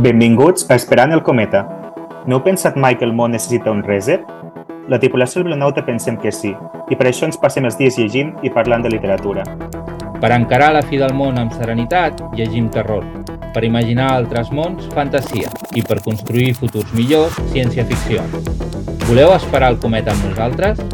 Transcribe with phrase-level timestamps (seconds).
[0.00, 1.60] Benvinguts a Esperant el cometa.
[2.26, 4.24] No heu pensat mai que el món necessita un reset?
[4.88, 6.54] La tripulació del Blanauta pensem que sí,
[6.90, 9.44] i per això ens passem els dies llegint i parlant de literatura.
[10.20, 13.06] Per encarar la fi del món amb serenitat, llegim terror.
[13.54, 15.48] Per imaginar altres mons, fantasia.
[15.72, 18.26] I per construir futurs millors, ciència-ficció.
[19.06, 20.84] Voleu esperar el cometa amb nosaltres?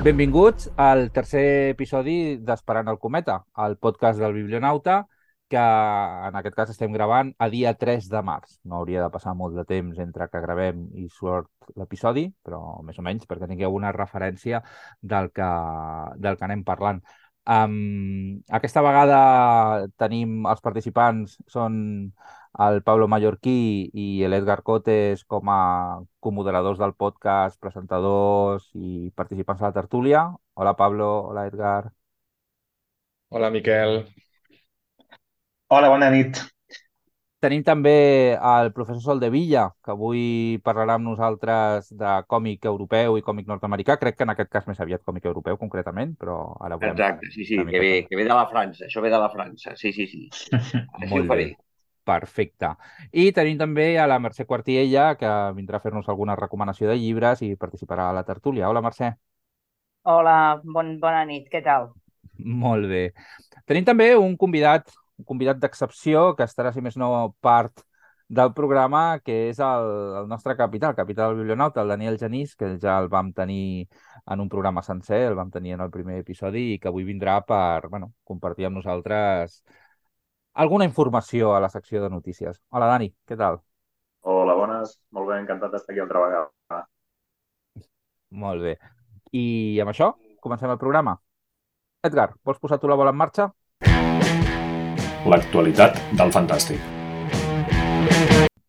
[0.00, 5.02] Benvinguts al tercer episodi d'Esperant el Cometa, el podcast del Biblionauta,
[5.50, 5.62] que
[6.28, 8.58] en aquest cas estem gravant a dia 3 de març.
[8.64, 12.98] No hauria de passar molt de temps entre que gravem i surt l'episodi, però més
[12.98, 14.62] o menys perquè tingueu una referència
[15.14, 15.50] del que,
[16.18, 17.02] del que anem parlant.
[17.50, 19.20] Um, aquesta vegada
[19.98, 21.78] tenim els participants, són
[22.66, 25.60] el Pablo Mallorquí i l'Edgar Cotes com a
[26.20, 30.26] comoderadors del podcast, presentadors i participants a la tertúlia.
[30.54, 31.92] Hola Pablo, hola Edgar.
[33.30, 34.04] Hola Miquel.
[35.70, 36.38] Hola, bona nit.
[37.38, 37.92] Tenim també
[38.34, 40.22] el professor Sol de Villa, que avui
[40.66, 43.94] parlarà amb nosaltres de còmic europeu i còmic nord-americà.
[44.00, 46.96] Crec que en aquest cas més aviat còmic europeu, concretament, però ara veurem.
[46.98, 48.88] Exacte, sí, sí, que ve, que ve de la França.
[48.88, 50.24] Això ve de la França, sí, sí, sí.
[50.50, 51.46] Així Molt ho faré.
[51.52, 51.86] Bé.
[52.10, 52.72] Perfecte.
[53.14, 57.46] I tenim també a la Mercè Quartiella, que vindrà a fer-nos alguna recomanació de llibres
[57.46, 58.66] i participarà a la tertúlia.
[58.66, 59.14] Hola, Mercè.
[60.10, 61.92] Hola, bon, bona nit, què tal?
[62.42, 63.12] Molt bé.
[63.70, 67.10] Tenim també un convidat, un convidat d'excepció, que estarà, si més no,
[67.44, 67.84] part
[68.30, 69.88] del programa, que és el,
[70.22, 73.88] el nostre capità, el capità del Biblionauta, el Daniel Genís, que ja el vam tenir
[74.30, 77.40] en un programa sencer, el vam tenir en el primer episodi i que avui vindrà
[77.46, 79.60] per bueno, compartir amb nosaltres
[80.54, 82.62] alguna informació a la secció de notícies.
[82.70, 83.60] Hola, Dani, què tal?
[84.22, 84.94] Hola, bones.
[85.16, 86.84] Molt bé, encantat d'estar aquí altra vegada.
[88.30, 88.76] Molt bé.
[89.34, 90.12] I amb això,
[90.44, 91.18] comencem el programa.
[92.06, 93.50] Edgar, vols posar tu la bola en marxa?
[95.28, 96.80] L'actualitat del fantàstic.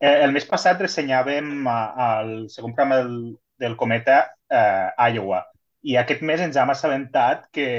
[0.01, 3.15] Eh, el mes passat ressenyàvem el segon programa del,
[3.61, 5.45] del Cometa eh, Iowa
[5.87, 7.69] i aquest mes ens hem assabentat que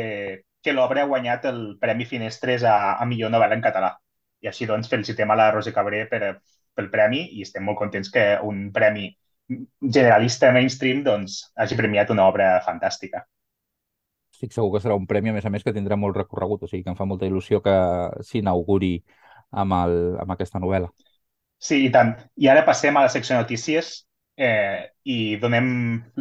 [0.62, 3.91] que l'obra ha guanyat el Premi Finestres a, a millor novel·la en català.
[4.43, 6.39] I així doncs felicitem a la Rosa Cabré per,
[6.75, 9.10] pel premi i estem molt contents que un premi
[9.83, 13.27] generalista mainstream doncs, hagi premiat una obra fantàstica.
[14.42, 16.69] Estic segur que serà un premi, a més a més, que tindrà molt recorregut, o
[16.70, 17.75] sigui que em fa molta il·lusió que
[18.26, 18.97] s'inauguri
[19.62, 20.88] amb, el, amb aquesta novel·la.
[21.62, 22.10] Sí, i tant.
[22.42, 23.92] I ara passem a la secció de notícies
[24.34, 25.69] eh, i donem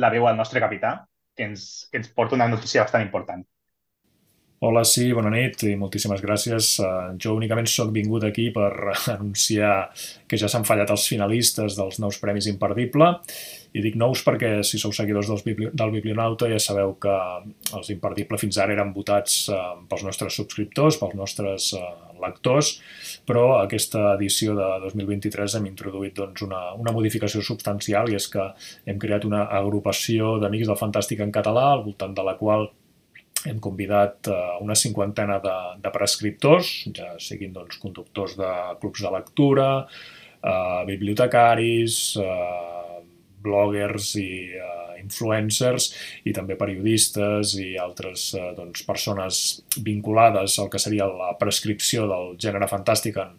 [0.04, 0.92] la veu al nostre capità,
[1.34, 3.42] que ens, que ens porta una notícia bastant important.
[4.62, 6.68] Hola, sí, bona nit i moltíssimes gràcies.
[6.86, 8.70] Uh, jo únicament sóc vingut aquí per
[9.16, 9.72] anunciar
[10.30, 13.08] que ja s'han fallat els finalistes dels nous Premis Imperdible
[13.74, 17.16] i dic nous perquè si sou seguidors dels Bibli del Biblionauta ja sabeu que
[17.80, 21.82] els Imperdible fins ara eren votats uh, pels nostres subscriptors, pels nostres uh,
[22.22, 22.70] lectors,
[23.26, 28.46] però aquesta edició de 2023 hem introduït doncs, una, una modificació substancial i és que
[28.86, 32.70] hem creat una agrupació d'amics del Fantàstic en català al voltant de la qual
[33.48, 39.14] hem convidat uh, una cinquantena de, de prescriptors, ja siguin doncs, conductors de clubs de
[39.16, 43.02] lectura, uh, bibliotecaris, uh,
[43.42, 45.90] bloggers i uh, influencers
[46.30, 49.44] i també periodistes i altres uh, doncs, persones
[49.82, 53.34] vinculades al que seria la prescripció del gènere fantàstic en,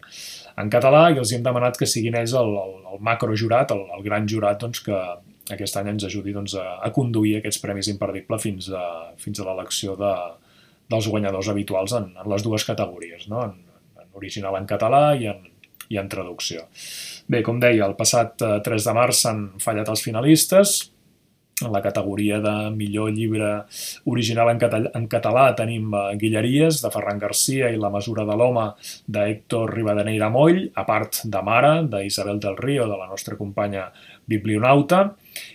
[0.59, 4.03] en català i els hem demanat que siguin ells el, el, el macrojurat, el, el
[4.05, 4.99] gran jurat doncs, que,
[5.51, 8.85] aquest any ens ajudi doncs, a, a conduir aquests premis imperdibles fins a,
[9.19, 10.13] fins a l'elecció de,
[10.91, 13.43] dels guanyadors habituals en, en les dues categories, no?
[13.49, 13.57] en,
[13.99, 15.43] en original en català i en,
[15.91, 16.67] i en traducció.
[17.27, 20.79] Bé, com deia, el passat 3 eh, de març s'han fallat els finalistes,
[21.61, 23.49] en la categoria de millor llibre
[24.09, 28.37] original en, català, en català tenim uh, Guilleries, de Ferran Garcia, i La mesura de
[28.39, 28.65] l'home,
[29.05, 33.91] d'Héctor Rivadeneira Moll, a part de Mare, d'Isabel del Río, de la nostra companya
[34.29, 35.11] biblionauta,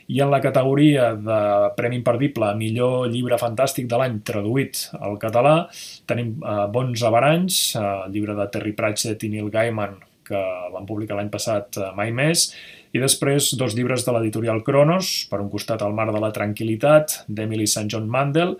[0.08, 1.38] i en la categoria de
[1.76, 5.56] Premi Imperdible millor llibre fantàstic de l'any traduït al català
[6.08, 9.98] tenim uh, Bons Avaranys, uh, el llibre de Terry Pratchett i Neil Gaiman
[10.28, 10.40] que
[10.74, 12.50] van publicar l'any passat uh, Mai Més,
[12.92, 17.22] i després dos llibres de l'editorial Cronos, per un costat El mar de la tranquil·litat,
[17.28, 17.88] d'Emily St.
[17.92, 18.56] John Mandel,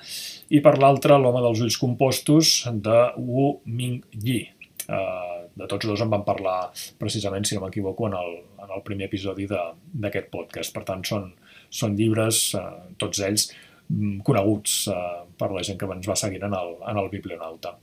[0.52, 4.42] i per l'altre L'home dels ulls compostos, de Wu Ming Yi.
[4.88, 6.58] Uh, de tots dos en vam parlar
[7.00, 10.74] precisament, si no m'equivoco, en, el, en el primer episodi d'aquest podcast.
[10.74, 11.32] Per tant, són,
[11.80, 13.50] són llibres, eh, tots ells,
[13.88, 15.02] mm, coneguts eh,
[15.38, 17.74] per la gent que ens va seguint en el, en el Biblionauta.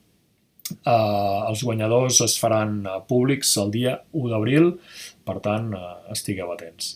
[0.66, 4.72] Eh, els guanyadors es faran uh, públics el dia 1 d'abril,
[5.27, 6.95] per tant, uh, estigueu atents.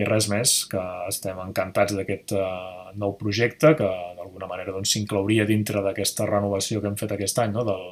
[0.00, 0.80] I res més, que
[1.10, 6.88] estem encantats d'aquest uh, nou projecte, que d'alguna manera s'inclouria doncs, dintre d'aquesta renovació que
[6.88, 7.66] hem fet aquest any no?
[7.68, 7.84] del,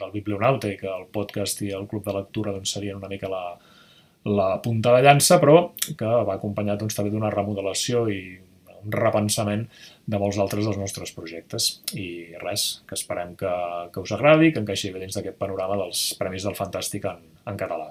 [0.00, 3.30] del, Biblionauta i que el podcast i el club de lectura doncs, serien una mica
[3.32, 3.44] la,
[4.24, 8.20] la punta de llança, però que va acompanyat doncs, també d'una remodelació i
[8.84, 9.64] un repensament
[10.04, 11.68] de molts altres dels nostres projectes.
[11.96, 13.52] I res, que esperem que,
[13.92, 17.60] que us agradi, que encaixi bé dins d'aquest panorama dels Premis del Fantàstic en, en
[17.60, 17.90] català.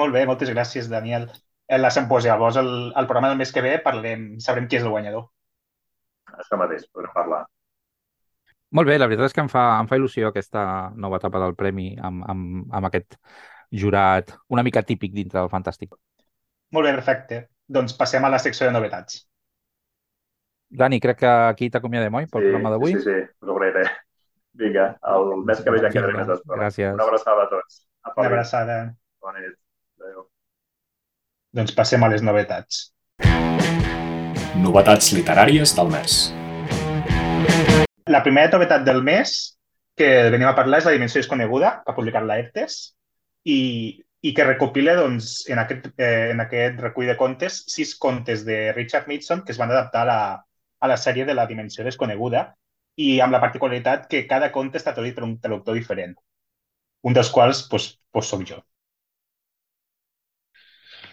[0.00, 1.28] Molt bé, moltes gràcies, Daniel.
[1.68, 4.86] Eh, la Sempos, llavors, el, el programa del mes que ve parlarem, sabrem qui és
[4.86, 5.28] el guanyador.
[6.32, 7.44] Això mateix, podrem parlar.
[8.72, 10.62] Molt bé, la veritat és que em fa, em fa il·lusió aquesta
[10.96, 13.18] nova etapa del Premi amb, amb, amb aquest
[13.82, 15.92] jurat una mica típic dintre del Fantàstic.
[16.72, 17.42] Molt bé, perfecte.
[17.68, 19.20] Doncs passem a la secció de novetats.
[20.72, 22.96] Dani, crec que aquí t'acomiadem, oi, pel sí, programa d'avui?
[22.96, 23.84] Sí, sí, ho agrairé.
[24.56, 26.58] Vinga, el mes que ve ja quedaré més estona.
[26.64, 26.92] Gràcies.
[26.96, 27.82] Una abraçada a tots.
[28.04, 28.78] A Una abraçada.
[29.20, 29.56] Bona nit.
[30.00, 30.28] Adéu.
[31.60, 32.86] Doncs passem a les novetats.
[34.64, 36.22] Novetats literàries del mes.
[38.12, 39.34] La primera novetat del mes
[39.96, 42.38] que venim a parlar és La dimensió desconeguda, que ha publicat la
[43.44, 43.58] i,
[44.22, 48.72] i que recopila doncs, en, aquest, eh, en aquest recull de contes sis contes de
[48.76, 50.20] Richard Mason que es van adaptar a la,
[50.78, 52.44] a la sèrie de la dimensió desconeguda
[53.02, 56.14] i amb la particularitat que cada conte està traduït per un traductor diferent,
[57.02, 58.60] un dels quals doncs, doncs soc jo.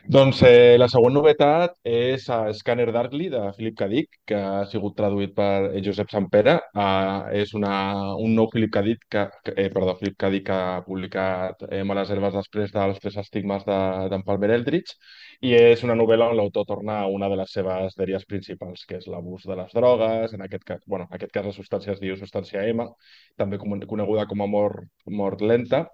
[0.10, 3.88] Doncs eh, la següent novetat és a Scanner Darkly de Philip K.
[3.92, 6.56] Dick, que ha sigut traduït per Josep Sampere.
[6.74, 7.74] Uh, és una,
[8.18, 8.82] un nou Philip K.
[8.88, 10.32] Dick que, eh, perdó, Philip K.
[10.34, 14.98] Dick que ha publicat eh, Males herbes després dels tres estigmes d'en de, Palmer Eldritch
[15.46, 18.98] i és una novel·la on l'autor torna a una de les seves dèries principals, que
[18.98, 22.02] és l'abús de les drogues, en aquest cas, bueno, en aquest cas la substància es
[22.02, 22.90] diu substància M,
[23.38, 24.90] també coneguda com a mort,
[25.22, 25.86] mort lenta,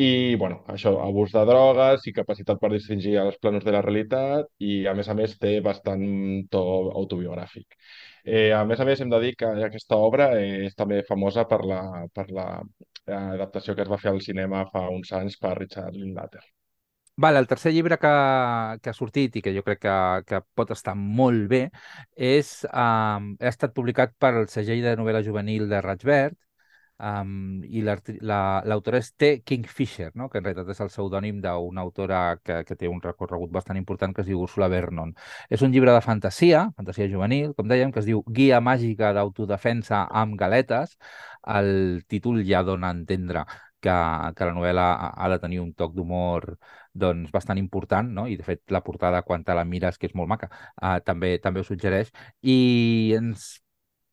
[0.00, 4.48] i, bueno, això, abús de drogues i capacitat per distingir els planos de la realitat
[4.58, 6.04] i, a més a més, té bastant
[6.52, 6.62] to
[7.02, 7.76] autobiogràfic.
[8.24, 11.44] Eh, a més a més, hem de dir que aquesta obra eh, és també famosa
[11.50, 11.82] per la,
[12.14, 15.96] per la eh, adaptació que es va fer al cinema fa uns anys per Richard
[15.96, 16.42] Linklater.
[17.20, 18.10] Vale, el tercer llibre que,
[18.80, 19.96] que ha sortit i que jo crec que,
[20.28, 21.66] que pot estar molt bé
[22.16, 26.06] és, um, ha estat publicat per el segell de novel·la juvenil de Raig
[27.00, 29.30] Um, I l'autora la, és T.
[29.46, 30.28] Kingfisher, no?
[30.28, 34.12] que en realitat és el pseudònim d'una autora que, que té un recorregut bastant important
[34.14, 35.14] que es diu Ursula Vernon.
[35.48, 40.04] És un llibre de fantasia, fantasia juvenil, com dèiem, que es diu Guia màgica d'autodefensa
[40.22, 40.98] amb galetes.
[41.48, 43.46] El títol ja dona a entendre
[43.80, 43.96] que,
[44.36, 44.86] que la novel·la
[45.16, 46.50] ha de tenir un toc d'humor
[46.92, 48.26] doncs, bastant important, no?
[48.28, 50.50] i de fet la portada, quan te la mires, que és molt maca,
[50.82, 52.12] uh, també també ho suggereix,
[52.42, 53.54] i ens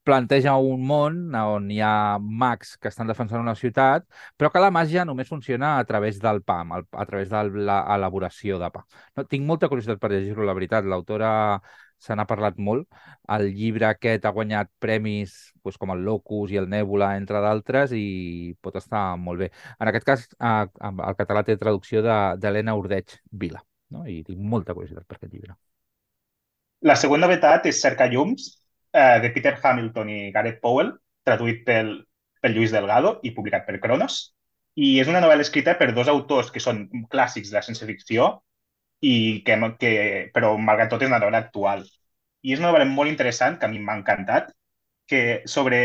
[0.08, 4.06] planteja un món on hi ha mags que estan defensant una ciutat,
[4.40, 8.72] però que la màgia només funciona a través del pa, a través de l'elaboració de
[8.72, 8.86] pa.
[9.18, 10.88] No, tinc molta curiositat per llegir-lo, la veritat.
[10.88, 11.32] L'autora
[12.00, 12.88] se n'ha parlat molt.
[13.36, 17.94] El llibre aquest ha guanyat premis doncs, com el Locus i el Nèbula, entre d'altres,
[17.98, 19.52] i pot estar molt bé.
[19.82, 24.06] En aquest cas, el català té traducció d'Helena de, Urdeig Vila, no?
[24.08, 25.58] i tinc molta curiositat per aquest llibre.
[26.86, 28.52] La següent novetat és Cerca Llums,
[28.98, 30.92] eh, de Peter Hamilton i Gareth Powell,
[31.28, 31.94] traduït pel,
[32.42, 34.20] pel Lluís Delgado i publicat per Cronos.
[34.78, 38.30] I és una novel·la escrita per dos autors que són clàssics de la ciència-ficció,
[39.02, 39.92] i que, que,
[40.34, 41.84] però malgrat tot és una novel·la actual.
[42.42, 44.52] I és una novel·la molt interessant, que a mi m'ha encantat,
[45.08, 45.80] que sobre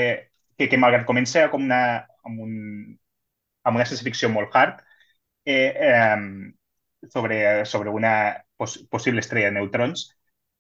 [0.56, 1.82] que, que malgrat comença com una,
[2.24, 2.54] amb, un,
[3.64, 4.80] amb una ciència-ficció molt hard,
[5.44, 8.14] eh, eh, sobre, sobre una
[8.56, 10.08] poss possible estrella de neutrons,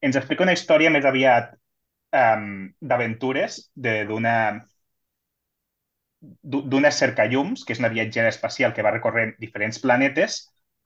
[0.02, 1.52] ens explica una història més aviat
[2.12, 4.36] um, d'aventures d'una
[6.22, 10.36] d'una cercallums, que és una viatgera espacial que va recorrent diferents planetes,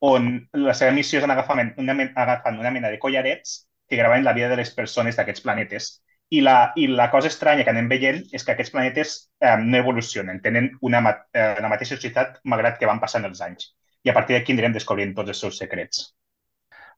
[0.00, 4.24] on la seva missió és anar agafant una, agafant una mena de collarets que graven
[4.24, 5.90] la vida de les persones d'aquests planetes.
[6.30, 9.78] I la, I la cosa estranya que anem veient és que aquests planetes eh, no
[9.78, 11.02] evolucionen, tenen una,
[11.32, 13.74] eh, la mateixa societat malgrat que van passant els anys.
[14.02, 16.08] I a partir d'aquí anirem descobrint tots els seus secrets.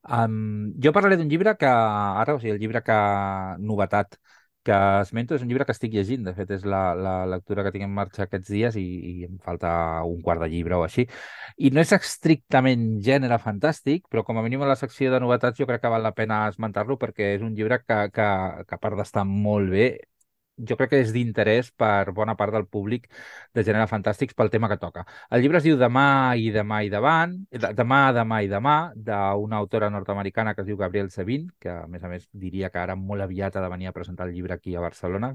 [0.08, 2.96] Um, jo parlaré d'un llibre que ara, o sigui, el llibre que
[3.60, 4.16] novetat
[4.68, 6.24] que esmento és un llibre que estic llegint.
[6.26, 9.38] De fet, és la, la lectura que tinc en marxa aquests dies i, i em
[9.44, 9.70] falta
[10.08, 11.06] un quart de llibre o així.
[11.56, 15.60] I no és estrictament gènere fantàstic, però com a mínim a la secció de novetats
[15.60, 18.28] jo crec que val la pena esmentar-lo perquè és un llibre que, que,
[18.68, 19.88] que a part d'estar molt bé,
[20.58, 23.08] jo crec que és d'interès per bona part del públic
[23.54, 25.04] de gènere fantàstics pel tema que toca.
[25.30, 27.36] El llibre es diu Demà i demà i davant,
[27.78, 32.04] Demà, demà i demà, d'una autora nord-americana que es diu Gabriel Sevin, que a més
[32.04, 34.74] a més diria que ara molt aviat ha de venir a presentar el llibre aquí
[34.74, 35.34] a Barcelona.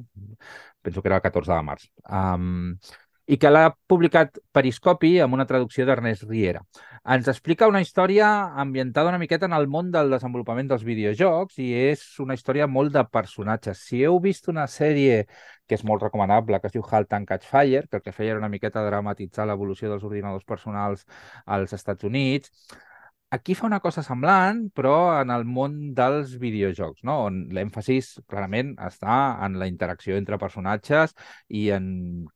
[0.81, 1.89] Penso que era el 14 de març.
[2.09, 2.77] Um,
[3.25, 6.61] i que l'ha publicat Periscopi amb una traducció d'Ernest Riera.
[7.15, 8.27] Ens explica una història
[8.63, 12.93] ambientada una miqueta en el món del desenvolupament dels videojocs i és una història molt
[12.95, 13.83] de personatges.
[13.87, 15.23] Si heu vist una sèrie
[15.67, 18.35] que és molt recomanable, que es diu Halt and Catch Fire, que el que feia
[18.35, 21.07] era una miqueta dramatitzar l'evolució dels ordinadors personals
[21.45, 22.51] als Estats Units,
[23.33, 27.15] Aquí fa una cosa semblant, però en el món dels videojocs, no?
[27.29, 29.15] on l'èmfasis clarament està
[29.47, 31.15] en la interacció entre personatges
[31.61, 31.87] i en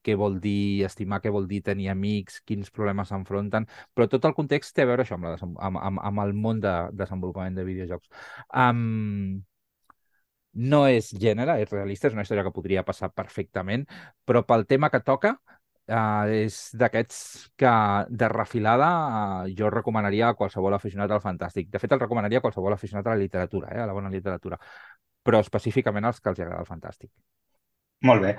[0.02, 4.34] què vol dir estimar, què vol dir tenir amics, quins problemes s'enfronten, però tot el
[4.40, 5.36] context té a veure això amb, la,
[5.70, 6.74] amb, amb, amb el món de
[7.04, 8.10] desenvolupament de videojocs.
[8.66, 9.44] Um,
[10.72, 13.86] no és gènere, és realista, és una història que podria passar perfectament,
[14.26, 15.36] però pel tema que toca
[15.88, 17.20] Uh, és d'aquests
[17.56, 17.74] que
[18.10, 21.70] de refilada uh, jo recomanaria a qualsevol aficionat al fantàstic.
[21.72, 24.60] De fet, el recomanaria a qualsevol aficionat a la literatura, eh, a la bona literatura,
[25.24, 27.12] però específicament als que els agrada el fantàstic.
[28.10, 28.34] Molt bé.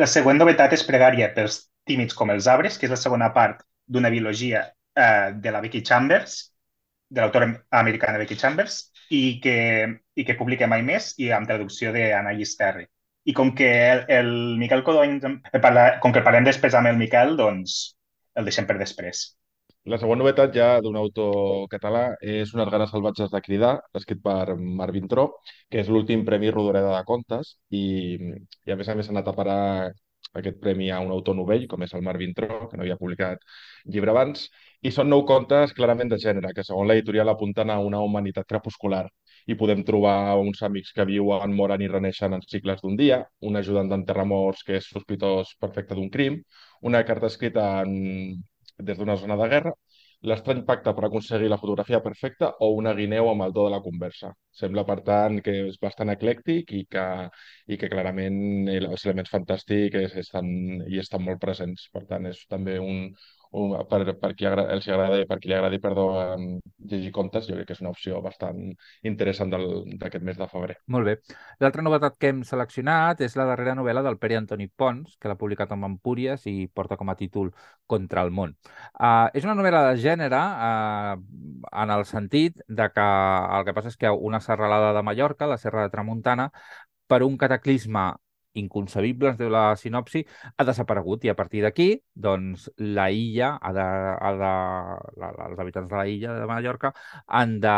[0.00, 3.60] La següent novetat és Pregària pels tímids com els arbres, que és la segona part
[3.84, 4.64] d'una biologia
[4.96, 6.40] eh, de la Vicky Chambers,
[7.10, 8.78] de l'autora americana Becky Chambers,
[9.10, 9.56] i que,
[10.14, 12.86] i que publica mai més i amb traducció d'Anna Terry.
[13.28, 15.18] I com que el, el Miquel Codony,
[15.60, 17.76] parla, com que parlem després amb el Miquel, doncs
[18.40, 19.26] el deixem per després.
[19.88, 24.56] La següent novetat ja d'un autor català és Unes ganes salvatges de cridar, escrit per
[24.56, 25.24] Marc Tro,
[25.70, 27.84] que és l'últim Premi Rodoreda de Contes i,
[28.66, 29.60] i a més a més ha anat a parar
[30.40, 33.40] aquest premi a un autor novell, com és el Marc Tro, que no havia publicat
[33.86, 34.48] llibre abans,
[34.82, 39.06] i són nou contes clarament de gènere, que segons l'editorial apunten a una humanitat crepuscular
[39.46, 43.56] i podem trobar uns amics que viuen, moren i reneixen en cicles d'un dia, un
[43.56, 46.40] ajudant d'enterramorts que és sospitós perfecte d'un crim,
[46.82, 48.42] una carta escrita en...
[48.80, 49.72] des d'una zona de guerra,
[50.28, 53.80] l'estrany pacte per aconseguir la fotografia perfecta o una guineu amb el do de la
[53.84, 54.32] conversa.
[54.60, 57.04] Sembla, per tant, que és bastant eclèctic i que,
[57.72, 60.50] i que clarament els elements fantàstics estan,
[60.88, 61.88] hi estan molt presents.
[61.92, 63.06] Per tant, és també un,
[63.50, 66.06] per, per, qui agrada, els agrada, per qui li agradi perdó,
[66.90, 68.60] llegir contes, jo crec que és una opció bastant
[69.06, 70.76] interessant d'aquest mes de febrer.
[70.86, 71.16] Molt bé.
[71.60, 75.38] L'altra novetat que hem seleccionat és la darrera novel·la del Pere Antoni Pons, que l'ha
[75.40, 77.50] publicat amb Empúries i porta com a títol
[77.90, 78.54] Contra el món.
[78.94, 81.18] Uh, és una novel·la de gènere uh,
[81.82, 83.06] en el sentit de que
[83.58, 86.50] el que passa és que una serralada de Mallorca, la Serra de Tramuntana,
[87.10, 88.12] per un cataclisme
[88.54, 90.24] inconcebible, ens diu la sinopsi,
[90.56, 94.52] ha desaparegut i a partir d'aquí, doncs, la illa, ha de, ha de,
[95.22, 96.92] la, els habitants de la illa de Mallorca
[97.26, 97.74] han de,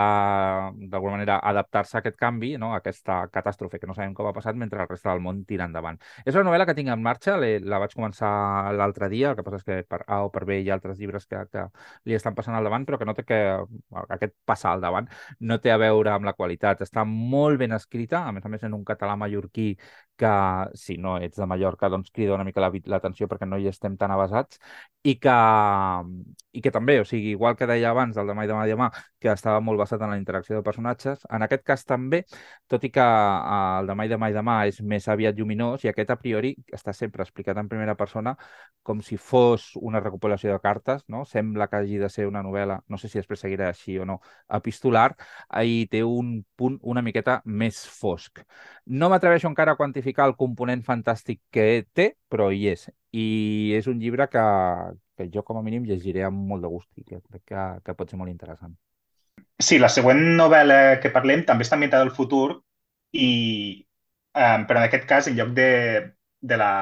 [0.89, 2.73] d'alguna manera, adaptar-se a aquest canvi, no?
[2.73, 5.67] a aquesta catàstrofe que no sabem com ha passat, mentre el reste del món tira
[5.69, 5.99] endavant.
[6.25, 8.33] És una novel·la que tinc en marxa, la vaig començar
[8.77, 10.99] l'altre dia, el que passa és que per A o per B hi ha altres
[10.99, 11.67] llibres que, que
[12.09, 13.41] li estan passant al davant, però que no té que...
[14.17, 15.09] aquest passar al davant
[15.41, 16.83] no té a veure amb la qualitat.
[16.87, 19.73] Està molt ben escrita, a més a més en un català mallorquí
[20.23, 20.33] que
[20.75, 24.11] si no ets de Mallorca doncs crida una mica l'atenció perquè no hi estem tan
[24.15, 24.59] avasats
[25.03, 25.37] i que,
[26.53, 28.91] i que també, o sigui, igual que deia abans del demà i demà i demà,
[29.23, 32.23] que estava molt basat en la interacció de personatges, en aquest cas també,
[32.71, 35.91] tot i que eh, el demà i demà i demà és més aviat lluminós i
[35.93, 38.35] aquest a priori està sempre explicat en primera persona
[38.83, 41.25] com si fos una recopilació de cartes, no?
[41.25, 44.19] Sembla que hagi de ser una novel·la, no sé si després seguirà així o no,
[44.59, 45.13] epistolar,
[45.63, 48.43] i té un punt una miqueta més fosc.
[48.87, 52.89] No m'atreveixo encara a quantificar el component fantàstic que té, però hi és.
[53.13, 53.27] I
[53.79, 54.45] és un llibre que,
[55.17, 57.99] que jo com a mínim llegiré amb molt de gust i que crec que, que
[57.99, 58.77] pot ser molt interessant.
[59.63, 62.47] Sí, la següent novel·la que parlem també està ambientada al futur
[63.13, 63.29] i,
[64.35, 65.69] um, però en aquest cas, en lloc de,
[66.41, 66.73] de la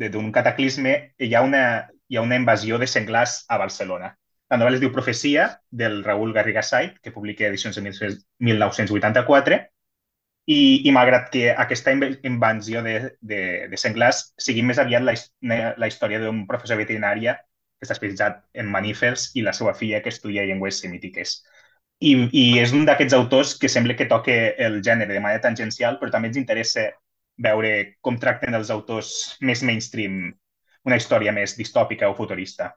[0.00, 1.62] d'un cataclisme, hi ha, una,
[2.08, 4.14] hi ha una invasió de senglars a Barcelona.
[4.50, 9.60] La novel·la es diu Profecia, del Raül Garriga Sait, que publica edicions de 1984,
[10.50, 15.14] i, i malgrat que aquesta invenció de, de, de senglars sigui més aviat la,
[15.78, 17.36] la història d'un professor veterinària
[17.80, 21.40] està especialitzat en manífers i la seva filla que estudia llengües semítiques.
[22.00, 25.98] I, i és un d'aquests autors que sembla que toque el gènere de manera tangencial,
[26.00, 26.86] però també ens interessa
[27.40, 27.72] veure
[28.04, 30.22] com tracten els autors més mainstream
[30.88, 32.70] una història més distòpica o futurista.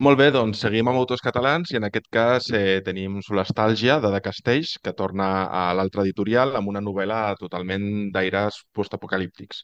[0.00, 4.10] Molt bé, doncs seguim amb autors catalans i en aquest cas eh, tenim Solastàlgia de
[4.14, 5.26] De Castells, que torna
[5.60, 7.84] a l'altre editorial amb una novel·la totalment
[8.16, 9.62] d'aires postapocalíptics.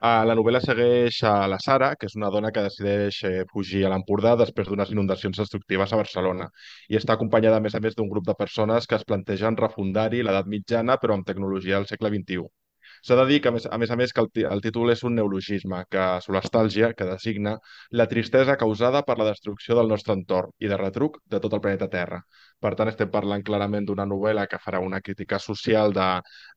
[0.00, 3.84] Uh, la novel·la segueix a la Sara, que és una dona que decideix eh, fugir
[3.84, 6.48] a l'Empordà després d'unes inundacions destructives a Barcelona
[6.88, 10.22] i està acompanyada, a més a més, d'un grup de persones que es plantegen refundar-hi
[10.24, 12.63] l'edat mitjana però amb tecnologia del segle XXI.
[13.06, 15.02] S'ha de dir que, a més a més, a més que el, el títol és
[15.08, 17.52] un neologisme, que solestàlgia, que designa
[18.00, 21.62] la tristesa causada per la destrucció del nostre entorn i de retruc de tot el
[21.66, 22.22] planeta Terra.
[22.64, 26.06] Per tant, estem parlant clarament d'una novel·la que farà una crítica social de,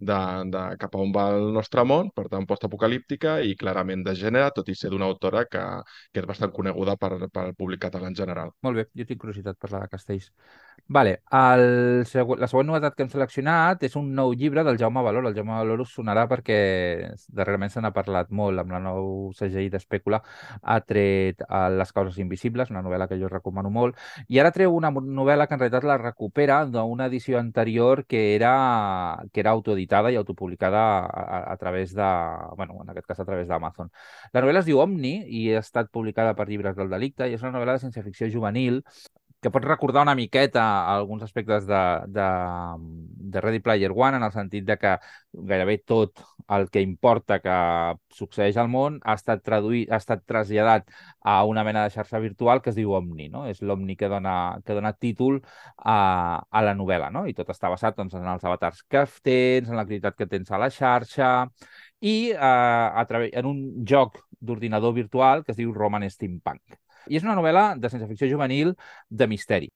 [0.10, 0.20] de,
[0.54, 4.54] de cap a on va el nostre món, per tant, postapocalíptica i clarament de gènere,
[4.56, 5.66] tot i ser d'una autora que,
[6.14, 8.56] que és bastant coneguda per, per públic català en general.
[8.64, 10.32] Molt bé, jo tinc curiositat per la de Castells.
[10.88, 12.06] Vale, el
[12.40, 15.26] la següent novetat que hem seleccionat és un nou llibre del Jaume Valor.
[15.28, 16.60] El Jaume Valor us sonarà perquè
[17.28, 20.22] darrerament se n'ha parlat molt amb la nou CGI d'Espècula.
[20.64, 21.44] Ha tret
[21.78, 23.98] Les causes invisibles, una novel·la que jo recomano molt,
[24.32, 28.54] i ara treu una novel·la que en realitat la recupera d'una edició anterior que era,
[29.34, 32.08] que era autoeditada i autopublicada a, a través de,
[32.56, 33.92] bueno, en aquest cas a través d'Amazon.
[34.34, 37.44] La novel·la es diu Omni i ha estat publicada per Llibres del Delicte i és
[37.46, 38.84] una novel·la de ciència-ficció juvenil
[39.40, 40.64] que pot recordar una miqueta
[40.94, 42.28] alguns aspectes de, de,
[43.34, 44.96] de Ready Player One, en el sentit de que
[45.32, 46.24] gairebé tot
[46.56, 47.58] el que importa que
[48.18, 50.88] succeeix al món ha estat traduït, ha estat traslladat
[51.22, 53.46] a una mena de xarxa virtual que es diu Omni, no?
[53.52, 55.42] És l'Omni que, dona, que dona títol
[55.78, 55.98] a,
[56.50, 57.28] a la novel·la, no?
[57.28, 60.62] I tot està basat doncs, en els avatars que tens, en l'activitat que tens a
[60.62, 61.32] la xarxa,
[62.02, 66.78] i eh, a en un joc d'ordinador virtual que es diu Roman Steampunk.
[67.10, 68.74] I és una novel·la de ciència-ficció juvenil
[69.10, 69.70] de misteri.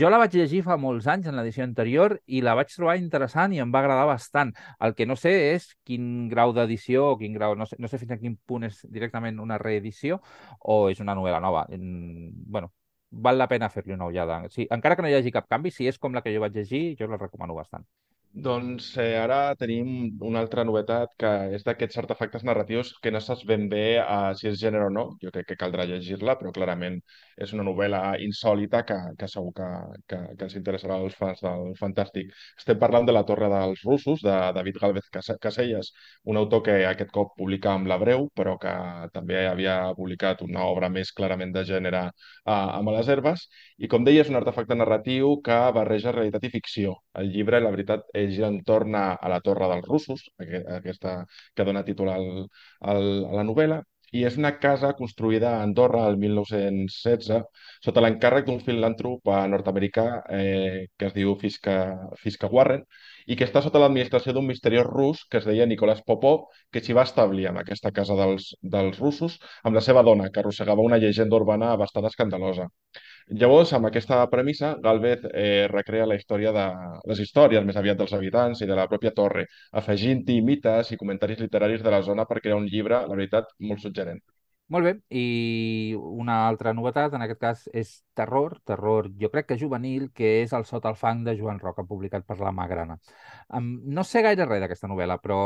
[0.00, 3.52] Jo la vaig llegir fa molts anys en l'edició anterior i la vaig trobar interessant
[3.52, 4.54] i em va agradar bastant.
[4.80, 8.00] El que no sé és quin grau d'edició o quin grau, no sé, no sé
[8.00, 10.20] fins a quin punt és directament una reedició
[10.60, 11.66] o és una novel·la nova.
[11.74, 12.72] En, bueno,
[13.10, 14.42] val la pena fer-li una ullada.
[14.50, 16.56] Sí, encara que no hi hagi cap canvi, si és com la que jo vaig
[16.56, 17.86] llegir, jo la recomano bastant.
[18.34, 19.88] Doncs eh, ara tenim
[20.22, 24.46] una altra novetat que és d'aquests artefactes narratius que no saps ben bé uh, si
[24.50, 25.04] és gènere o no.
[25.22, 27.00] Jo crec que caldrà llegir-la, però clarament
[27.40, 29.68] és una novel·la insòlita que, que segur que,
[30.12, 32.30] que, que ens interessarà als fans del Fantàstic.
[32.60, 35.90] Estem parlant de La Torre dels Russos, de David Galvez Caselles,
[36.24, 38.76] un autor que aquest cop publica amb La Breu, però que
[39.16, 43.48] també havia publicat una obra més clarament de gènere uh, amb les herbes.
[43.78, 46.96] I com deia, és un artefacte narratiu que barreja realitat i ficció.
[47.22, 50.24] El llibre, la veritat, gira entorn a, a la Torre dels Russos,
[50.78, 51.20] aquesta
[51.54, 52.26] que dona títol al,
[52.94, 53.82] al, a la novel·la,
[54.16, 57.42] i és una casa construïda a Andorra el 1916
[57.84, 60.06] sota l'encàrrec d'un filantrop nord-americà
[60.38, 61.74] eh, que es diu Fiska,
[62.22, 62.84] Fiska Warren
[63.26, 66.96] i que està sota l'administració d'un misteriós rus que es deia Nicolás Popov, que s'hi
[66.96, 71.00] va establir en aquesta casa dels, dels russos amb la seva dona, que arrossegava una
[71.02, 72.70] llegenda urbana bastant escandalosa.
[73.40, 76.64] Llavors, amb aquesta premissa, Galvez eh, recrea la història de
[77.12, 79.46] les històries més aviat dels habitants i de la pròpia torre,
[79.82, 83.84] afegint-hi mites i comentaris literaris de la zona per crear un llibre, la veritat, molt
[83.84, 84.22] suggerent.
[84.74, 89.56] Molt bé, i una altra novetat, en aquest cas, és Terror, terror jo crec que
[89.60, 92.98] juvenil, que és el Sota el fang de Joan Roca, publicat per la Magrana.
[93.54, 95.38] Um, no sé gaire res d'aquesta novel·la, però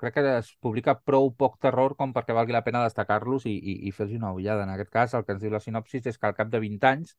[0.00, 3.76] crec que es publica prou poc terror com perquè valgui la pena destacar-los i, i,
[3.86, 4.64] i fer-los una ullada.
[4.64, 6.90] En aquest cas, el que ens diu la sinopsis és que al cap de 20
[6.90, 7.14] anys,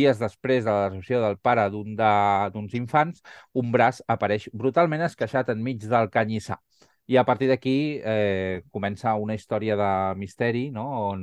[0.00, 3.20] dies després de la recepció del pare d'uns d'un de, infants,
[3.52, 6.62] un braç apareix brutalment esqueixat enmig del canyissar.
[7.06, 10.84] I a partir d'aquí eh, comença una història de misteri no?
[11.12, 11.20] on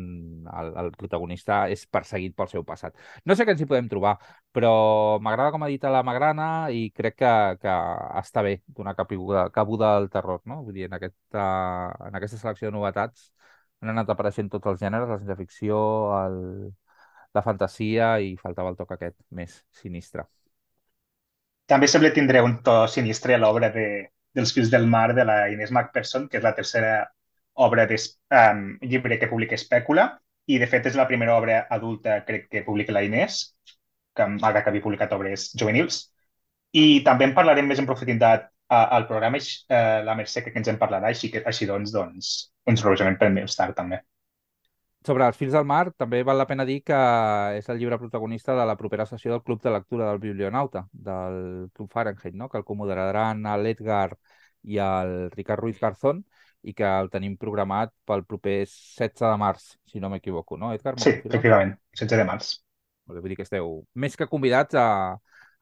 [0.47, 2.95] el, el protagonista és perseguit pel seu passat.
[3.27, 4.13] No sé què ens hi podem trobar,
[4.55, 4.71] però
[5.19, 7.75] m'agrada com ha dit la Magrana i crec que, que
[8.21, 10.39] està bé donar cabuda, cabuda al terror.
[10.47, 10.61] No?
[10.63, 11.43] Vull dir, en, aquesta,
[12.07, 13.33] en aquesta selecció de novetats
[13.83, 15.77] han anat apareixent tots els gèneres, la ciència-ficció,
[16.21, 16.39] el,
[17.35, 20.25] la fantasia i faltava el toc aquest més sinistre.
[21.67, 23.87] També sembla tindre un to sinistre a l'obra de,
[24.33, 26.93] dels fils del mar de la Inés MacPherson, que és la tercera
[27.53, 27.97] obra de
[28.33, 30.07] um, llibre que publica Espècula,
[30.47, 33.43] i de fet és la primera obra adulta, crec que publica la Inés,
[34.15, 36.07] que malgrat que havia publicat obres juvenils.
[36.73, 40.79] I també en parlarem més en profunditat al programa, eh, la Mercè que ens en
[40.81, 42.33] parlarà, així, que, així doncs, doncs
[42.69, 44.01] ens revisarem per més tard també.
[45.03, 46.97] Sobre els fils del mar, també val la pena dir que
[47.57, 51.69] és el llibre protagonista de la propera sessió del Club de Lectura del Biblionauta, del
[51.73, 52.47] Club Fahrenheit, no?
[52.49, 54.15] que el comoderaran l'Edgar
[54.63, 56.23] i el Ricard Ruiz Garzón
[56.63, 60.95] i que el tenim programat pel proper 16 de març, si no m'equivoco, no, Edgar?
[61.03, 62.53] Sí, efectivament, 16 de març.
[63.11, 64.87] Vull dir que esteu més que convidats a,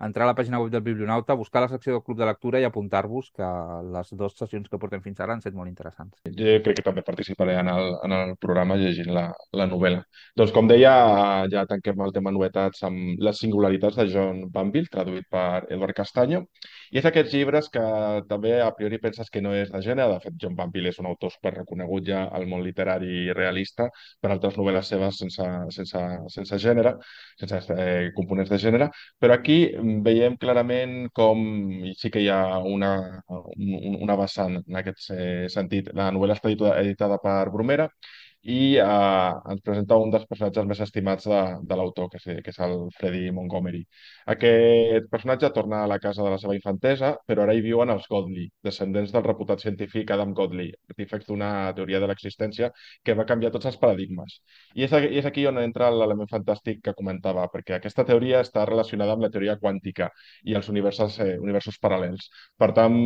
[0.05, 2.65] entrar a la pàgina web del Biblionauta, buscar la secció del Club de Lectura i
[2.67, 3.49] apuntar-vos que
[3.93, 6.17] les dues sessions que portem fins ara han estat molt interessants.
[6.25, 10.03] Jo crec que també participaré en el, en el programa llegint la, la novel·la.
[10.37, 10.93] Doncs com deia,
[11.53, 16.45] ja tanquem el tema novetats amb les singularitats de John Banville, traduït per Eduard Castanyo,
[16.91, 17.81] I és aquests llibres que
[18.29, 20.11] també a priori penses que no és de gènere.
[20.11, 23.87] De fet, John Banville és un autor super reconegut ja al món literari realista
[24.19, 26.01] per altres novel·les seves sense, sense,
[26.35, 26.95] sense gènere,
[27.39, 28.89] sense eh, components de gènere,
[29.23, 29.57] però aquí
[30.03, 31.45] veiem clarament com
[31.97, 32.91] sí que hi ha una,
[33.55, 35.93] una vessant en aquest eh, sentit.
[35.95, 37.87] La novel·la està editada per Bromera
[38.43, 42.49] i eh, ens presenta un dels personatges més estimats de, de l'autor, que, és, que
[42.53, 43.83] és el Freddie Montgomery.
[44.33, 48.07] Aquest personatge torna a la casa de la seva infantesa, però ara hi viuen els
[48.09, 52.71] Godley, descendents del reputat científic Adam Godley, artífex d'una teoria de l'existència
[53.05, 54.39] que va canviar tots els paradigmes.
[54.73, 58.65] I és, i és aquí on entra l'element fantàstic que comentava, perquè aquesta teoria està
[58.65, 60.09] relacionada amb la teoria quàntica
[60.49, 62.25] i els universos, eh, universos paral·lels.
[62.57, 62.97] Per tant,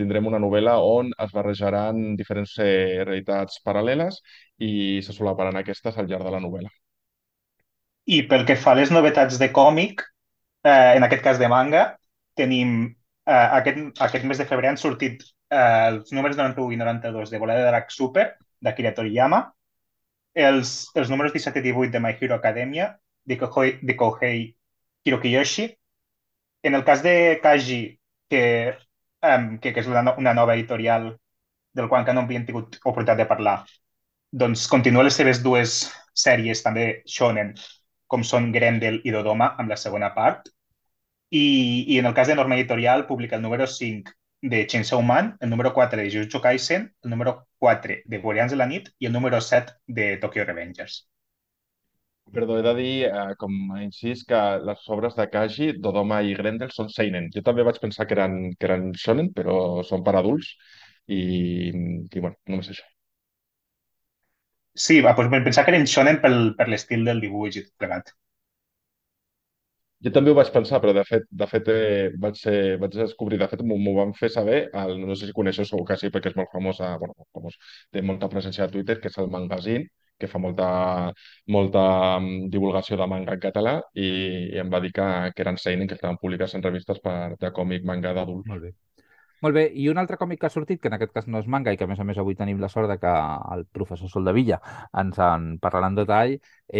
[0.00, 4.20] tindrem una novel·la on es barrejaran diferents eh, realitats paral·leles
[4.58, 6.70] i se solaparan aquestes al llarg de la novel·la.
[8.04, 10.02] I pel que fa a les novetats de còmic,
[10.64, 11.84] eh, en aquest cas de manga,
[12.36, 17.32] tenim eh, aquest, aquest mes de febrer han sortit eh, els números 91 i 92
[17.32, 18.26] de Volada de Drac Super,
[18.60, 19.40] d'Akira Toriyama,
[20.34, 22.92] els, els números 17 i 18 de My Hero Academia,
[23.24, 24.56] de Kohei, de Kohei
[25.04, 25.68] Hirokiyoshi.
[26.62, 27.80] En el cas de Kaji,
[28.28, 28.74] que,
[29.22, 31.12] um, que, que és una, una nova editorial
[31.74, 33.58] del qual encara no havíem tingut oportunitat de parlar,
[34.42, 35.78] doncs continua les seves dues
[36.24, 37.52] sèries també shonen,
[38.10, 40.48] com són Grendel i Dodoma, amb la segona part.
[41.30, 41.46] I,
[41.94, 44.10] i en el cas de Norma Editorial publica el número 5
[44.54, 48.58] de Chainsaw Man, el número 4 de Jujutsu Kaisen, el número 4 de Guardians de
[48.58, 51.04] la Nit i el número 7 de Tokyo Revengers.
[52.34, 56.34] Perdó, he de dir, eh, com a incís, que les obres de Kaji, Dodoma i
[56.34, 57.30] Grendel són seinen.
[57.34, 60.50] Jo també vaig pensar que eren, que eren shonen, però són per adults
[61.06, 61.22] i,
[61.70, 62.93] i bueno, només això.
[64.82, 68.14] Sí, va, doncs pensar que eren shonen pel, per l'estil del dibuix i tot plegat.
[70.06, 73.38] Jo també ho vaig pensar, però de fet, de fet eh, vaig, eh, vaig descobrir,
[73.40, 76.32] de fet m'ho van fer saber, el, no sé si coneixeu, segur que sí, perquè
[76.32, 77.56] és molt famosa, bueno, famós,
[77.94, 79.88] té molta presència a Twitter, que és el Magazine,
[80.20, 80.68] que fa molta,
[81.56, 81.84] molta
[82.20, 84.08] mm, divulgació de manga en català i,
[84.52, 87.54] i em va dir que, que eren seinen, que estaven publicats en revistes per, de
[87.60, 88.52] còmic manga d'adults.
[88.52, 88.74] Molt bé.
[89.44, 91.48] Molt bé, i un altre còmic que ha sortit, que en aquest cas no és
[91.54, 93.10] manga i que a més a més avui tenim la sort de que
[93.54, 94.56] el professor Soldevilla
[95.02, 96.32] ens en parlarà en detall,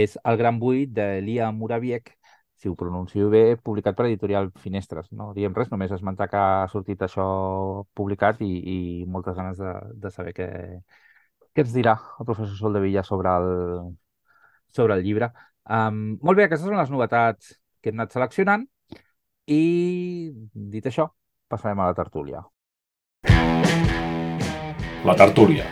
[0.03, 2.09] és El gran buit d'Elia Muraviek,
[2.57, 5.11] si ho pronuncio bé, publicat per editorial Finestres.
[5.13, 7.27] No diem res, només esmentar que ha sortit això
[8.01, 8.79] publicat i, i
[9.17, 9.75] moltes ganes de,
[10.07, 10.49] de saber què,
[11.53, 13.51] què ens dirà el professor Soldevilla sobre el,
[14.73, 15.29] sobre el llibre.
[15.69, 18.65] Um, molt bé, aquestes són les novetats que hem anat seleccionant
[19.53, 19.63] i,
[20.77, 21.11] dit això,
[21.53, 22.45] passarem a la tertúlia.
[25.05, 25.65] La tertúlia.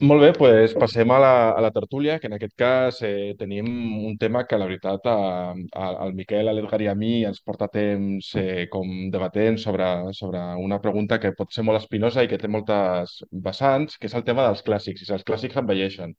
[0.00, 3.66] Molt bé, doncs passem a la, a la tertúlia, que en aquest cas eh, tenim
[4.08, 5.16] un tema que la veritat a,
[5.52, 9.90] a, al Miquel, a l'Edgar i a mi ens porta temps eh, com debatent sobre,
[10.16, 14.16] sobre una pregunta que pot ser molt espinosa i que té moltes vessants, que és
[14.16, 16.16] el tema dels clàssics, i si els clàssics envelleixen.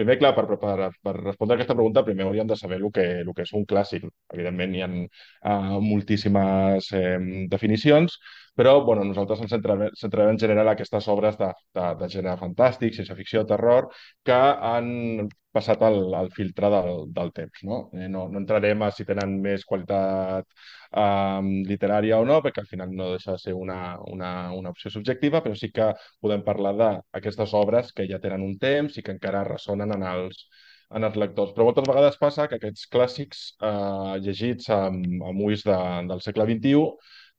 [0.00, 3.02] Primer, clar, per, per, per respondre a aquesta pregunta, primer hauríem de saber el que,
[3.20, 4.06] el que és un clàssic.
[4.32, 7.18] Evidentment, hi ha uh, moltíssimes eh,
[7.52, 8.16] definicions,
[8.56, 12.96] però bueno, nosaltres ens centrarem, centrarem en general aquestes obres de, de, de gènere fantàstic,
[12.96, 13.90] ciència-ficció, terror,
[14.24, 14.40] que
[14.72, 17.64] han passat el, el filtre del, del temps.
[17.68, 17.82] No?
[17.92, 20.48] Eh, no, no entrarem a si tenen més qualitat
[20.92, 24.90] eh, literària o no, perquè al final no deixa de ser una, una, una opció
[24.90, 29.14] subjectiva, però sí que podem parlar d'aquestes obres que ja tenen un temps i que
[29.16, 30.44] encara ressonen en els,
[30.90, 31.52] en els lectors.
[31.54, 35.78] Però moltes vegades passa que aquests clàssics eh, llegits amb, amb ulls de,
[36.10, 36.84] del segle XXI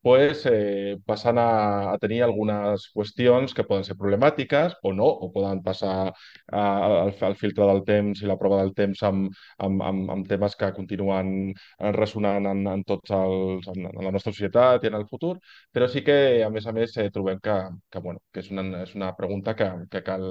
[0.01, 5.29] pues, eh, passen a, a tenir algunes qüestions que poden ser problemàtiques o no, o
[5.33, 6.11] poden passar
[6.51, 9.29] al, al filtre del temps i la prova del temps amb,
[9.61, 11.53] amb, amb, amb temes que continuen
[11.99, 15.35] ressonant en, en tots els, en, en la nostra societat i en el futur,
[15.71, 17.57] però sí que, a més a més, eh, trobem que,
[17.91, 20.27] que, bueno, que és, una, és una pregunta que, que cal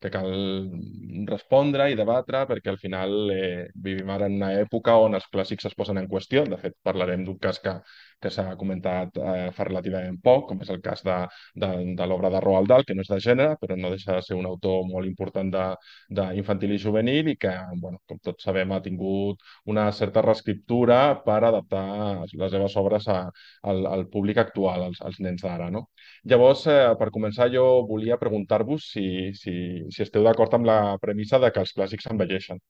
[0.00, 0.30] que cal
[1.28, 5.68] respondre i debatre perquè al final eh, vivim ara en una època on els clàssics
[5.68, 6.44] es posen en qüestió.
[6.48, 7.74] De fet, parlarem d'un cas que,
[8.22, 11.16] que s'ha comentat eh, fa relativament poc, com és el cas de,
[11.62, 14.24] de, de l'obra de Roald Dahl, que no és de gènere, però no deixa de
[14.26, 15.50] ser un autor molt important
[16.18, 17.52] d'infantil i juvenil i que,
[17.82, 19.40] bueno, com tots sabem, ha tingut
[19.74, 21.84] una certa reescriptura per adaptar
[22.32, 23.20] les seves obres a,
[23.72, 25.70] al, al públic actual, als, als nens d'ara.
[25.74, 25.86] No?
[26.32, 29.06] Llavors, eh, per començar, jo volia preguntar-vos si,
[29.42, 29.54] si,
[29.90, 32.60] si esteu d'acord amb la premissa de que els clàssics envelleixen.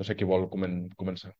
[0.00, 1.34] No sé qui vol comen començar.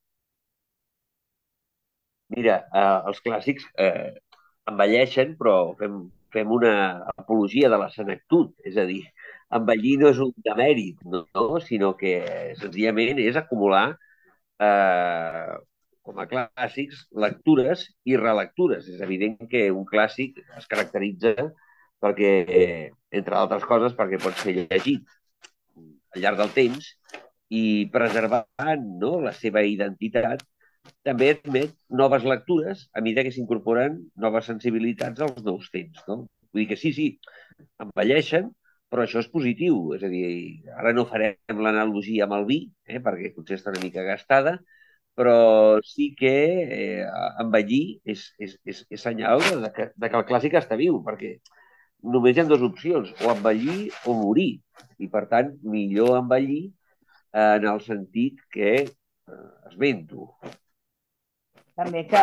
[2.36, 4.10] Mira, eh, els clàssics eh,
[4.70, 6.02] envelleixen, però fem,
[6.34, 6.74] fem una
[7.16, 9.02] apologia de la senectut, és a dir,
[9.58, 11.24] envellir no és un demèrit, no?
[11.34, 11.60] no?
[11.64, 12.14] sinó que
[12.60, 13.86] senzillament és acumular
[14.62, 15.56] eh,
[16.06, 18.86] com a clàssics, lectures i relectures.
[18.88, 21.34] És evident que un clàssic es caracteritza
[22.00, 22.32] perquè,
[23.20, 25.18] entre altres coses, perquè pot ser llegit
[26.14, 26.94] al llarg del temps
[27.50, 30.42] i preservant no, la seva identitat,
[31.06, 36.02] també admet noves lectures a mesura que s'incorporen noves sensibilitats als nous temps.
[36.08, 36.24] No?
[36.50, 37.06] Vull dir que sí, sí,
[37.84, 38.50] envelleixen,
[38.90, 39.78] però això és positiu.
[39.96, 40.26] És a dir,
[40.82, 44.58] ara no farem l'analogia amb el vi, eh, perquè potser està una mica gastada,
[45.18, 45.36] però
[45.84, 46.34] sí que
[46.78, 47.06] eh,
[47.42, 51.36] envellir és, és, és, és senyal de que, de que el clàssic està viu, perquè
[52.14, 54.52] només hi ha dues opcions, o envellir o morir.
[54.98, 56.62] I, per tant, millor envellir
[57.32, 58.88] en el sentit que eh,
[59.70, 60.32] esmento.
[61.80, 62.20] També que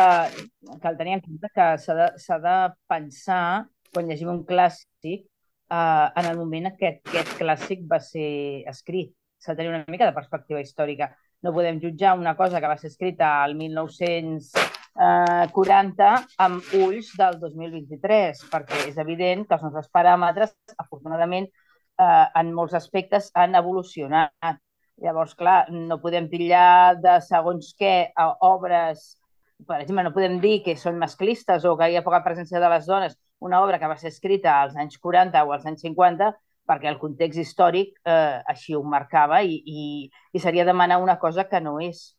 [0.82, 2.06] cal tenir en compte que s'ha de,
[2.44, 2.52] de
[2.86, 8.62] pensar, quan llegim un clàssic, eh, en el moment en què aquest clàssic va ser
[8.70, 9.10] escrit.
[9.42, 11.10] S'ha de tenir una mica de perspectiva històrica.
[11.42, 16.08] No podem jutjar una cosa que va ser escrita al 1940
[16.46, 20.54] amb ulls del 2023, perquè és evident que els nostres paràmetres,
[20.86, 24.62] afortunadament, eh, en molts aspectes han evolucionat.
[25.02, 28.14] Llavors, clar, no podem pillar de segons què
[28.46, 29.18] obres
[29.66, 32.68] per exemple, no podem dir que són masclistes o que hi ha poca presència de
[32.70, 36.30] les dones, una obra que va ser escrita als anys 40 o als anys 50,
[36.68, 39.82] perquè el context històric eh, així ho marcava i, i,
[40.32, 42.12] i seria demanar una cosa que no és.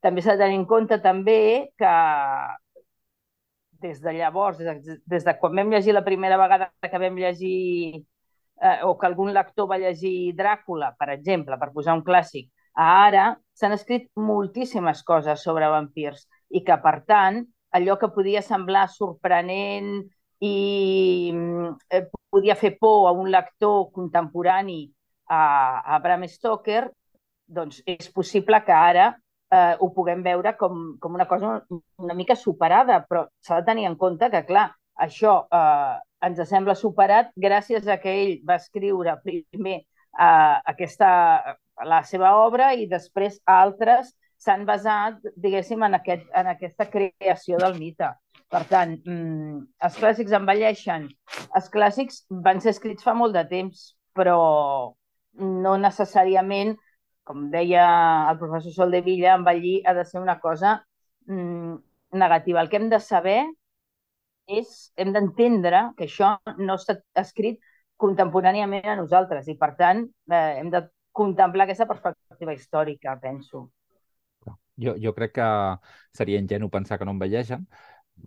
[0.00, 1.40] També s'ha de tenir en compte també
[1.78, 1.94] que
[3.80, 7.16] des de llavors, des de, des de quan vam llegir la primera vegada que vam
[7.20, 8.00] llegir
[8.62, 12.88] eh, o que algun lector va llegir Dràcula, per exemple, per posar un clàssic, a
[13.06, 13.24] ara
[13.56, 17.42] s'han escrit moltíssimes coses sobre vampirs i que, per tant,
[17.76, 20.00] allò que podia semblar sorprenent
[20.40, 21.32] i
[21.90, 24.82] eh, podia fer por a un lector contemporani
[25.28, 25.42] a,
[25.94, 26.88] a Bram Stoker,
[27.46, 29.10] doncs és possible que ara
[29.50, 31.60] eh, ho puguem veure com, com una cosa
[31.98, 34.70] una mica superada, però s'ha de tenir en compte que, clar,
[35.06, 41.10] això eh, ens sembla superat gràcies a que ell va escriure primer eh, aquesta,
[41.86, 47.76] la seva obra i després altres s'han basat, diguéssim, en, aquest, en aquesta creació del
[47.78, 48.08] mite.
[48.50, 51.06] Per tant, mm, els clàssics envelleixen.
[51.58, 53.84] Els clàssics van ser escrits fa molt de temps,
[54.16, 54.38] però
[55.64, 56.74] no necessàriament,
[57.24, 57.84] com deia
[58.30, 60.80] el professor Sol de Villa, envellir ha de ser una cosa
[61.28, 61.76] mm,
[62.24, 62.60] negativa.
[62.62, 63.40] El que hem de saber
[64.50, 67.60] és, hem d'entendre que això no està escrit
[68.00, 73.68] contemporàniament a nosaltres i, per tant, eh, hem de contemplar aquesta perspectiva històrica, penso.
[74.80, 75.46] Jo, jo crec que
[76.16, 77.66] seria ingenu pensar que no envelleixen,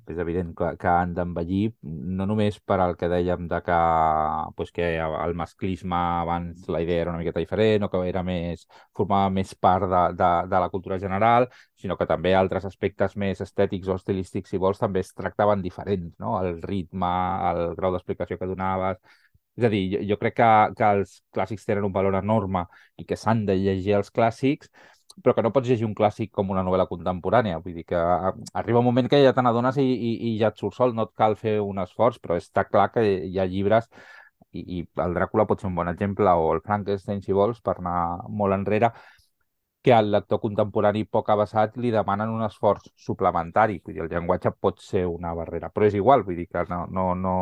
[0.10, 1.74] és evident que, que han d'envellir,
[2.20, 3.76] no només per al que dèiem de que,
[4.58, 8.66] pues que el masclisme abans la idea era una miqueta diferent o que era més,
[8.98, 13.42] formava més part de, de, de la cultura general, sinó que també altres aspectes més
[13.46, 16.40] estètics o estilístics, si vols, també es tractaven diferents, no?
[16.42, 17.12] El ritme,
[17.52, 18.98] el grau d'explicació que donaves...
[19.54, 20.46] És a dir, jo, jo crec que,
[20.80, 22.64] que els clàssics tenen un valor enorme
[22.98, 24.72] i que s'han de llegir els clàssics,
[25.22, 27.60] però que no pots llegir un clàssic com una novel·la contemporània.
[27.64, 30.60] Vull dir que arriba un moment que ja te n'adones i, i, i ja et
[30.60, 33.90] surt sol, no et cal fer un esforç, però està clar que hi ha llibres
[34.54, 37.78] i, i el Dràcula pot ser un bon exemple, o el Frankenstein, si vols, per
[37.80, 37.98] anar
[38.30, 38.92] molt enrere,
[39.84, 43.82] que al lector contemporani poc avançat li demanen un esforç suplementari.
[43.84, 46.86] Vull dir, el llenguatge pot ser una barrera, però és igual, vull dir que no,
[46.88, 47.34] no, no,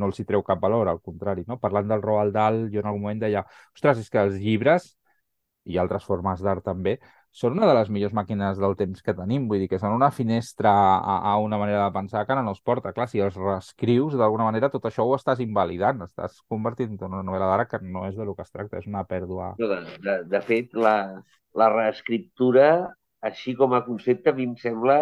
[0.00, 1.44] no els hi treu cap valor, al contrari.
[1.48, 1.58] No?
[1.60, 4.94] Parlant del Roald Dahl, jo en algun moment deia, ostres, és que els llibres
[5.64, 6.96] i altres formes d'art també,
[7.30, 9.46] són una de les millors màquines del temps que tenim.
[9.50, 12.54] Vull dir que són una finestra a, a una manera de pensar que ara no
[12.56, 12.92] es porta.
[12.96, 17.22] Clar, si els reescrius, d'alguna manera tot això ho estàs invalidant, estàs convertint en una
[17.26, 19.54] novel·la d'ara que no és de lo que es tracta, és una pèrdua.
[19.60, 20.96] De, de, de fet, la,
[21.54, 22.70] la reescriptura,
[23.22, 25.00] així com a concepte, a mi em sembla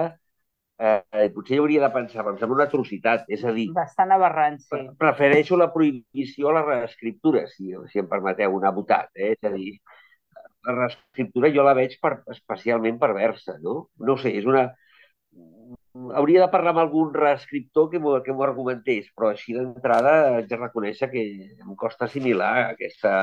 [0.78, 3.24] eh, potser hi hauria de pensar, però em sembla una atrocitat.
[3.34, 3.68] És a dir...
[3.76, 4.82] Bastant aberrant, sí.
[5.00, 9.10] Prefereixo la prohibició a la reescriptura, si, si em permeteu una botat.
[9.16, 9.32] Eh?
[9.34, 9.72] És a dir,
[10.66, 13.88] la reescriptura jo la veig per, especialment perversa, no?
[13.98, 14.68] No sé, és una...
[16.18, 20.58] Hauria de parlar amb algun reescriptor que m'ho que argumentés, però així d'entrada haig de
[20.58, 21.24] reconèixer que
[21.64, 23.14] em costa assimilar aquesta,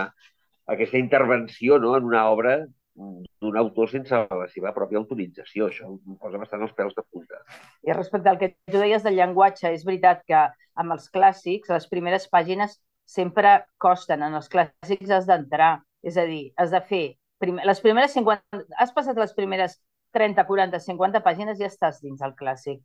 [0.68, 1.96] aquesta intervenció no?
[1.98, 2.58] en una obra
[2.96, 5.70] d'un autor sense la seva pròpia autorització.
[5.70, 7.42] Això em posa bastant els pèls de punta.
[7.84, 10.46] I respecte al que tu deies del llenguatge, és veritat que
[10.76, 14.24] amb els clàssics, les primeres pàgines sempre costen.
[14.24, 15.78] En els clàssics has d'entrar.
[16.06, 17.06] És a dir, has de fer
[17.42, 19.80] primer, les primeres 50, has passat les primeres
[20.16, 22.80] 30, 40, 50 pàgines i ja estàs dins el clàssic.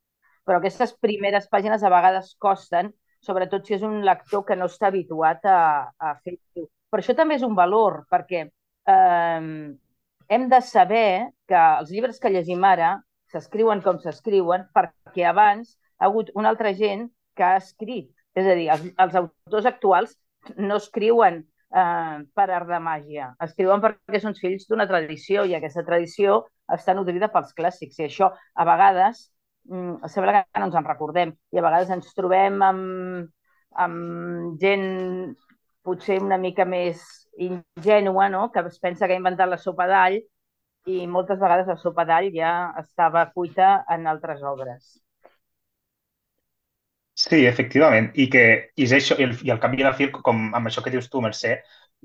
[0.47, 4.89] Però aquestes primeres pàgines a vegades costen, sobretot si és un lector que no està
[4.89, 5.61] habituat a,
[5.99, 6.39] a fer
[6.91, 9.51] Però això també és un valor, perquè eh,
[10.31, 12.97] hem de saber que els llibres que llegim ara
[13.31, 18.11] s'escriuen com s'escriuen perquè abans ha hagut una altra gent que ha escrit.
[18.35, 20.17] És a dir, els, els autors actuals
[20.57, 25.85] no escriuen eh, per art de màgia, escriuen perquè són fills d'una tradició i aquesta
[25.87, 29.27] tradició està nodrida pels clàssics i això a vegades
[29.71, 33.31] mm, sembla que no ens en recordem i a vegades ens trobem amb,
[33.87, 34.87] amb gent
[35.87, 37.03] potser una mica més
[37.41, 38.51] ingènua, no?
[38.53, 40.21] que es pensa que ha inventat la sopa d'all
[40.91, 44.99] i moltes vegades la sopa d'all ja estava cuita en altres obres.
[47.31, 48.09] Sí, efectivament.
[48.19, 48.41] I que
[48.75, 50.83] i és això, i, el, i al cap i a la fi, com amb això
[50.83, 51.53] que dius tu, Mercè,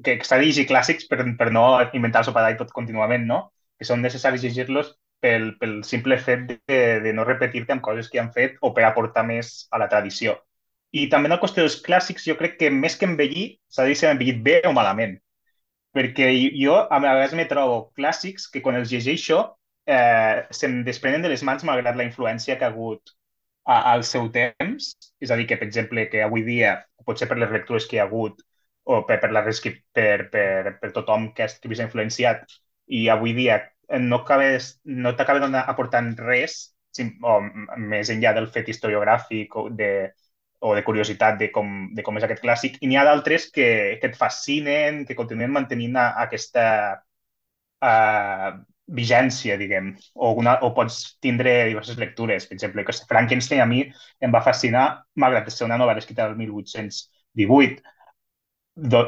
[0.05, 1.63] que s'ha de llegir clàssics per, per no
[1.97, 3.39] inventar el sopa d'all tot contínuament, no?
[3.79, 4.91] Que són necessaris llegir-los
[5.23, 8.85] pel, pel simple fet de, de no repetir-te amb coses que han fet o per
[8.85, 10.35] aportar més a la tradició.
[10.93, 13.93] I també en la qüestió dels clàssics, jo crec que més que envellir, s'ha de
[13.93, 15.17] dir si han envellit bé o malament
[15.95, 16.27] perquè
[16.59, 19.37] jo a vegades me trobo clàssics que quan els llegeixo
[19.87, 23.15] eh, se'm desprenen de les mans malgrat la influència que ha hagut
[23.65, 24.91] al seu temps.
[25.21, 28.01] És a dir, que, per exemple, que avui dia, potser per les lectures que hi
[28.01, 28.41] ha hagut
[28.85, 32.45] o per, per, la, per, per, per tothom que, que vist influenciat,
[32.87, 33.59] i avui dia
[33.99, 36.75] no, acabes, no t'acaben aportant res
[37.25, 37.39] o
[37.81, 39.89] més enllà del fet historiogràfic o de,
[40.63, 43.67] o de curiositat de com, de com és aquest clàssic, i n'hi ha d'altres que,
[44.01, 46.65] que et fascinen, que continuen mantenint aquesta
[47.83, 48.53] uh,
[48.87, 52.45] vigència, diguem, o, una, o pots tindre diverses lectures.
[52.47, 53.83] Per exemple, que Frankenstein a mi
[54.21, 57.81] em va fascinar, malgrat ser una novel·la escrita del 1818.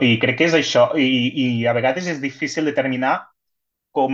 [0.08, 1.08] I crec que és això, i,
[1.44, 3.16] i a vegades és difícil determinar
[3.92, 4.14] com,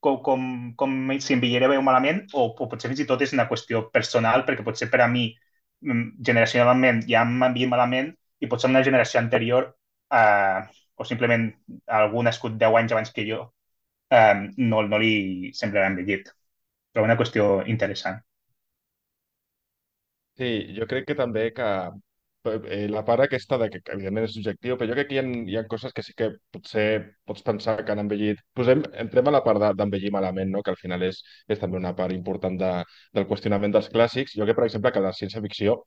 [0.00, 0.46] com, com,
[0.78, 3.86] com si envelliré bé o malament, o, o potser fins i tot és una qüestió
[3.92, 5.28] personal, perquè potser per a mi
[5.84, 8.08] Mm, generacionalment ja m'envia malament
[8.40, 9.66] i potser una generació anterior
[10.18, 10.60] eh,
[10.96, 11.44] o simplement
[11.98, 13.42] algú nascut 10 anys abans que jo
[14.10, 16.32] eh, no, no li semblarà envellit.
[16.92, 18.22] Però una qüestió interessant.
[20.38, 21.66] Sí, jo crec que també que
[22.46, 25.24] eh, la part aquesta de que evidentment és subjectiu, però jo crec que hi ha,
[25.52, 26.84] hi ha coses que sí que potser
[27.30, 28.42] pots pensar que han envellit.
[28.60, 30.62] Posem, entrem a la part d'envellir malament, no?
[30.66, 32.72] que al final és, és també una part important de,
[33.16, 34.36] del qüestionament dels clàssics.
[34.36, 35.78] Jo crec, per exemple, que la ciència-ficció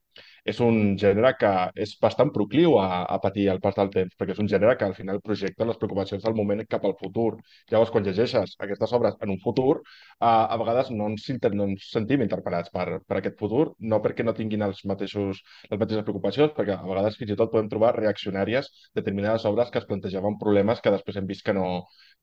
[0.46, 1.52] és un gènere que
[1.86, 4.88] és bastant procliu a, a patir el pas del temps, perquè és un gènere que
[4.88, 7.32] al final projecta les preocupacions del moment cap al futur.
[7.72, 9.80] Llavors, quan llegeixes aquestes obres en un futur,
[10.20, 14.26] a, a vegades no ens, no ens sentim interpel·lats per, per aquest futur, no perquè
[14.26, 17.96] no tinguin els mateixos, les mateixes preocupacions, perquè a vegades fins i tot podem trobar
[17.98, 21.68] reaccionàries determinades obres que es plantejaven problemes que després hem vist que no,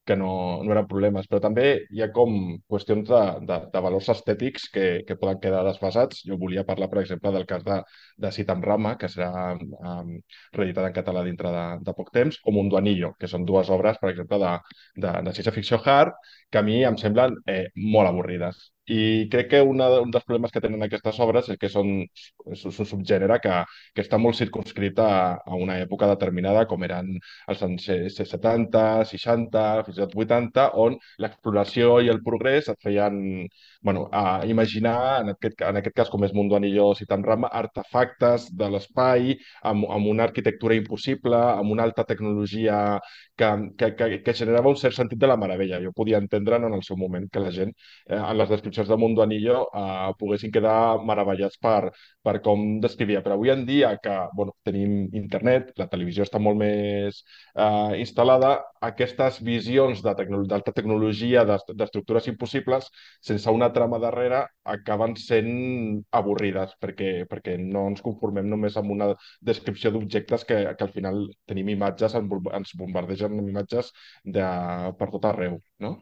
[0.06, 0.30] que no,
[0.64, 2.36] no eren problemes, però també hi ha com
[2.70, 6.22] qüestions de, de, de valors estètics que, que poden quedar desfasats.
[6.28, 7.80] Jo volia parlar, per exemple, del cas de,
[8.24, 10.14] de Citam Rama, que serà um,
[10.58, 13.98] reeditat en català dintre de, de poc temps, o Mundo Anillo, que són dues obres,
[14.02, 14.54] per exemple, de,
[15.06, 16.14] de, de ciència-ficció hard,
[16.50, 17.66] que a mi em semblen eh,
[17.96, 18.70] molt avorrides.
[18.86, 21.88] I crec que una, un dels problemes que tenen aquestes obres és que són,
[22.54, 23.56] és un subgènere que,
[23.94, 25.10] que està molt circunscrit a,
[25.42, 27.08] a una època determinada, com eren
[27.50, 33.18] els anys 70, 60, fins i tot 80, on l'exploració i el progrés et feien
[33.82, 38.48] bueno, a imaginar, en aquest, en aquest cas, com és Mundo Anillo Citant Rama, artefactes
[38.58, 43.00] de l'espai amb, amb una arquitectura impossible, amb una alta tecnologia
[43.36, 45.80] que, que, que, que generava un cert sentit de la meravella.
[45.84, 47.72] Jo podia entendre en el seu moment que la gent,
[48.08, 51.90] eh, en les descripcions de Mundo Anillo, eh, poguessin quedar meravellats per,
[52.22, 53.22] per com descrivia.
[53.24, 57.22] Però avui en dia que bueno, tenim internet, la televisió està molt més
[57.56, 58.52] eh, instal·lada,
[58.90, 66.74] aquestes visions d'alta de tecno tecnologia, d'estructures impossibles, sense una trama darrere, acaben sent avorrides,
[66.80, 69.10] perquè, perquè no ens conformem només amb una
[69.40, 73.92] descripció d'objectes que, que al final tenim imatges, ens bombardegen amb imatges
[74.24, 74.46] de,
[74.98, 75.96] per tot arreu, no?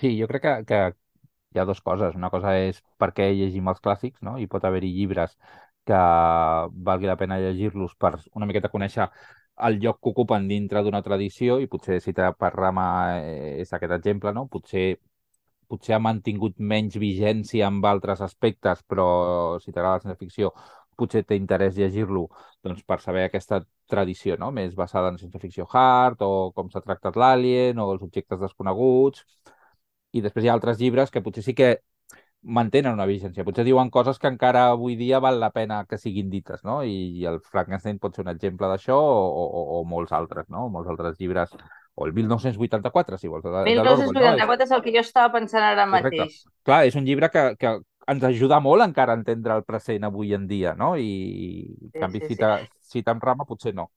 [0.00, 0.78] Sí, jo crec que, que
[1.54, 2.16] hi ha dues coses.
[2.18, 4.36] Una cosa és per què llegim els clàssics, no?
[4.42, 5.36] I pot haver-hi llibres
[5.86, 6.00] que
[6.88, 9.08] valgui la pena llegir-los per una miqueta conèixer
[9.68, 12.86] el lloc que ocupen dintre d'una tradició i potser citar per Rama
[13.20, 14.46] eh, és aquest exemple, no?
[14.50, 14.86] Potser,
[15.70, 20.52] potser ha mantingut menys vigència amb altres aspectes, però si t'agrada la ciència-ficció
[20.98, 22.28] potser té interès llegir-lo
[22.62, 24.50] doncs, per saber aquesta tradició no?
[24.54, 29.24] més basada en ciència-ficció hard o com s'ha tractat l'alien o els objectes desconeguts.
[30.14, 31.74] I després hi ha altres llibres que potser sí que
[32.44, 33.44] mantenen una vigència.
[33.44, 36.82] Potser diuen coses que encara avui dia val la pena que siguin dites, no?
[36.84, 40.68] I, i el Frankenstein pot ser un exemple d'això o, o, o molts altres, no?
[40.72, 41.56] Molts altres llibres
[41.94, 43.44] o el 1984, si vols.
[43.44, 44.62] De, 1984 no?
[44.64, 44.70] és...
[44.76, 46.20] el que jo estava pensant ara Correcte.
[46.20, 46.40] mateix.
[46.66, 47.76] Clar, és un llibre que, que
[48.10, 50.94] ens ajuda molt encara a entendre el present avui en dia, no?
[51.00, 51.10] I,
[51.94, 52.98] en canvi, sí, sí, cita, sí.
[52.98, 53.88] cita amb Rama potser no.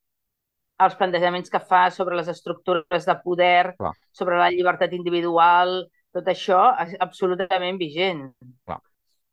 [0.77, 3.95] Els plantejaments que fa sobre les estructures de poder, Clar.
[4.13, 5.87] sobre la llibertat individual,
[6.17, 8.25] tot això és absolutament vigent.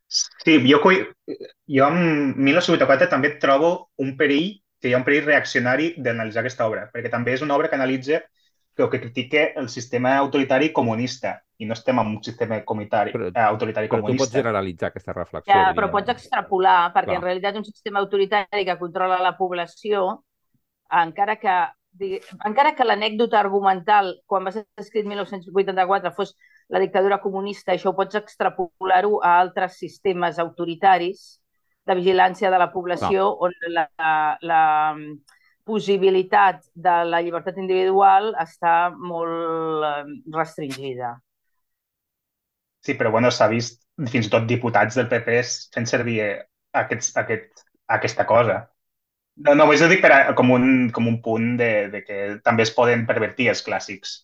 [0.07, 1.01] Sí, jo, coi-
[1.67, 6.67] jo en 1984 també trobo un perill, que hi ha un perill reaccionari d'analitzar aquesta
[6.69, 8.21] obra, perquè també és una obra que analitza
[8.79, 13.29] o que critica el sistema autoritari comunista, i no estem en un sistema comunitari, Però-
[13.31, 14.39] eh, autoritari Però tu pots comunista.
[14.39, 15.55] generalitzar aquesta reflexió.
[15.55, 17.17] Ja, però pots extrapolar, perquè Clar.
[17.17, 20.25] en realitat un sistema autoritari que controla la població,
[20.91, 21.55] encara que
[21.97, 26.37] digui- encara que l'anècdota argumental, quan va ser escrit 1984, fos
[26.73, 31.25] la dictadura comunista, això ho pots extrapolar-ho a altres sistemes autoritaris
[31.85, 34.63] de vigilància de la població, on la, la, la
[35.69, 40.03] possibilitat de la llibertat individual està molt eh,
[40.33, 41.15] restringida.
[42.85, 45.41] Sí, però bueno, s'ha vist fins i tot diputats del PP
[45.77, 46.35] fent servir eh,
[46.81, 47.65] aquests, aquest,
[47.99, 48.61] aquesta cosa.
[49.45, 52.63] No, no, ho dic per a, com, un, com un punt de, de que també
[52.67, 54.21] es poden pervertir els clàssics.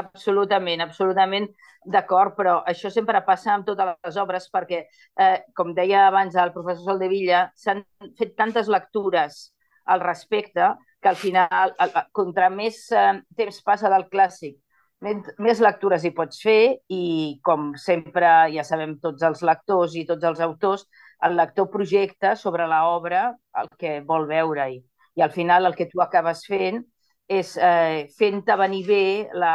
[0.00, 1.46] Absolutament, absolutament
[1.94, 4.82] d'acord, però això sempre passa amb totes les obres perquè,
[5.18, 7.82] eh, com deia abans el professor Soldevilla, s'han
[8.18, 9.40] fet tantes lectures
[9.86, 10.68] al respecte
[11.02, 11.48] que al final,
[11.78, 14.56] al- al- contra més eh, temps passa del clàssic,
[15.00, 20.04] més, més lectures hi pots fer i, com sempre ja sabem tots els lectors i
[20.06, 20.86] tots els autors,
[21.26, 23.24] el lector projecta sobre l'obra
[23.62, 24.78] el que vol veure-hi.
[25.16, 26.84] I al final el que tu acabes fent
[27.30, 29.02] és eh, fent-te venir bé
[29.38, 29.54] la,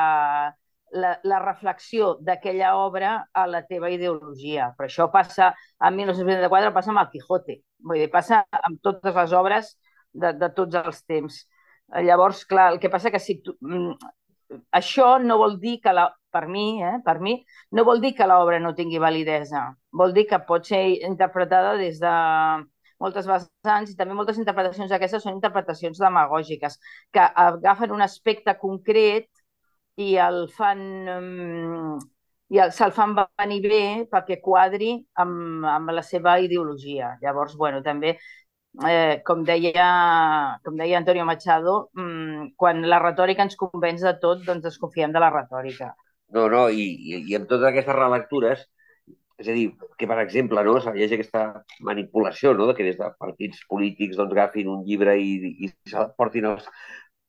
[0.96, 4.72] la, la reflexió d'aquella obra a la teva ideologia.
[4.78, 5.52] Però això passa,
[5.84, 9.74] en 1924 passa amb el Quijote, vull dir, passa amb totes les obres
[10.14, 11.42] de, de tots els temps.
[11.94, 14.14] Eh, Llavors, clar, el que passa que si tu, mm,
[14.80, 17.36] això no vol dir que la, per mi, eh, per mi,
[17.72, 19.68] no vol dir que l'obra no tingui validesa.
[19.92, 22.14] Vol dir que pot ser interpretada des de
[23.04, 26.80] moltes vessants i també moltes interpretacions d'aquestes són interpretacions demagògiques
[27.14, 29.28] que agafen un aspecte concret
[29.98, 30.84] i el fan
[32.54, 37.16] i el, se'l fan venir bé perquè quadri amb, amb la seva ideologia.
[37.24, 38.16] Llavors, bueno, també
[38.86, 39.88] eh, com, deia,
[40.64, 45.24] com deia Antonio Machado, mm, quan la retòrica ens convenç de tot, doncs desconfiem de
[45.24, 45.94] la retòrica.
[46.36, 48.66] No, no, i, i, i amb totes aquestes relectures,
[49.38, 49.66] és a dir,
[50.00, 51.42] que per exemple, no, hi hagi aquesta
[51.88, 55.34] manipulació, no, de que des de partits polítics doncs, agafin un llibre i,
[55.68, 56.70] i se'l portin als...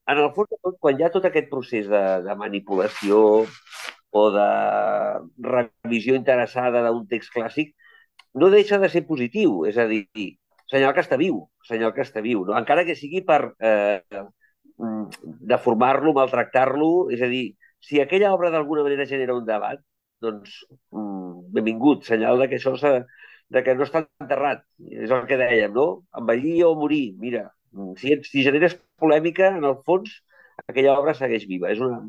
[0.07, 3.19] En el fons tot, quan hi ha tot aquest procés de, de manipulació
[4.17, 4.47] o de
[5.49, 7.75] revisió interessada d'un text clàssic,
[8.39, 10.07] no deixa de ser positiu, és a dir,
[10.71, 12.55] senyal que està viu, senyal que està viu, no?
[12.59, 13.99] encara que sigui per eh,
[15.55, 17.47] deformar-lo, maltractar-lo, és a dir,
[17.83, 19.83] si aquella obra d'alguna manera genera un debat,
[20.27, 20.59] doncs
[20.93, 24.65] mm, benvingut, senyal de que això de que no està enterrat.
[24.83, 25.89] És el que dèiem, no?
[26.19, 27.15] Envellir o morir.
[27.23, 27.47] Mira,
[28.01, 30.21] si, ets, si generes polèmica, en el fons,
[30.67, 31.71] aquella obra segueix viva.
[31.73, 32.01] És una,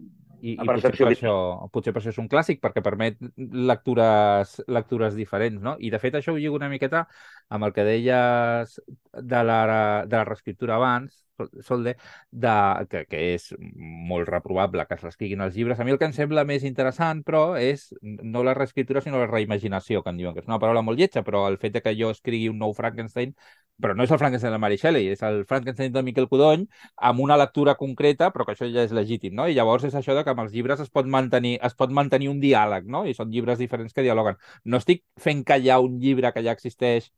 [0.41, 1.35] I, i potser, per això,
[1.73, 5.75] potser per això és un clàssic, perquè permet lectures, lectures diferents, no?
[5.79, 7.05] I de fet això ho lligo una miqueta
[7.49, 8.79] amb el que deies
[9.13, 9.61] de la,
[10.05, 11.23] de la reescriptura abans,
[11.61, 11.97] Solde,
[12.31, 12.51] de,
[12.89, 15.79] que, que és molt reprobable que es reescriguin els llibres.
[15.79, 19.29] A mi el que em sembla més interessant, però, és no la reescriptura, sinó la
[19.29, 21.93] reimaginació, que en diuen, que és una paraula molt lletja, però el fet de que
[21.99, 23.35] jo escrigui un nou Frankenstein
[23.77, 26.63] però no és el Frankenstein de Mary Shelley, és el Frankenstein de Miquel Codony
[27.09, 29.45] amb una lectura concreta, però que això ja és legítim, no?
[29.47, 32.31] I llavors és això de que amb els llibres es pot mantenir, es pot mantenir
[32.31, 33.03] un diàleg, no?
[33.05, 34.39] I són llibres diferents que dialoguen.
[34.65, 37.11] No estic fent callar un llibre que ja existeix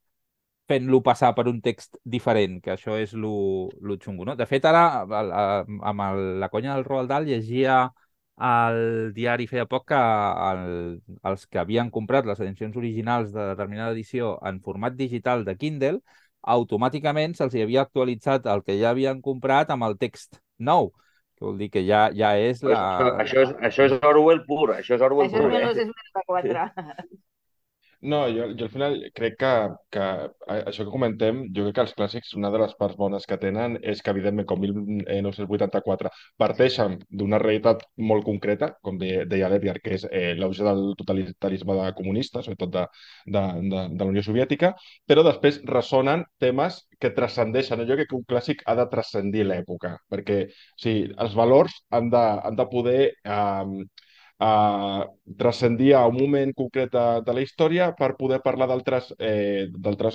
[0.69, 4.35] fent-lo passar per un text diferent, que això és lo, lo xungo, no?
[4.37, 7.87] De fet, ara, amb el, la conya del Roald Dahl, llegia
[8.39, 13.91] al diari feia poc que el, els que havien comprat les edicions originals de determinada
[13.91, 15.99] edició en format digital de Kindle
[16.55, 20.93] automàticament se'ls havia actualitzat el que ja havien comprat amb el text nou.
[21.35, 22.79] Que vol dir que ja, ja és la...
[22.79, 25.91] Això, això, és, això és Orwell pur, això és Orwell Això és
[26.27, 26.39] pur.
[26.43, 27.17] Eh?
[28.01, 28.09] 1994.
[28.09, 29.49] No, jo, jo al final crec que,
[29.91, 30.03] que
[30.69, 33.77] això que comentem, jo crec que els clàssics, una de les parts bones que tenen
[33.83, 39.97] és que, evidentment, com 1984, parteixen d'una realitat molt concreta, com de, deia l'Edgar, que
[39.97, 42.85] és eh, l'auge del totalitarisme de comunista, sobretot de,
[43.25, 44.73] de, de, de la Unió Soviètica,
[45.07, 47.83] però després ressonen temes que transcendeixen.
[47.89, 52.09] Jo crec que un clàssic ha de transcendir l'època, perquè o sigui, els valors han
[52.13, 53.85] de, han de poder eh,
[54.39, 59.67] transcendir a un moment concret de, de la història per poder parlar d'altres eh,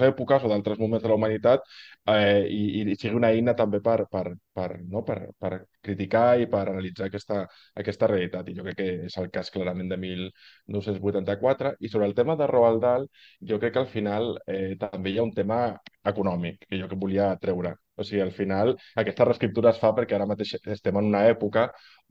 [0.08, 1.60] èpoques o d'altres moments de la humanitat
[2.06, 5.04] eh, i, i sigui una eina també per, per, per, no?
[5.04, 5.52] per, per
[5.82, 7.44] criticar i per analitzar aquesta,
[7.74, 8.48] aquesta realitat.
[8.48, 11.76] I jo crec que és el cas clarament de 1984.
[11.80, 13.08] I sobre el tema de Roald Dahl,
[13.40, 15.60] jo crec que al final eh, també hi ha un tema
[16.04, 17.76] econòmic que jo que volia treure.
[17.96, 18.72] O sigui, al final,
[19.02, 21.68] aquesta reescriptura es fa perquè ara mateix estem en una època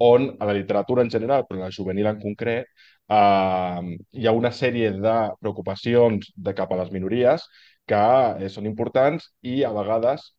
[0.07, 2.69] on a la literatura en general, però la juvenil en concret,
[3.09, 7.47] eh, hi ha una sèrie de preocupacions de cap a les minories
[7.87, 7.99] que
[8.45, 10.29] eh, són importants i a vegades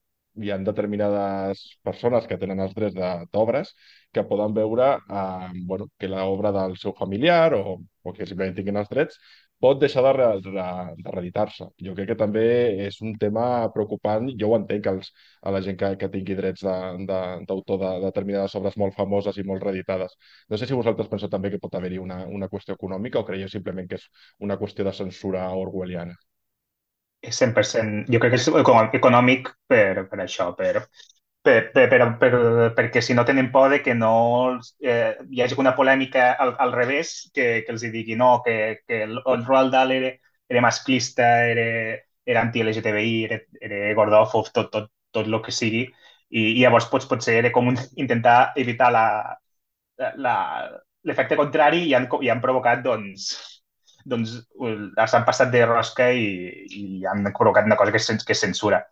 [0.43, 2.97] hi ha determinades persones que tenen els drets
[3.33, 3.71] d'obres
[4.15, 8.81] que poden veure eh, bueno, que l'obra del seu familiar o, o que simplement tinguin
[8.83, 9.21] els drets
[9.65, 11.69] pot deixar de, re, de, de.
[11.87, 12.45] Jo crec que també
[12.87, 13.47] és un tema
[13.77, 14.29] preocupant.
[14.41, 15.11] Jo ho entenc els,
[15.43, 19.41] a la gent que, que tingui drets d'autor de, de, de determinades obres molt famoses
[19.41, 20.19] i molt reeditades.
[20.53, 23.51] No sé si vosaltres penseu també que pot haver-hi una, una qüestió econòmica o creieu
[23.53, 24.07] simplement que és
[24.49, 26.17] una qüestió de censura orwelliana.
[27.25, 28.05] 100%.
[28.13, 28.49] Jo crec que és
[29.01, 30.85] econòmic per, per això, per,
[31.45, 32.33] per, per, per, per,
[32.77, 34.13] perquè si no tenen por de que no
[34.81, 38.57] eh, hi hagi una polèmica al, al revés que, que els digui no, que,
[38.89, 40.13] que el, el Roald Dahl era,
[40.49, 41.67] era masclista, era,
[42.25, 45.85] era anti-LGTBI, era, era gordòfob, tot, tot, tot el que sigui,
[46.31, 48.91] i, i llavors pots, potser era com un, intentar evitar
[51.05, 53.29] l'efecte contrari i han, i han provocat doncs,
[54.05, 54.35] doncs
[55.11, 56.27] s'han passat de rosca i,
[56.81, 58.83] i han provocat una cosa que que és censura.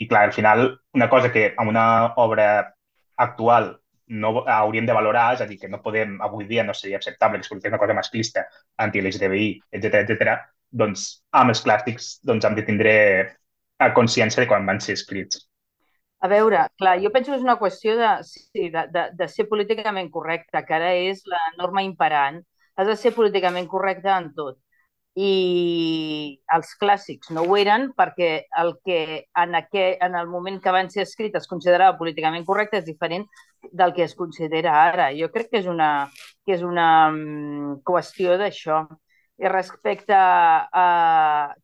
[0.00, 0.64] I clar, al final,
[0.96, 1.84] una cosa que amb una
[2.22, 2.50] obra
[3.20, 3.74] actual
[4.10, 7.40] no hauríem de valorar, és a dir, que no podem, avui dia no seria acceptable
[7.40, 8.46] que es una cosa masclista,
[8.76, 10.38] anti-LGTBI, etc etc.
[10.70, 12.94] doncs amb els clàssics doncs, hem de tindre
[13.78, 15.46] a consciència de quan van ser escrits.
[16.20, 19.46] A veure, clar, jo penso que és una qüestió de, sí, de, de, de ser
[19.48, 22.42] políticament correcta, que ara és la norma imperant
[22.76, 24.58] has de ser políticament correcte en tot.
[25.18, 28.30] I els clàssics no ho eren perquè
[28.62, 29.00] el que
[29.42, 33.26] en, aquell, en el moment que van ser escrits es considerava políticament correcte és diferent
[33.72, 35.10] del que es considera ara.
[35.18, 36.08] Jo crec que és una,
[36.46, 38.84] que és una um, qüestió d'això.
[39.40, 40.86] I respecte a...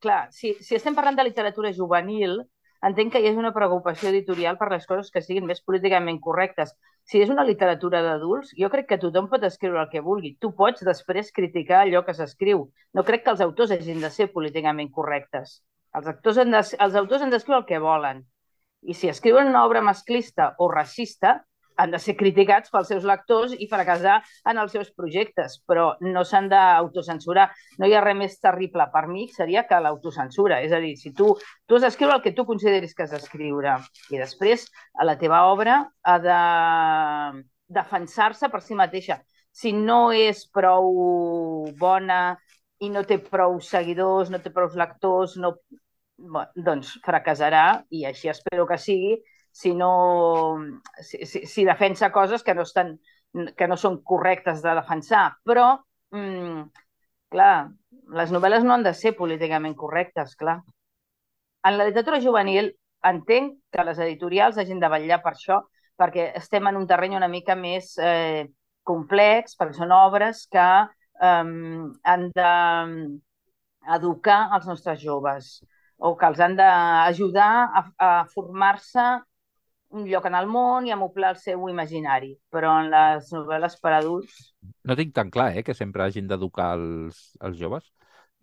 [0.01, 2.41] Clar, si, si estem parlant de literatura juvenil,
[2.89, 6.75] entenc que hi és una preocupació editorial per les coses que siguin més políticament correctes.
[7.07, 10.37] Si és una literatura d'adults, jo crec que tothom pot escriure el que vulgui.
[10.41, 12.67] Tu pots després criticar allò que s'escriu.
[12.95, 15.61] No crec que els autors hagin de ser políticament correctes.
[15.97, 18.25] Els, actors han de, els autors han d'escriure el que volen.
[18.83, 21.41] I si escriuen una obra masclista o racista,
[21.77, 24.17] han de ser criticats pels seus lectors i fracassar
[24.49, 27.47] en els seus projectes, però no s'han d'autocensurar.
[27.81, 30.61] No hi ha res més terrible per mi seria que l'autocensura.
[30.65, 31.35] És a dir, si tu,
[31.67, 33.77] tu has d'escriure el que tu consideris que has d'escriure
[34.11, 34.67] i després
[34.97, 36.41] a la teva obra ha de
[37.77, 39.21] defensar-se per si mateixa.
[39.53, 42.37] Si no és prou bona
[42.85, 45.57] i no té prou seguidors, no té prou lectors, no...
[46.17, 49.19] Bé, doncs fracassarà i així espero que sigui
[49.57, 50.59] si no
[51.01, 52.99] si, si, si defensa coses que no estan
[53.57, 55.85] que no són correctes de defensar, però
[56.15, 56.63] mm,
[57.33, 57.69] clar,
[58.17, 60.61] les novel·les no han de ser políticament correctes, clar.
[61.67, 62.71] En la literatura juvenil
[63.05, 65.57] entenc que les editorials hagin de vetllar per això,
[65.97, 68.45] perquè estem en un terreny una mica més eh,
[68.87, 71.47] complex, perquè són obres que eh,
[72.13, 75.45] han d'educar els nostres joves
[75.97, 79.07] o que els han d'ajudar a, a formar-se
[79.95, 83.93] un lloc en el món i amoplar el seu imaginari, però en les novel·les per
[83.99, 84.41] adults...
[84.89, 87.93] No tinc tan clar, eh, que sempre hagin d'educar els, els joves.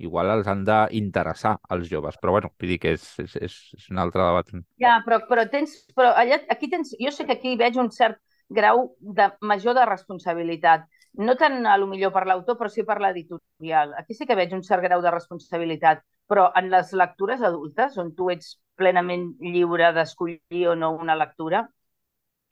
[0.01, 3.89] Igual els han d'interessar els joves, però bueno, vull dir que és, és, és, és
[3.91, 4.49] un altre debat.
[4.81, 5.75] Ja, però, però tens...
[5.95, 6.95] Però allà, aquí tens...
[6.99, 8.19] Jo sé que aquí veig un cert
[8.49, 10.87] grau de major de responsabilitat.
[11.13, 13.93] No tant a lo millor per l'autor, però sí per l'editorial.
[13.99, 18.15] Aquí sí que veig un cert grau de responsabilitat, però en les lectures adultes, on
[18.17, 21.63] tu ets plenament lliure d'escollir o no una lectura,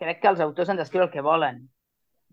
[0.02, 1.62] crec que els autors han d'escriure el que volen.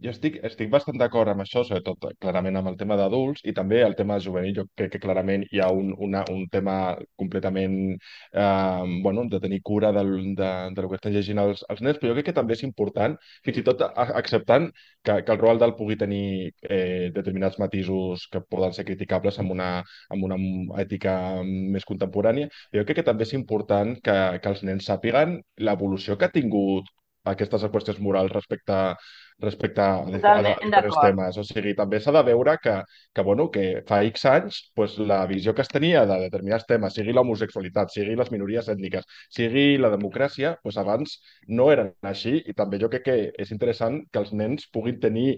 [0.02, 3.80] Jo estic, estic bastant d'acord amb això, sobretot clarament amb el tema d'adults i també
[3.82, 4.52] el tema juvenil.
[4.58, 6.74] Jo crec que clarament hi ha un, una, un tema
[7.18, 11.82] completament eh, bueno, de tenir cura del, de, de lo que estan llegint els, els
[11.82, 13.16] nens, però jo crec que també és important,
[13.48, 14.70] fins i tot acceptant
[15.02, 19.56] que, que el Roald Dahl pugui tenir eh, determinats matisos que poden ser criticables amb
[19.56, 19.70] una,
[20.14, 20.38] amb una
[20.84, 26.14] ètica més contemporània, jo crec que també és important que, que els nens sàpiguen l'evolució
[26.14, 26.86] que ha tingut
[27.28, 28.92] aquestes qüestions morals respecte a
[29.40, 31.38] respecte a, a, a temes.
[31.38, 32.74] O sigui, també s'ha de veure que,
[33.14, 36.96] que, bueno, que fa X anys pues, la visió que es tenia de determinats temes,
[36.98, 41.18] sigui l'homosexualitat, sigui les minories ètniques, sigui la democràcia, pues, abans
[41.48, 45.30] no eren així i també jo crec que és interessant que els nens puguin tenir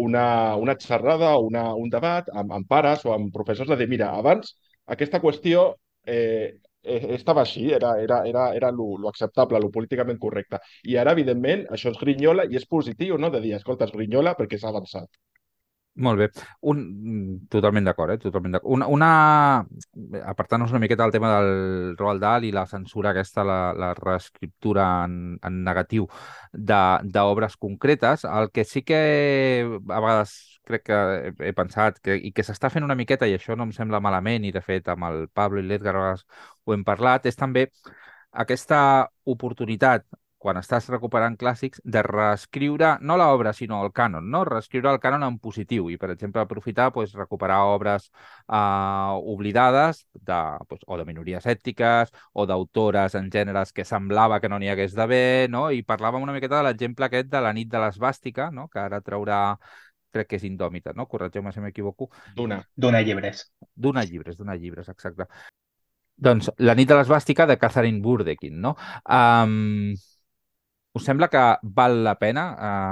[0.00, 3.88] una, una xerrada o una, un debat amb, amb pares o amb professors de dir,
[3.90, 4.56] mira, abans
[4.96, 5.74] aquesta qüestió
[6.06, 10.62] eh, estava així, era, era, era, era lo, lo acceptable, lo políticament correcte.
[10.84, 14.34] I ara, evidentment, això es grinyola i és positiu, no?, de dir, escolta, es grinyola
[14.38, 15.10] perquè s'ha avançat.
[15.94, 16.28] Molt bé.
[16.72, 16.78] Un,
[17.52, 18.20] totalment d'acord, eh?
[18.20, 18.72] Totalment d'acord.
[18.72, 20.22] Una, una...
[20.24, 24.86] Apartant-nos una miqueta del tema del Roald Dahl i la censura aquesta, la, la reescriptura
[25.04, 26.08] en, en negatiu
[26.52, 29.02] d'obres concretes, el que sí que
[29.68, 30.98] a vegades crec que
[31.28, 34.00] he, he pensat que, i que s'està fent una miqueta, i això no em sembla
[34.00, 37.68] malament, i de fet amb el Pablo i l'Edgar ho hem parlat, és també
[38.44, 38.82] aquesta
[39.28, 40.06] oportunitat
[40.42, 44.42] quan estàs recuperant clàssics, de reescriure no l'obra, sinó el cànon, no?
[44.48, 50.40] reescriure el cànon en positiu i, per exemple, aprofitar pues, recuperar obres eh, oblidades de,
[50.68, 54.98] pues, o de minories ètniques o d'autores en gèneres que semblava que no n'hi hagués
[54.98, 55.68] d'haver, no?
[55.70, 58.66] i parlàvem una miqueta de l'exemple aquest de la nit de l'esbàstica, no?
[58.72, 59.42] que ara traurà
[60.12, 61.08] crec que és indòmita, no?
[61.10, 62.10] Corregeu-me si m'equivoco.
[62.36, 62.60] D'una.
[62.76, 63.46] D'una llibres.
[63.74, 65.28] D'una llibres, d'una llibres, exacte.
[66.22, 68.76] Doncs La nit de l'esbàstica de Catherine Burdekin, no?
[69.08, 69.94] Um,
[70.92, 72.44] us sembla que val la pena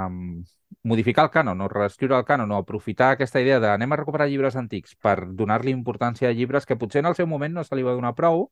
[0.09, 0.41] um,
[0.83, 4.27] modificar el cànon o reescriure el cànon o aprofitar aquesta idea de anem a recuperar
[4.29, 7.77] llibres antics per donar-li importància a llibres que potser en el seu moment no se
[7.77, 8.47] li va donar prou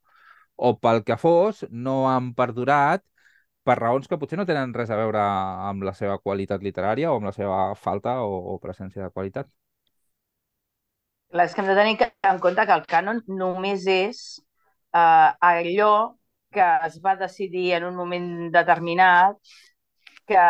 [0.55, 3.03] o pel que fos no han perdurat
[3.69, 5.21] per raons que potser no tenen res a veure
[5.69, 9.49] amb la seva qualitat literària o amb la seva falta o, o presència de qualitat?
[11.29, 15.93] Clar, és que hem de tenir en compte que el cànon només és eh, allò
[16.49, 19.37] que es va decidir en un moment determinat
[20.29, 20.45] que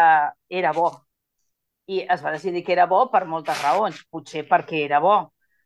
[0.62, 0.88] era bo.
[1.92, 4.00] I es va decidir que era bo per moltes raons.
[4.14, 5.18] Potser perquè era bo,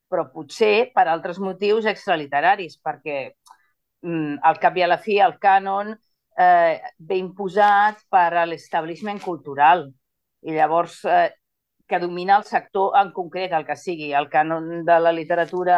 [0.09, 3.19] però potser per altres motius extraliteraris, perquè
[4.01, 5.93] mm, al cap i a la fi el cànon
[6.37, 9.87] eh, ve imposat per l'establishment cultural.
[10.43, 11.31] I llavors eh,
[11.87, 15.77] que domina el sector en concret, el que sigui, el cànon de la literatura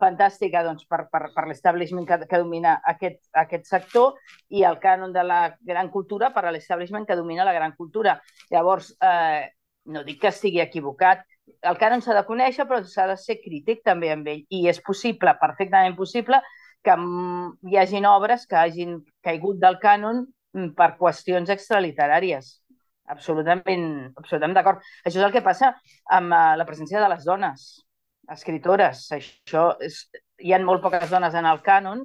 [0.00, 4.16] fantàstica doncs, per, per, per l'establishment que, que domina aquest, aquest sector
[4.50, 8.16] i el cànon de la gran cultura per a l'establishment que domina la gran cultura.
[8.50, 9.52] Llavors, eh,
[9.92, 11.24] no dic que estigui equivocat,
[11.70, 14.44] el cànon s'ha de conèixer, però s'ha de ser crític també amb ell.
[14.48, 16.40] I és possible, perfectament possible,
[16.84, 16.96] que
[17.70, 20.26] hi hagin obres que hagin caigut del cànon
[20.76, 22.52] per qüestions extraliteràries
[23.06, 24.84] absolutament, absolutament d'acord.
[25.04, 25.72] Això és el que passa
[26.16, 27.66] amb uh, la presència de les dones
[28.32, 29.06] escritores.
[29.16, 30.04] Això és,
[30.40, 32.04] hi ha molt poques dones en el cànon,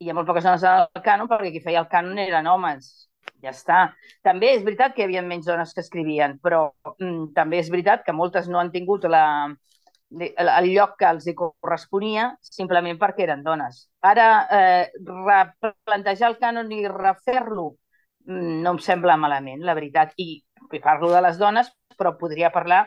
[0.00, 2.94] hi ha molt poques dones en el cànon perquè qui feia el cànon eren homes.
[3.42, 3.78] Ja està.
[4.24, 8.04] També és veritat que hi havia menys dones que escrivien, però mm, també és veritat
[8.06, 9.24] que moltes no han tingut la,
[10.16, 13.86] el lloc que els hi corresponia simplement perquè eren dones.
[14.00, 17.72] Ara, eh, replantejar el cànon i refer-lo
[18.26, 20.12] Mm, no em sembla malament, la veritat.
[20.18, 20.28] I,
[20.74, 22.84] i parlo de les dones, però podria parlar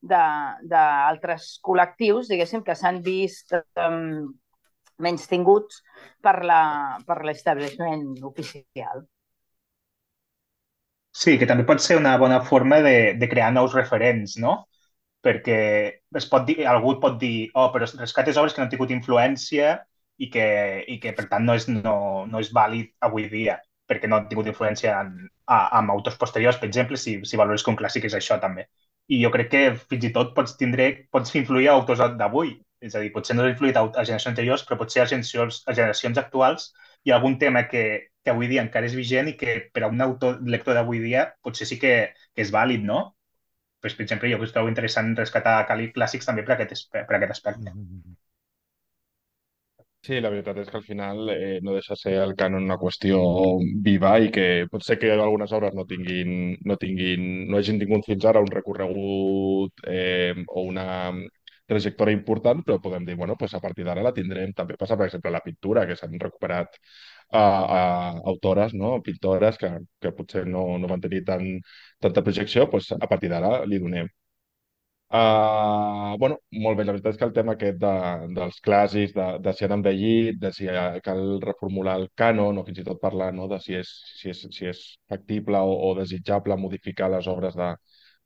[0.00, 4.28] d'altres col·lectius, diguéssim, que s'han vist um,
[5.02, 5.82] menys tinguts
[6.22, 9.04] per l'establishment oficial.
[11.18, 14.54] Sí, que també pot ser una bona forma de, de crear nous referents, no?
[15.26, 15.58] Perquè
[16.20, 19.72] es pot dir, algú pot dir, oh, però rescates obres que no han tingut influència
[20.18, 20.46] i que,
[20.94, 21.96] i que per tant no és, no,
[22.30, 23.58] no és vàlid avui dia
[23.88, 25.12] perquè no han tingut influència en,
[25.48, 28.66] a, amb autors posteriors, per exemple, si, si valores que un clàssic és això també.
[29.08, 32.52] I jo crec que fins i tot pots tindre, pots influir a autors d'avui,
[32.84, 35.62] és a dir, potser no has influït a, a generacions anteriors, però potser a generacions,
[35.66, 36.68] a generacions actuals
[37.04, 37.84] hi ha algun tema que,
[38.24, 41.24] que avui dia encara és vigent i que per a un autor lector d'avui dia
[41.42, 41.94] potser sí que,
[42.34, 43.00] que és vàlid, no?
[43.80, 47.74] Pues, per exemple, jo trobo interessant rescatar clàssics també per aquest, per aquest aspecte.
[50.06, 53.18] Sí, la veritat és que al final eh, no deixa ser el canon una qüestió
[53.86, 56.30] viva i que pot ser que algunes obres no tinguin,
[56.70, 60.86] no tinguin, no hagin tingut fins ara un recorregut eh, o una
[61.68, 64.54] trajectòria important, però podem dir, bueno, pues a partir d'ara la tindrem.
[64.56, 66.78] També passa, per exemple, la pintura, que s'han recuperat
[67.30, 67.42] a,
[67.78, 67.82] a
[68.32, 69.00] autores, no?
[69.02, 69.70] pintores que,
[70.00, 71.46] que potser no, no van tenir tant,
[72.00, 74.08] tanta projecció, pues a partir d'ara li donem
[75.10, 77.92] Uh, bueno, molt bé, la veritat és que el tema aquest de,
[78.36, 80.66] dels clàssics, de, de si han envellit, de si
[81.06, 84.42] cal reformular el cànon o fins i tot parlar no, de si és, si és,
[84.58, 87.70] si és factible o, o desitjable modificar les obres de,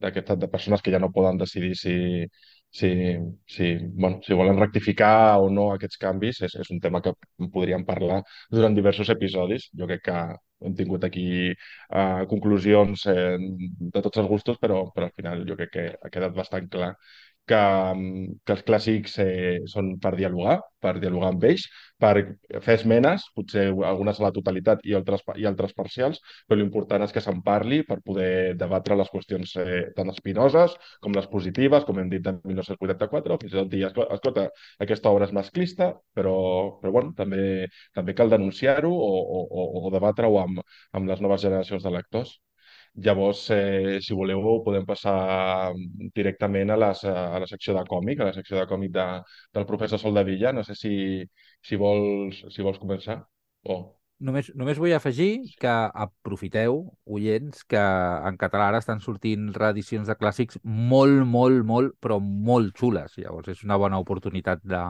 [0.03, 1.95] de persones que ja no poden decidir si,
[2.73, 2.89] si,
[3.47, 7.13] si, bueno, si volen rectificar o no aquests canvis, és, és un tema que
[7.53, 9.69] podríem parlar durant diversos episodis.
[9.77, 10.17] Jo crec que
[10.63, 13.37] hem tingut aquí uh, conclusions eh,
[13.97, 16.95] de tots els gustos, però, però al final jo crec que ha quedat bastant clar
[17.49, 17.61] que,
[18.47, 21.65] que els clàssics eh, són per dialogar, per dialogar amb ells,
[22.03, 22.13] per
[22.65, 27.15] fer esmenes, potser algunes a la totalitat i altres, i altres parcials, però l'important és
[27.15, 32.01] que se'n parli per poder debatre les qüestions eh, tan espinoses com les positives, com
[32.03, 34.49] hem dit de 1984, fins i tot dir, escolta,
[34.87, 36.37] aquesta obra és masclista, però,
[36.83, 41.45] però bueno, també, també cal denunciar-ho o, o, o, o debatre-ho amb, amb les noves
[41.47, 42.39] generacions de lectors.
[42.95, 45.73] Llavors, eh, si voleu, podem passar
[46.15, 49.07] directament a, les, a la secció de còmic, a la secció de còmic de,
[49.57, 50.53] del professor Sol de Villa.
[50.53, 50.93] No sé si,
[51.65, 53.23] si, vols, si vols començar.
[53.65, 53.79] O...
[54.23, 55.73] Només, només vull afegir que
[56.05, 62.21] aprofiteu, oients, que en català ara estan sortint reedicions de clàssics molt, molt, molt, però
[62.21, 63.17] molt xules.
[63.19, 64.85] Llavors és una bona oportunitat de,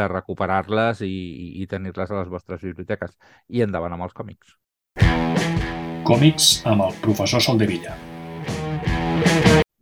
[0.00, 1.14] de recuperar-les i,
[1.60, 3.14] i tenir-les a les vostres biblioteques.
[3.52, 4.56] I endavant amb els còmics.
[6.02, 7.92] Còmics amb el professor Soldevilla.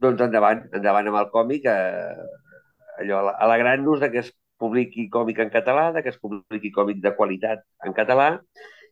[0.04, 4.28] Doncs endavant, endavant amb el còmic, eh, allò, alegrant-nos que es
[4.60, 8.28] publiqui còmic en català, de que es publiqui còmic de qualitat en català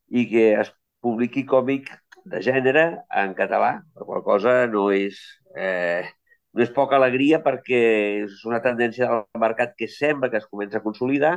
[0.09, 0.73] i que es
[1.05, 1.91] publiqui còmic
[2.25, 2.87] de gènere
[3.23, 5.21] en català, per qual cosa no és,
[5.55, 6.09] eh,
[6.55, 7.85] no és poca alegria perquè
[8.25, 11.37] és una tendència del mercat que sembla que es comença a consolidar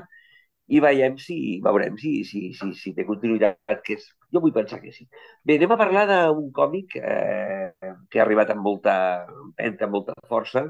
[0.72, 4.80] i veiem si, veurem si, si, si, si té continuïtat, que és, jo vull pensar
[4.84, 5.08] que sí.
[5.44, 7.72] Bé, anem a parlar d'un còmic eh,
[8.10, 8.96] que ha arribat amb molta
[9.28, 10.66] empenta, amb molta força,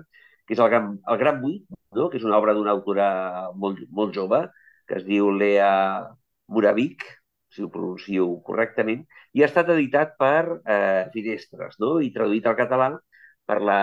[0.47, 2.09] que és el Gran, el Gran Buit, no?
[2.09, 3.07] que és una obra d'una autora
[3.53, 4.41] molt, molt jove,
[4.89, 5.71] que es diu Lea
[6.49, 7.05] Moravik,
[7.53, 9.05] si ho pronuncio correctament,
[9.37, 11.99] i ha estat editat per eh, Finestres, no?
[12.01, 12.93] i traduït al català
[13.45, 13.81] per la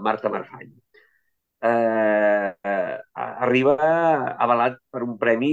[0.00, 0.72] Marta Marfany
[1.62, 2.96] eh, eh,
[3.46, 3.76] arriba
[4.38, 5.52] avalat per un premi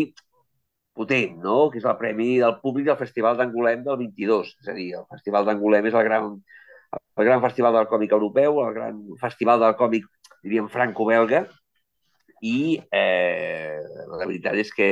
[0.96, 1.70] potent, no?
[1.72, 4.54] que és el premi del públic del Festival d'Angolem del 22.
[4.64, 6.30] És a dir, el Festival d'Angolem és el gran,
[6.96, 10.08] el gran festival del còmic europeu, el gran festival del còmic,
[10.46, 11.46] diríem, franco-belga,
[12.46, 13.82] i eh,
[14.12, 14.90] la veritat és que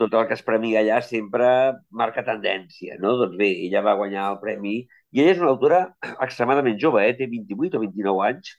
[0.00, 1.46] tot el que es premia allà sempre
[1.94, 3.14] marca tendència, no?
[3.20, 4.76] Doncs bé, ella va guanyar el premi
[5.14, 5.80] i ella és una autora
[6.26, 7.14] extremadament jove, eh?
[7.18, 8.56] té 28 o 29 anys,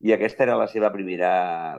[0.00, 1.30] i aquesta era la seva primera,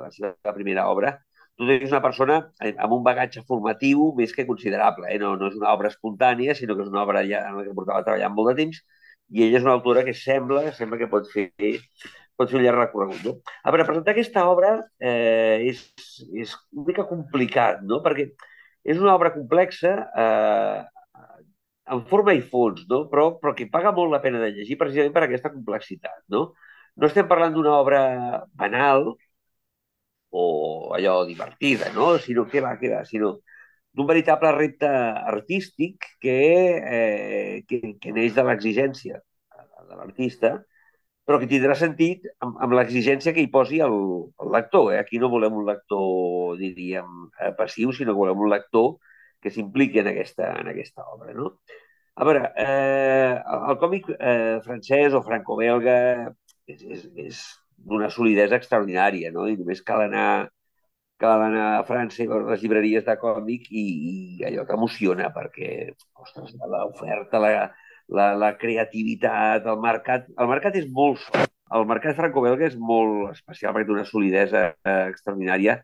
[0.01, 1.15] la seva primera obra.
[1.59, 2.37] Tot és una persona
[2.69, 5.09] amb un bagatge formatiu més que considerable.
[5.11, 5.19] Eh?
[5.19, 7.75] No, no és una obra espontània, sinó que és una obra ja en la que
[7.75, 8.79] portava treballant molt de temps
[9.29, 11.49] i ella és una autora que sembla, sembla que pot fer,
[12.39, 13.25] pot fer un llarg recorregut.
[13.25, 13.33] No?
[13.63, 15.83] A veure, presentar aquesta obra eh, és,
[16.33, 18.01] és una mica complicat, no?
[18.05, 18.29] perquè
[18.89, 19.93] és una obra complexa
[20.23, 20.79] eh,
[21.93, 23.03] en forma i fons, no?
[23.11, 26.23] però, però que paga molt la pena de llegir precisament per aquesta complexitat.
[26.33, 26.49] No?
[26.99, 28.01] No estem parlant d'una obra
[28.59, 29.13] banal
[30.29, 32.17] o allò divertida, no?
[32.19, 33.39] sinó que va, que va, sinó
[33.91, 36.39] d'un veritable repte artístic que,
[36.97, 39.21] eh, que, que neix de l'exigència
[39.89, 40.51] de l'artista,
[41.25, 43.95] però que tindrà sentit amb, amb l'exigència que hi posi el,
[44.43, 44.93] el lector.
[44.93, 44.99] Eh?
[45.01, 48.97] Aquí no volem un lector, diríem, eh, passiu, sinó que volem un lector
[49.41, 51.33] que s'impliqui en, aquesta, en aquesta obra.
[51.37, 51.53] No?
[52.19, 53.35] A veure, eh,
[53.71, 55.97] el còmic eh, francès o franco-belga
[56.73, 57.41] és, és, és
[57.89, 59.47] d'una solidesa extraordinària, no?
[59.49, 60.49] I només cal anar,
[61.21, 63.85] cal anar a França i veure les llibreries de còmic i,
[64.39, 65.69] i allò t'emociona perquè,
[66.23, 67.53] ostres, l'oferta, la,
[68.09, 70.27] la, la creativitat, el mercat...
[70.37, 71.23] El mercat és molt
[71.69, 75.75] El mercat franco-belga és molt especial perquè té una solidesa eh, extraordinària,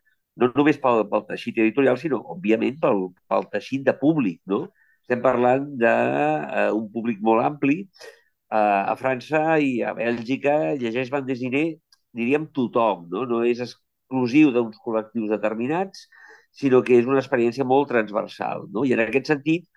[0.42, 4.64] no només pel, pel teixit editorial, sinó, òbviament, pel, pel teixit de públic, no?
[5.06, 7.84] Estem parlant d'un uh, públic molt ampli,
[8.50, 11.66] a França i a Bèlgica llegeix Van Desiré,
[12.16, 13.26] diríem, tothom, no?
[13.30, 16.06] No és exclusiu d'uns col·lectius determinats,
[16.56, 18.86] sinó que és una experiència molt transversal, no?
[18.86, 19.68] I en aquest sentit,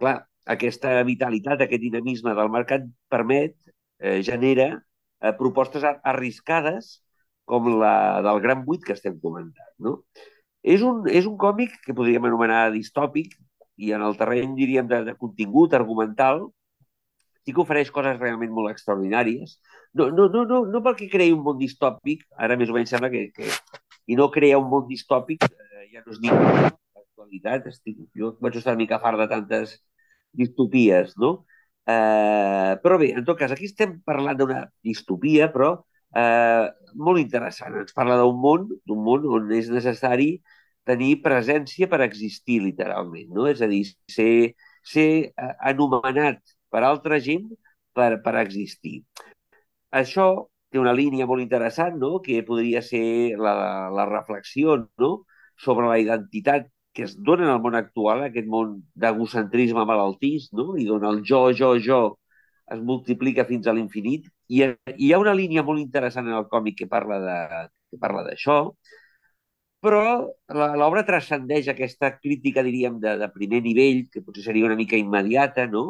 [0.00, 0.18] clar,
[0.56, 3.56] aquesta vitalitat, aquest dinamisme del mercat permet,
[3.98, 7.00] eh, genera eh, propostes arriscades
[7.46, 10.00] com la del Gran Buit que estem comentant, no?
[10.66, 13.36] És un, és un còmic que podríem anomenar distòpic
[13.76, 16.48] i en el terreny, diríem, de, de contingut argumental,
[17.46, 19.56] sí que ofereix coses realment molt extraordinàries.
[19.94, 23.10] No, no, no, no, no perquè creï un món distòpic, ara més o menys sembla
[23.12, 23.46] que, que
[24.10, 28.58] i no crea un món distòpic, eh, ja no és ni l'actualitat, estic, jo vaig
[28.58, 29.76] estar una mica fart de tantes
[30.34, 31.46] distopies, no?
[31.86, 35.70] Eh, però bé, en tot cas, aquí estem parlant d'una distopia, però
[36.18, 36.66] eh,
[36.98, 37.78] molt interessant.
[37.84, 40.32] Ens parla d'un món, d'un món on és necessari
[40.86, 43.46] tenir presència per existir, literalment, no?
[43.50, 46.42] És a dir, ser, ser eh, anomenat
[46.76, 47.48] per altra gent
[47.96, 48.98] per, per existir.
[50.00, 50.26] Això
[50.68, 52.18] té una línia molt interessant, no?
[52.20, 53.54] que podria ser la,
[53.96, 55.12] la reflexió no?
[55.56, 60.74] sobre la identitat que es dona en el món actual, aquest món d'egocentrisme malaltís, no?
[60.80, 62.00] i on el jo, jo, jo
[62.72, 64.28] es multiplica fins a l'infinit.
[64.52, 64.62] I
[64.96, 68.58] hi ha una línia molt interessant en el còmic que parla de, que parla d'això,
[69.84, 70.02] però
[70.80, 75.66] l'obra transcendeix aquesta crítica, diríem, de, de primer nivell, que potser seria una mica immediata,
[75.70, 75.84] no?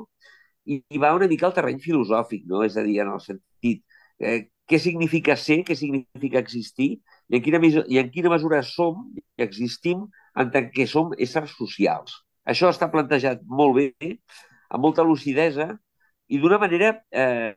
[0.66, 2.62] I, i va una mica al terreny filosòfic, no?
[2.66, 3.82] És a dir, en el sentit,
[4.18, 6.96] eh, què significa ser, què significa existir,
[7.30, 10.06] i en quina, i en quina mesura som i existim
[10.36, 12.20] en tant que som éssers socials.
[12.46, 14.16] Això està plantejat molt bé,
[14.70, 15.72] amb molta lucidesa
[16.26, 17.54] i d'una manera eh,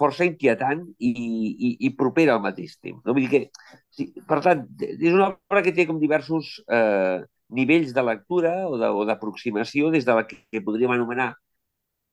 [0.00, 3.02] força inquietant i, i, i propera al mateix temps.
[3.04, 3.12] No?
[3.12, 7.20] Vull dir que, sí, per tant, és una obra que té com diversos eh,
[7.56, 11.34] nivells de lectura o d'aproximació des de la que podríem anomenar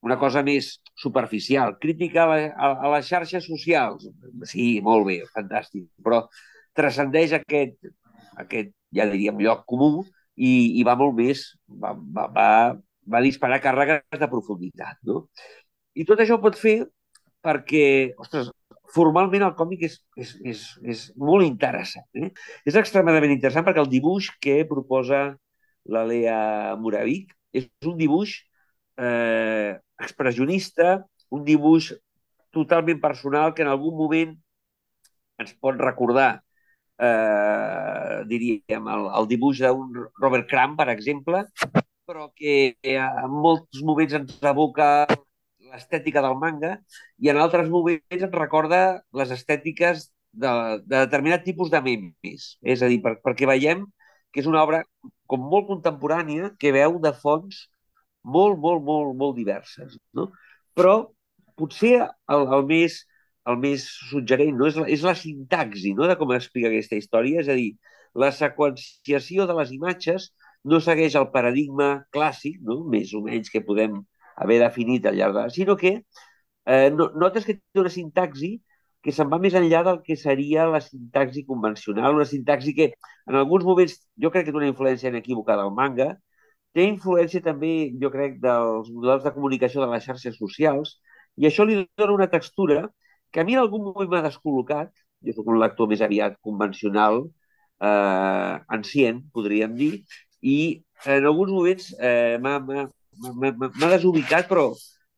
[0.04, 4.08] una cosa més superficial, crítica a, la, a, a les xarxes socials.
[4.50, 6.24] Sí, molt bé, fantàstic, però
[6.76, 7.78] transcendeix aquest,
[8.44, 10.04] aquest ja diríem, lloc comú
[10.36, 12.48] i, i va molt més, va, va, va,
[13.14, 15.00] va disparar càrregues de profunditat.
[15.08, 15.26] No?
[15.94, 16.82] I tot això ho pot fer
[17.44, 18.50] perquè, ostres,
[18.94, 22.06] formalment el còmic és, és, és, és molt interessant.
[22.16, 22.30] Eh?
[22.68, 25.26] És extremadament interessant perquè el dibuix que proposa
[25.84, 28.36] la Lea Moravic és un dibuix
[28.98, 31.92] eh, expressionista, un dibuix
[32.54, 34.34] totalment personal que en algun moment
[35.42, 36.42] ens pot recordar,
[37.02, 41.42] eh, diríem, el, el dibuix d'un Robert Crumb, per exemple,
[42.06, 44.88] però que en molts moments ens evoca
[45.74, 46.76] l'estètica del manga
[47.18, 48.80] i en altres moments ens recorda
[49.18, 50.50] les estètiques de,
[50.84, 52.54] de determinat tipus de memes.
[52.62, 53.86] És a dir, per, perquè veiem
[54.30, 54.82] que és una obra
[55.30, 57.64] com molt contemporània que veu de fons
[58.24, 59.98] molt, molt, molt, molt diverses.
[60.16, 60.30] No?
[60.74, 60.94] Però
[61.58, 63.02] potser el, el, més,
[63.50, 64.68] el més suggerent no?
[64.70, 66.08] és, la, és la sintaxi no?
[66.10, 67.74] de com explica aquesta història, és a dir,
[68.14, 70.30] la seqüenciació de les imatges
[70.64, 72.80] no segueix el paradigma clàssic, no?
[72.90, 74.00] més o menys que podem
[74.40, 75.48] haver definit al llarg de...
[75.54, 78.56] sinó que eh, notes que té una sintaxi
[79.04, 82.86] que se'n va més enllà del que seria la sintaxi convencional, una sintaxi que
[83.28, 86.14] en alguns moments jo crec que té una influència inequívoca del manga,
[86.74, 87.72] té influència també,
[88.02, 90.98] jo crec, dels models de comunicació de les xarxes socials,
[91.40, 92.88] i això li dona una textura
[93.34, 94.92] que a mi en algun moment m'ha descol·locat,
[95.26, 97.24] jo soc un lector més aviat convencional,
[97.82, 99.92] eh, ancient, podríem dir,
[100.42, 100.58] i
[101.10, 104.68] en alguns moments eh, m'ha desubicat, però,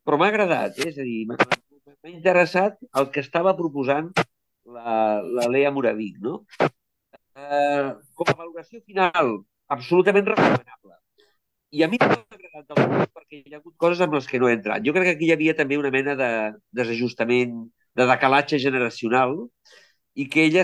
[0.05, 0.89] però m'ha agradat, eh?
[0.91, 4.11] és a dir, m'ha interessat el que estava proposant
[4.77, 6.41] la, la Lea Moravic, no?
[7.37, 9.37] Eh, com a valoració final,
[9.77, 10.97] absolutament recomanable.
[11.71, 14.39] I a mi m'ha agradat del tot perquè hi ha hagut coses amb les que
[14.39, 14.83] no he entrat.
[14.85, 16.29] Jo crec que aquí hi havia també una mena de
[16.79, 17.57] desajustament,
[17.97, 19.35] de decalatge generacional
[20.15, 20.63] i que ella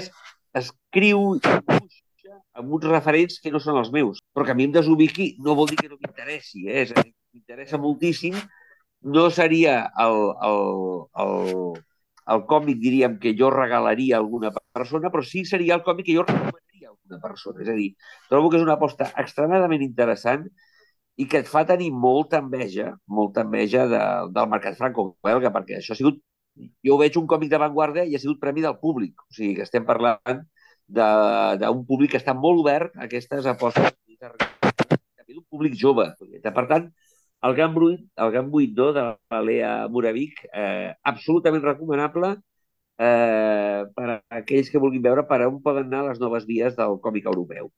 [0.62, 4.24] escriu i dibuixa amb uns referents que no són els meus.
[4.34, 6.86] Però que a mi em desubiqui no vol dir que no m'interessi, eh?
[6.86, 8.40] és a dir, m'interessa moltíssim.
[9.04, 10.60] No seria el, el,
[11.20, 11.80] el,
[12.32, 16.16] el còmic, diríem, que jo regalaria a alguna persona, però sí seria el còmic que
[16.16, 17.66] jo recomanaria a alguna persona.
[17.66, 17.90] És a dir,
[18.30, 20.48] trobo que és una aposta extremadament interessant
[21.18, 24.02] i que et fa tenir molta enveja, molta enveja de,
[24.34, 26.20] del mercat franco-belga, perquè això ha sigut,
[26.86, 29.86] jo veig un còmic d'avantguarda i ha sigut premi del públic, o sigui que estem
[29.86, 30.44] parlant
[30.94, 33.94] d'un públic que està molt obert a aquestes apostes
[34.24, 36.10] també d'un públic jove.
[36.44, 36.90] Per tant,
[37.44, 42.34] el Gran Buit, el Gran Buit no, de la Lea Moravic, eh, absolutament recomanable
[42.98, 47.00] eh, per a aquells que vulguin veure per on poden anar les noves vies del
[47.04, 47.70] còmic europeu.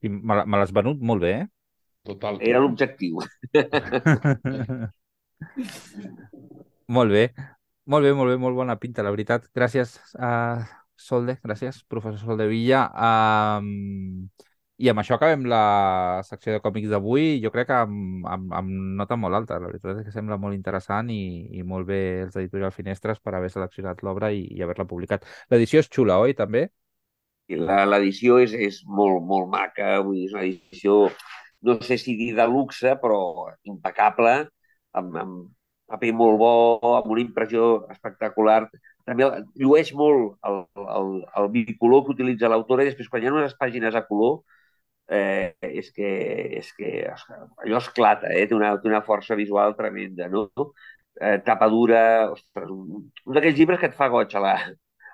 [0.00, 1.48] I me l'has venut molt bé, eh?
[2.06, 2.38] Total.
[2.40, 3.18] Era l'objectiu.
[6.96, 7.24] molt bé.
[7.90, 9.48] Molt bé, molt bé, molt bona pinta, la veritat.
[9.56, 10.62] Gràcies a
[11.00, 12.84] Solde, gràcies, professor Solde Villa.
[12.92, 14.28] Um,
[14.80, 17.40] I amb això acabem la secció de còmics d'avui.
[17.42, 19.58] Jo crec que amb, amb, amb nota molt alta.
[19.60, 23.34] La veritat és que sembla molt interessant i, i molt bé els editorial Finestres per
[23.36, 25.26] haver seleccionat l'obra i, i haver-la publicat.
[25.50, 26.68] L'edició és xula, oi, també?
[27.50, 29.96] L'edició és, és molt, molt maca.
[30.06, 31.00] Vull dir, és una edició
[31.62, 33.20] no sé si dir de luxe, però
[33.68, 34.34] impecable,
[34.96, 35.40] amb, amb
[35.90, 36.52] paper molt bo,
[36.98, 38.62] amb una impressió espectacular.
[39.08, 39.26] També
[39.58, 40.62] llueix molt el,
[40.98, 44.40] el, el bicolor que utilitza l'autora i després quan hi ha unes pàgines a color
[45.10, 46.10] eh, és que,
[46.60, 48.46] és que allò esclata, eh?
[48.46, 50.28] té, una, té una força visual tremenda.
[50.30, 50.46] No?
[51.20, 52.02] Eh, tapa dura,
[52.36, 54.54] ostres, un, un d'aquells llibres que et fa goig a la,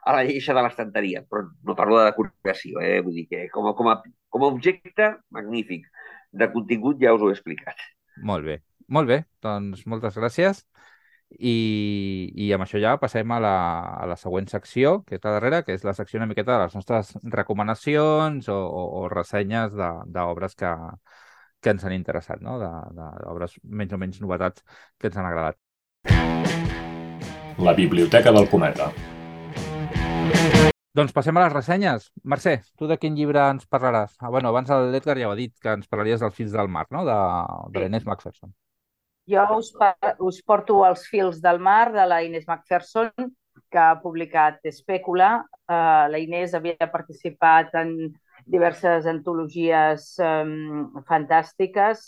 [0.06, 3.00] a la lleixa de l'estanteria, però no parlo de decoració, eh?
[3.06, 3.96] vull dir que com a, com a,
[4.30, 5.88] com a objecte, magnífic
[6.32, 7.80] de contingut ja us ho he explicat.
[8.22, 9.22] Molt bé, molt bé.
[9.44, 10.64] Doncs moltes gràcies.
[11.26, 13.56] I, i amb això ja passem a la,
[13.98, 16.60] a la següent secció, que és la darrera, que és la secció una miqueta de
[16.62, 20.70] les nostres recomanacions o, o, o ressenyes d'obres que,
[21.60, 22.60] que ens han interessat, no?
[22.60, 24.62] d'obres menys o menys novetats
[25.00, 25.58] que ens han agradat.
[27.58, 28.92] La Biblioteca del Cometa.
[30.96, 32.06] Doncs passem a les ressenyes.
[32.32, 34.14] Mercè, tu de quin llibre ens parlaràs?
[34.16, 36.86] Ah, bueno, abans l'Edgar ja ho ha dit, que ens parlaries dels fils del mar,
[36.94, 37.02] no?
[37.04, 37.16] De,
[37.74, 38.54] de l'Inés Macpherson.
[39.28, 39.72] Jo us,
[40.22, 43.10] us porto els fils del mar de la Inés Macpherson,
[43.68, 45.42] que ha publicat Espècula.
[45.66, 47.96] Uh, la Inés havia participat en
[48.46, 52.06] diverses antologies um, fantàstiques,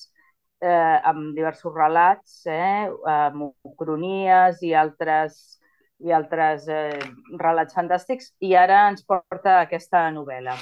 [0.63, 2.87] eh, amb diversos relats, eh,
[3.27, 5.58] amb cronies i altres,
[6.05, 6.99] i altres eh,
[7.41, 10.55] relats fantàstics, i ara ens porta aquesta novel·la.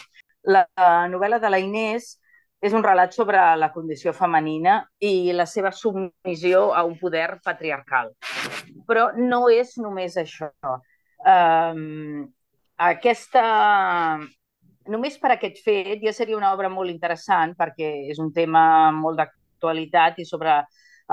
[0.47, 0.65] La
[1.11, 2.15] novel·la de la Inés
[2.65, 8.13] és un relat sobre la condició femenina i la seva submissió a un poder patriarcal.
[8.89, 10.51] Però no és només això.
[11.27, 12.25] Um,
[12.77, 13.45] aquesta...
[14.87, 19.19] Només per aquest fet ja seria una obra molt interessant perquè és un tema molt
[19.19, 20.61] d'actualitat i sobre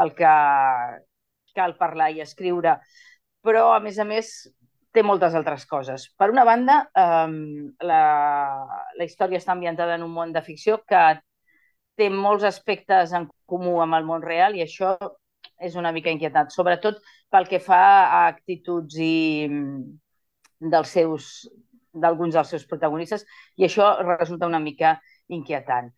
[0.04, 0.34] el que
[1.58, 2.76] cal parlar i escriure.
[3.44, 4.30] Però, a més a més,
[4.94, 6.08] té moltes altres coses.
[6.20, 7.36] Per una banda, um,
[7.84, 8.04] la,
[8.98, 11.02] la història està ambientada en un món de ficció que
[11.98, 14.96] té molts aspectes en comú amb el món real i això
[15.64, 21.34] és una mica inquietant, sobretot pel que fa a actituds i mm, dels seus
[21.94, 23.26] d'alguns dels seus protagonistes
[23.62, 24.96] i això resulta una mica
[25.30, 25.92] inquietant.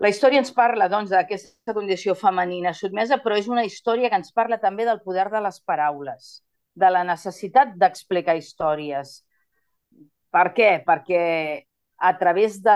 [0.00, 4.32] La història ens parla doncs, d'aquesta condició femenina sotmesa, però és una història que ens
[4.32, 6.32] parla també del poder de les paraules,
[6.74, 9.20] de la necessitat d'explicar històries.
[10.32, 10.70] Per què?
[10.86, 11.22] Perquè
[12.02, 12.74] a través de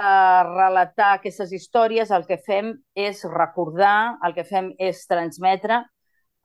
[0.52, 5.80] relatar aquestes històries el que fem és recordar, el que fem és transmetre,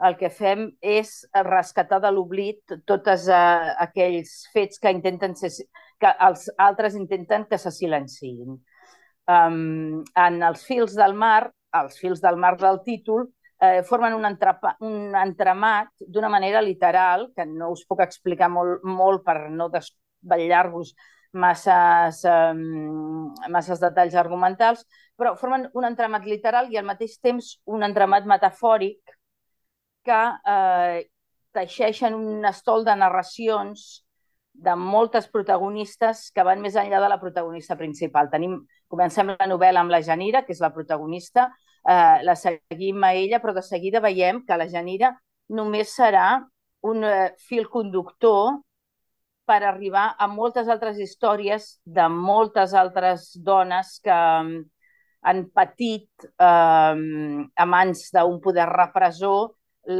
[0.01, 1.11] el que fem és
[1.45, 5.51] rescatar de l'oblit tots uh, aquells fets que intenten ser,
[6.01, 8.57] que els altres intenten que se silenciïn.
[9.29, 13.27] Um, en els fils del mar, els fils del mar del títol,
[13.61, 18.83] eh, formen un, entrepa, un entremat d'una manera literal, que no us puc explicar molt,
[18.83, 20.95] molt per no desvetllar-vos
[21.31, 24.83] masses, um, masses detalls argumentals,
[25.15, 29.15] però formen un entramat literal i al mateix temps un entramat metafòric
[30.03, 31.03] que eh,
[31.53, 34.03] teixeixen un estol de narracions
[34.51, 38.29] de moltes protagonistes que van més enllà de la protagonista principal.
[38.33, 38.57] Tenim,
[38.91, 41.49] comencem la novel·la amb la Janira, que és la protagonista,
[41.87, 45.15] eh, la seguim a ella, però de seguida veiem que la Janira
[45.49, 46.25] només serà
[46.91, 48.59] un eh, fil conductor
[49.45, 54.61] per arribar a moltes altres històries de moltes altres dones que mm,
[55.27, 56.95] han patit eh,
[57.63, 59.51] a mans d'un poder repressor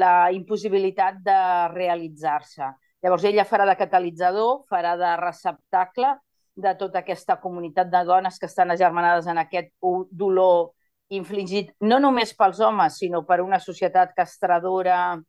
[0.01, 1.37] la impossibilitat de
[1.73, 2.69] realitzar-se.
[3.01, 6.13] Llavors ella farà de catalitzador, farà de receptacle
[6.61, 9.73] de tota aquesta comunitat de dones que estan agermanades en aquest
[10.11, 10.71] dolor
[11.11, 15.19] infligit no només pels homes, sinó per una societat castradora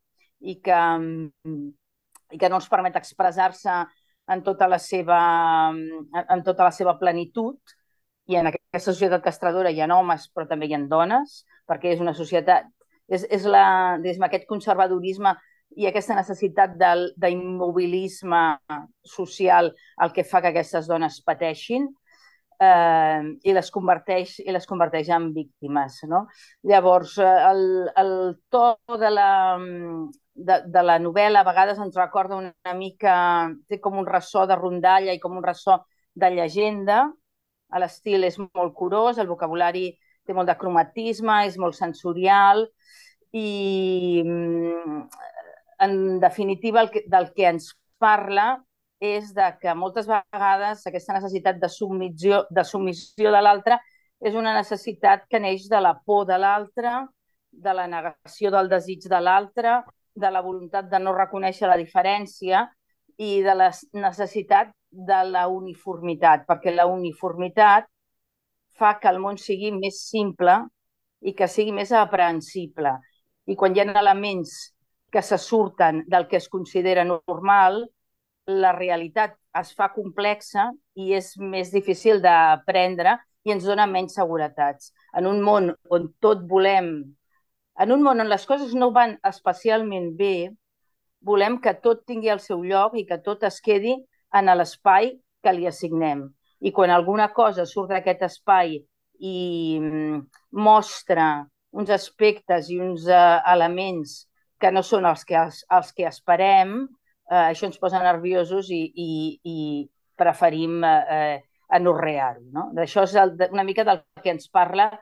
[0.41, 0.81] i que,
[2.33, 3.83] i que no els permet expressar-se
[4.33, 5.21] en tota la seva,
[5.73, 7.59] en tota la seva plenitud.
[8.31, 12.03] I en aquesta societat castradora hi ha homes però també hi ha dones perquè és
[12.03, 12.69] una societat,
[13.11, 15.35] és, és la, aquest conservadorisme
[15.77, 18.43] i aquesta necessitat d'immobilisme
[19.05, 21.89] social el que fa que aquestes dones pateixin
[22.63, 26.03] eh, i les converteix i les converteix en víctimes.
[26.11, 26.27] No?
[26.69, 27.65] Llavors, eh, el,
[28.03, 28.13] el
[28.53, 28.67] to
[29.01, 29.31] de la,
[30.35, 33.17] de, de la novel·la a vegades ens recorda una mica,
[33.69, 35.81] té com un ressò de rondalla i com un ressò
[36.15, 37.05] de llegenda,
[37.81, 39.93] l'estil és molt curós, el vocabulari
[40.27, 42.67] té molt de cromatisme, és molt sensorial
[43.33, 44.99] i mm,
[45.85, 47.73] en definitiva el que, del que ens
[48.03, 48.63] parla
[49.03, 53.79] és de que moltes vegades aquesta necessitat de submissió de, submissió de l'altre
[54.23, 56.93] és una necessitat que neix de la por de l'altre,
[57.51, 59.81] de la negació del desig de l'altre,
[60.15, 62.69] de la voluntat de no reconèixer la diferència
[63.19, 67.89] i de la necessitat de la uniformitat, perquè la uniformitat
[68.79, 70.55] fa que el món sigui més simple
[71.21, 72.95] i que sigui més aprehensible.
[73.51, 74.72] I quan hi ha elements
[75.13, 77.85] que se surten del que es considera normal,
[78.47, 84.93] la realitat es fa complexa i és més difícil d'aprendre i ens dona menys seguretats.
[85.15, 86.95] En un món on tot volem
[87.81, 90.53] en un món on les coses no van especialment bé,
[91.25, 93.95] volem que tot tingui el seu lloc i que tot es quedi
[94.37, 96.27] en l'espai que li assignem.
[96.61, 98.77] I quan alguna cosa surt d'aquest espai
[99.23, 99.37] i
[99.81, 100.21] mm,
[100.59, 104.27] mostra uns aspectes i uns uh, elements
[104.63, 108.83] que no són els que, els, els que esperem, uh, això ens posa nerviosos i,
[108.95, 109.11] i,
[109.43, 109.57] i
[110.19, 111.41] preferim uh,
[111.73, 112.47] anorrear-ho.
[112.55, 112.69] No?
[112.77, 114.93] D'això és el, una mica del que ens parla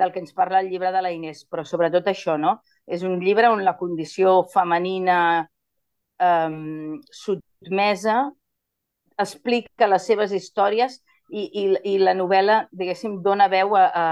[0.00, 2.54] del que ens parla el llibre de la Inés, però sobretot això, no?
[2.88, 5.18] És un llibre on la condició femenina
[6.16, 8.22] eh, sotmesa
[9.20, 14.06] explica les seves històries i, i, i la novel·la, diguéssim, dona veu a, a,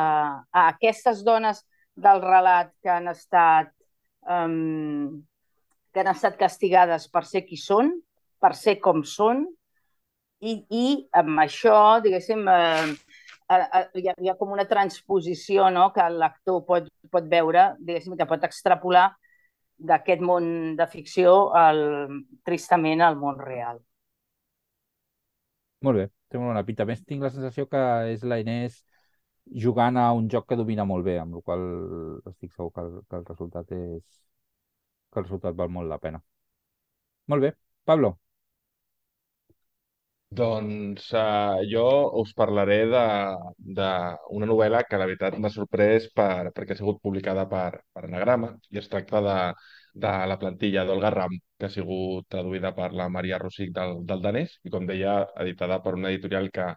[0.53, 1.65] a aquestes dones
[1.97, 3.73] del relat que han estat
[4.29, 5.23] um,
[5.93, 7.91] que han estat castigades per ser qui són,
[8.39, 9.47] per ser com són,
[10.41, 10.85] i, i
[11.19, 12.93] amb això, diguéssim, eh,
[13.51, 15.89] eh, hi, ha, hi ha com una transposició no?
[15.95, 19.09] que l'actor pot, pot veure, diguéssim, que pot extrapolar
[19.79, 21.83] d'aquest món de ficció al,
[22.47, 23.83] tristament al món real.
[25.87, 26.83] Molt bé, té molt bona pinta.
[26.83, 28.81] A més, tinc la sensació que és la Inés
[29.65, 31.65] jugant a un joc que domina molt bé, amb la qual
[32.33, 34.03] estic segur que el, que el resultat és
[35.13, 36.23] que el resultat val molt la pena.
[37.33, 37.53] Molt bé.
[37.85, 38.19] Pablo.
[40.39, 41.83] Doncs uh, jo
[42.21, 47.81] us parlaré d'una novel·la que la veritat m'ha sorprès per, perquè ha sigut publicada per,
[47.95, 49.37] per Anagrama i es tracta de,
[50.05, 54.25] de la plantilla d'Olga Ram, que ha sigut traduïda per la Maria Rosic del, del
[54.27, 56.69] danès i, com deia, editada per una editorial que,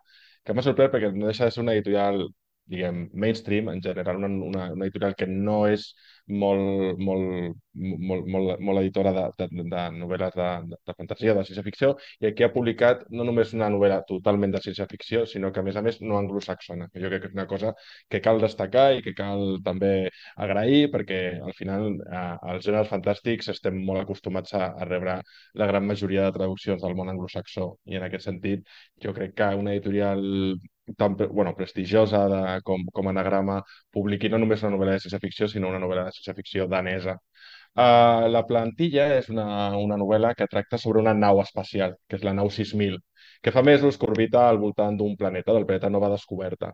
[0.45, 2.23] que m'ha sorprès perquè no deixa de ser una editorial
[2.71, 5.91] diguem, mainstream, en general, una, una, una editorial que no és
[6.31, 11.43] molt, molt, molt, molt, molt editora de, de, de novel·les de, de, de fantasia, de
[11.47, 11.91] ciència-ficció,
[12.21, 15.79] i aquí ha publicat no només una novel·la totalment de ciència-ficció, sinó que, a més
[15.79, 17.73] a més, no anglosaxona, que jo crec que és una cosa
[18.09, 19.93] que cal destacar i que cal també
[20.35, 25.19] agrair, perquè al final eh, els gèneres fantàstics estem molt acostumats a, a rebre
[25.59, 28.67] la gran majoria de traduccions del món anglosaxó, i en aquest sentit
[29.03, 30.21] jo crec que una editorial
[30.97, 33.61] tan bueno, prestigiosa de, com, com anagrama
[33.93, 37.17] publiqui no només una novel·la de ciència-ficció, sinó una novel·la de ciència-ficció danesa.
[37.71, 39.45] Uh, la plantilla és una,
[39.79, 42.97] una novel·la que tracta sobre una nau espacial, que és la nau 6000,
[43.41, 46.73] que fa mesos que orbita al voltant d'un planeta, del planeta Nova Descoberta.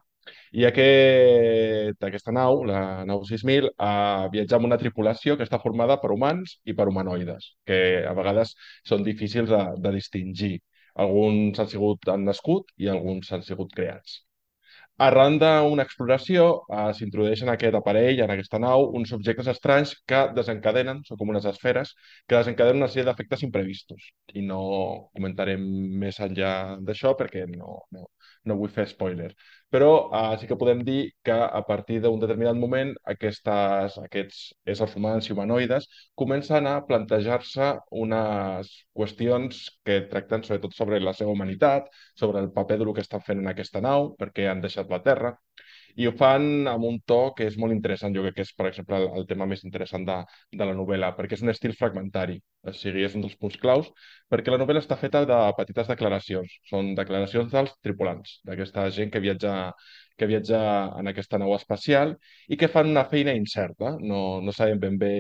[0.58, 6.00] I aquest, aquesta nau, la nau 6000, uh, viatja amb una tripulació que està formada
[6.02, 8.56] per humans i per humanoides, que a vegades
[8.90, 10.58] són difícils de, de distingir.
[11.06, 14.22] Alguns han sigut han nascut i alguns han sigut creats.
[15.06, 20.24] Arran d'una exploració eh, s'introdueixen en aquest aparell, en aquesta nau, uns objectes estranys que
[20.40, 21.92] desencadenen, són com unes esferes,
[22.26, 24.08] que desencadenen una sèrie d'efectes imprevistos.
[24.34, 24.62] I no
[25.14, 25.68] comentarem
[26.04, 26.54] més enllà
[26.88, 28.08] d'això perquè no, no,
[28.50, 29.38] no vull fer spoilers
[29.74, 34.40] però uh, sí que podem dir que a partir d'un determinat moment aquestes, aquests
[34.74, 35.90] éssers humans i humanoides
[36.22, 42.80] comencen a plantejar-se unes qüestions que tracten sobretot sobre la seva humanitat, sobre el paper
[42.80, 45.36] del que estan fent en aquesta nau, perquè han deixat la Terra,
[45.98, 48.68] i ho fan amb un to que és molt interessant, jo crec que és, per
[48.70, 50.18] exemple, el, el tema més interessant de,
[50.54, 52.38] de la novel·la, perquè és un estil fragmentari,
[52.68, 53.90] o sigui, és un dels punts claus,
[54.30, 59.24] perquè la novel·la està feta de petites declaracions, són declaracions dels tripulants, d'aquesta gent que
[59.24, 59.56] viatja
[60.18, 60.60] que viatja
[61.00, 62.16] en aquesta nau espacial
[62.50, 63.92] i que fan una feina incerta.
[64.02, 65.12] No, no sabem ben bé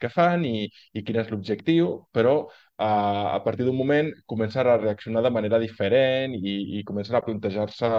[0.00, 2.36] què fan i, i quin és l'objectiu, però
[2.76, 7.90] a, partir d'un moment començar a reaccionar de manera diferent i, i començar a plantejar-se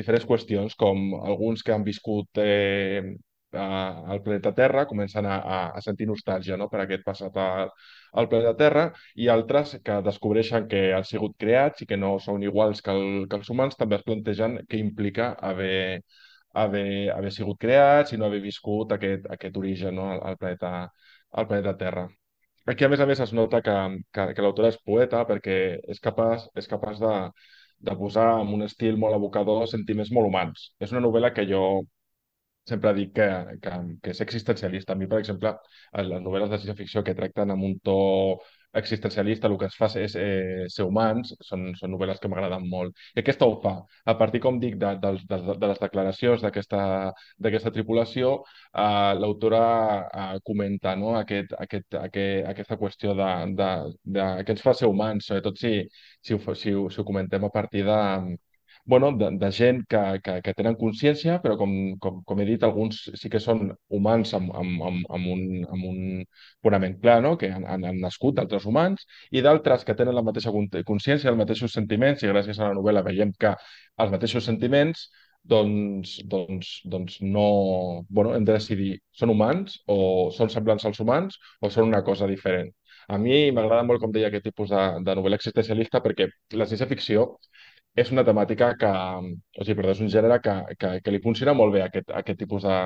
[0.00, 3.02] diferents qüestions, com alguns que han viscut eh,
[3.52, 6.68] al planeta Terra comencen a, a, a sentir nostàlgia no?
[6.68, 7.70] per aquest passat al,
[8.12, 8.84] al planeta Terra
[9.16, 13.26] i altres que descobreixen que han sigut creats i que no són iguals que, el,
[13.28, 16.02] que els humans també es plantegen què implica haver,
[16.52, 20.10] haver, haver sigut creats i no haver viscut aquest, aquest origen no?
[20.12, 20.72] al, al, planeta,
[21.32, 22.08] al planeta Terra.
[22.70, 23.74] Aquí, a més a més, es nota que,
[24.14, 25.54] que, que l'autora és poeta perquè
[25.94, 27.12] és capaç, és capaç de,
[27.88, 30.66] de posar en un estil molt evocador sentiments molt humans.
[30.84, 31.62] És una novel·la que jo
[32.68, 33.28] sempre dic que,
[33.64, 33.72] que,
[34.04, 34.92] que és existencialista.
[34.92, 35.54] A mi, per exemple,
[35.96, 37.96] les novel·les de ciència-ficció que tracten amb un to
[38.72, 42.96] existencialista, el que es fa és eh, ser humans, són, són novel·les que m'agraden molt.
[43.16, 43.74] I aquesta ho fa.
[44.04, 48.34] A partir, com dic, de, de, de, de les declaracions d'aquesta tripulació,
[48.74, 49.62] eh, l'autora
[50.08, 51.14] eh, comenta no?
[51.20, 53.70] aquest, aquest, aquest, aquesta qüestió de, de,
[54.18, 55.72] de, que ens fa ser humans, sobretot si,
[56.20, 57.98] si, ho, si, ho, si ho comentem a partir de,
[58.88, 62.62] bueno, de, de gent que, que, que tenen consciència, però com, com, com he dit,
[62.64, 63.66] alguns sí que són
[63.98, 65.98] humans amb, amb, amb, amb, un, amb un
[66.64, 67.34] fonament clar, no?
[67.36, 70.54] que han, han, han nascut d'altres humans, i d'altres que tenen la mateixa
[70.88, 73.52] consciència, els mateixos sentiments, i gràcies a la novel·la veiem que
[74.00, 75.08] els mateixos sentiments
[75.44, 77.46] doncs, doncs, doncs no...
[78.08, 79.98] Bueno, hem de decidir, són humans o
[80.36, 82.72] són semblants als humans o són una cosa diferent.
[83.08, 86.28] A mi m'agrada molt, com deia, aquest tipus de, de novel·la existencialista perquè
[86.60, 87.24] la ciència-ficció
[88.02, 91.54] és una temàtica que, o sigui, perdó, és un gènere que, que, que li funciona
[91.60, 92.76] molt bé aquest, aquest tipus de,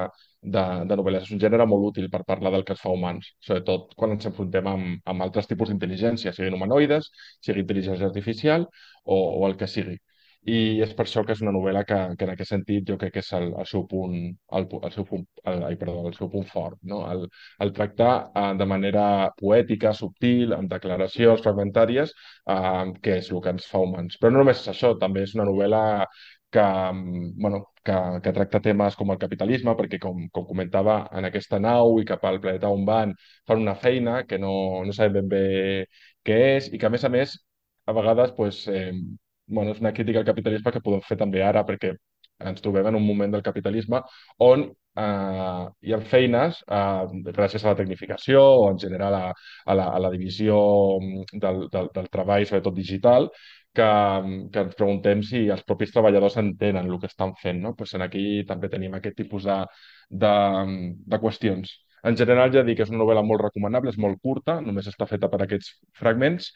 [0.57, 1.27] de, de novel·les.
[1.27, 4.29] És un gènere molt útil per parlar del que es fa humans, sobretot quan ens
[4.31, 7.11] enfrontem amb, amb altres tipus d'intel·ligència, siguin humanoides,
[7.45, 8.67] sigui intel·ligència artificial
[9.05, 9.99] o, o el que sigui.
[10.51, 13.13] I és per això que és una novel·la que, que en aquest sentit jo crec
[13.15, 14.17] que és el, el seu punt,
[14.59, 17.03] el, el seu punt, el, ai, perdó, el seu punt fort, no?
[17.13, 17.29] el,
[17.63, 19.05] el tractar eh, de manera
[19.39, 22.15] poètica, subtil, amb declaracions fragmentàries,
[22.57, 24.19] eh, que és el que ens fa humans.
[24.19, 25.83] Però no només és això, també és una novel·la
[26.53, 26.67] que,
[27.37, 31.99] bueno, que, que tracta temes com el capitalisme, perquè com, com comentava, en aquesta nau
[32.03, 33.15] i cap al planeta on van,
[33.49, 34.53] fan una feina que no,
[34.87, 35.45] no sabem ben bé
[36.27, 37.37] què és i que, a més a més,
[37.87, 38.93] a vegades pues, eh,
[39.47, 41.95] bueno, és una crítica al capitalisme que podem fer també ara, perquè
[42.43, 44.01] ens trobem en un moment del capitalisme
[44.43, 44.65] on
[44.99, 49.89] eh, hi ha feines, eh, gràcies a la tecnificació o en general a, a, la,
[49.95, 50.59] a la divisió
[51.33, 53.31] del, del, del treball, sobretot digital,
[53.75, 53.89] que,
[54.53, 57.63] que ens preguntem si els propis treballadors entenen el que estan fent.
[57.63, 57.75] No?
[57.79, 59.63] Pues aquí també tenim aquest tipus de,
[60.11, 60.35] de,
[61.15, 61.73] de qüestions.
[62.05, 65.07] En general, ja dic que és una novel·la molt recomanable, és molt curta, només està
[65.07, 66.51] feta per aquests fragments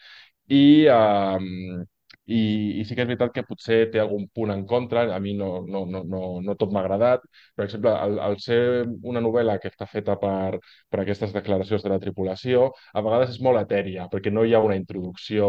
[0.51, 1.85] i eh,
[2.27, 2.41] i,
[2.81, 5.51] i sí que és veritat que potser té algun punt en contra, a mi no,
[5.69, 7.23] no, no, no, no tot m'ha agradat.
[7.55, 8.59] Per exemple, al, al ser
[9.07, 10.59] una novel·la que està feta per,
[10.91, 14.63] per aquestes declaracions de la tripulació, a vegades és molt etèria, perquè no hi ha
[14.65, 15.49] una introducció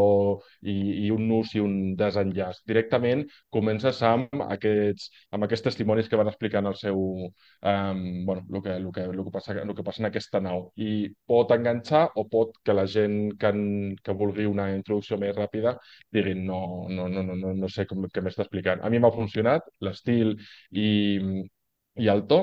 [0.62, 0.76] i,
[1.08, 2.62] i un nus i un desenllaç.
[2.70, 8.62] Directament comences amb aquests, amb aquests testimonis que van explicant el seu, um, bueno, el
[8.62, 10.68] que, el, que, el, que passa, el que passa en aquesta nau.
[10.78, 15.36] I pot enganxar o pot que la gent que, en, que vulgui una introducció més
[15.38, 15.78] ràpida
[16.14, 18.82] diguin no, no, no, no, no, no sé com, què m'està explicant.
[18.84, 20.36] A mi m'ha funcionat l'estil
[20.86, 20.90] i,
[22.04, 22.38] i el to,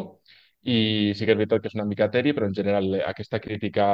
[0.72, 0.76] i
[1.16, 3.86] sí que és veritat que és una mica eteri, però en general aquesta crítica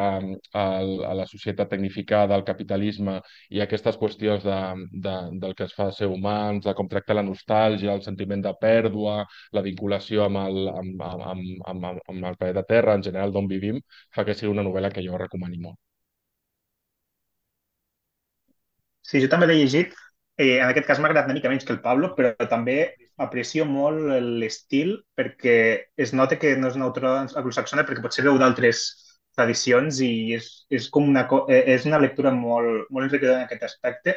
[0.62, 3.16] al, a la societat tecnificada, al capitalisme
[3.58, 4.58] i aquestes qüestions de,
[5.06, 8.54] de, del que es fa ser humans, de com tracta la nostàlgia, el sentiment de
[8.62, 9.18] pèrdua,
[9.58, 13.50] la vinculació amb el, amb, amb, amb, amb, amb el planeta Terra, en general d'on
[13.56, 13.82] vivim,
[14.14, 15.80] fa que sigui una novel·la que jo recomani molt.
[19.08, 19.94] Sí, jo també l'he llegit
[20.40, 22.76] Eh, en aquest cas m'ha agradat una mica menys que el Pablo, però també
[23.24, 24.06] aprecio molt
[24.40, 25.56] l'estil perquè
[26.04, 28.84] es nota que no és una autora anglosaxona perquè potser veu d'altres
[29.36, 30.46] tradicions i és,
[30.78, 34.16] és com una, eh, és una lectura molt, molt enriquidora en aquest aspecte.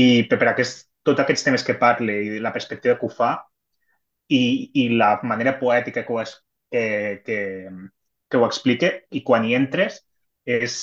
[0.00, 3.30] I per, per aquest, tots aquests temes que parle i la perspectiva que ho fa
[4.26, 4.42] i,
[4.82, 6.34] i la manera poètica que ho, es,
[6.74, 6.82] que,
[7.26, 7.38] que,
[8.30, 10.02] que ho explica i quan hi entres
[10.58, 10.76] és,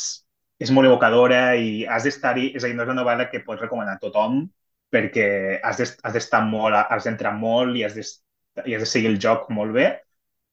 [0.59, 3.61] és molt evocadora i has d'estar-hi, és a dir, no és una novel·la que pots
[3.61, 4.41] recomanar a tothom
[4.93, 5.27] perquè
[5.67, 8.05] has d'estar molt, has d'entrar molt i has de,
[8.65, 9.89] i has de seguir el joc molt bé,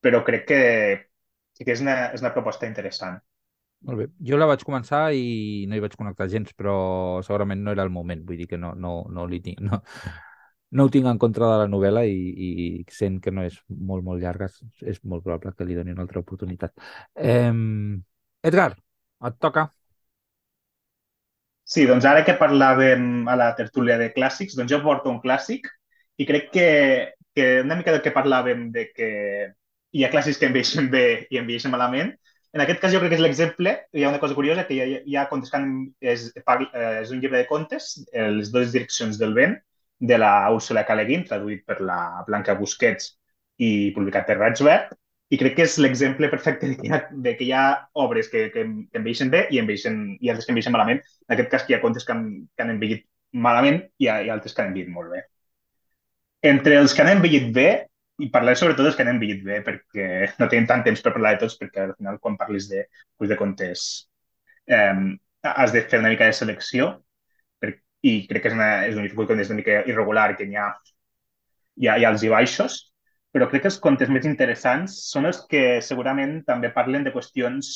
[0.02, 0.62] però crec que
[1.62, 3.20] que és una, és una proposta interessant.
[3.85, 4.06] Molt bé.
[4.26, 6.76] Jo la vaig començar i no hi vaig connectar gens, però
[7.26, 8.24] segurament no era el moment.
[8.26, 9.60] Vull dir que no, no, no li tinc...
[9.62, 9.82] No,
[10.74, 14.02] no ho tinc en contra de la novel·la i, i sent que no és molt,
[14.02, 14.48] molt llarga,
[14.82, 16.74] és molt probable que li doni una altra oportunitat.
[17.14, 17.52] Eh,
[18.51, 18.72] Edgar,
[19.28, 19.68] et toca.
[21.65, 25.70] Sí, doncs ara que parlàvem a la tertúlia de clàssics, doncs jo porto un clàssic
[26.20, 26.66] i crec que,
[27.35, 29.09] que una mica del que parlàvem de que
[29.95, 32.12] hi ha clàssics que enveixen bé i enveixen malament,
[32.55, 34.82] en aquest cas jo crec que és l'exemple, hi ha una cosa curiosa, que hi
[34.82, 35.70] ha, hi ha contes que han,
[36.15, 39.57] és, eh, és un llibre de contes, Les dues direccions del vent,
[39.99, 40.95] de la Úrsula K.
[40.99, 43.15] Le Guin, traduït per la Blanca Busquets
[43.59, 44.93] i publicat per Ragsberg,
[45.35, 47.65] i crec que és l'exemple perfecte de que, hi ha, de que hi ha
[48.05, 51.01] obres que, que, que enveixen bé i, enveixen, i altres que enveixen malament.
[51.27, 53.06] En aquest cas, hi ha contes que han, que han envellit
[53.47, 55.24] malament i hi ha, ha altres que han envellit molt bé.
[56.52, 57.69] Entre els que han envellit bé,
[58.23, 60.09] i parlaré sobretot dels que han envellit bé, perquè
[60.39, 62.85] no tenim tant temps per parlar de tots, perquè al final, quan parlis de,
[63.32, 63.89] de contes,
[64.70, 64.94] eh,
[65.51, 66.93] has de fer una mica de selecció,
[67.59, 67.74] per,
[68.06, 70.69] i crec que és, una, és un que és una mica irregular, que hi ha,
[71.81, 72.85] hi ha, hi ha els i baixos,
[73.35, 77.70] però crec que els contes més interessants són els que segurament també parlen de qüestions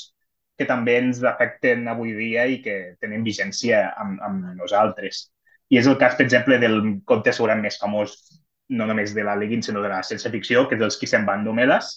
[0.59, 5.25] que també ens afecten avui dia i que tenen vigència amb, amb nosaltres.
[5.75, 6.79] I és el cas, per exemple, del
[7.11, 8.15] conte segurament més famós,
[8.71, 11.43] no només de la Leguin, sinó de la ciència-ficció, que és dels qui se'n van
[11.43, 11.91] d'Homeles,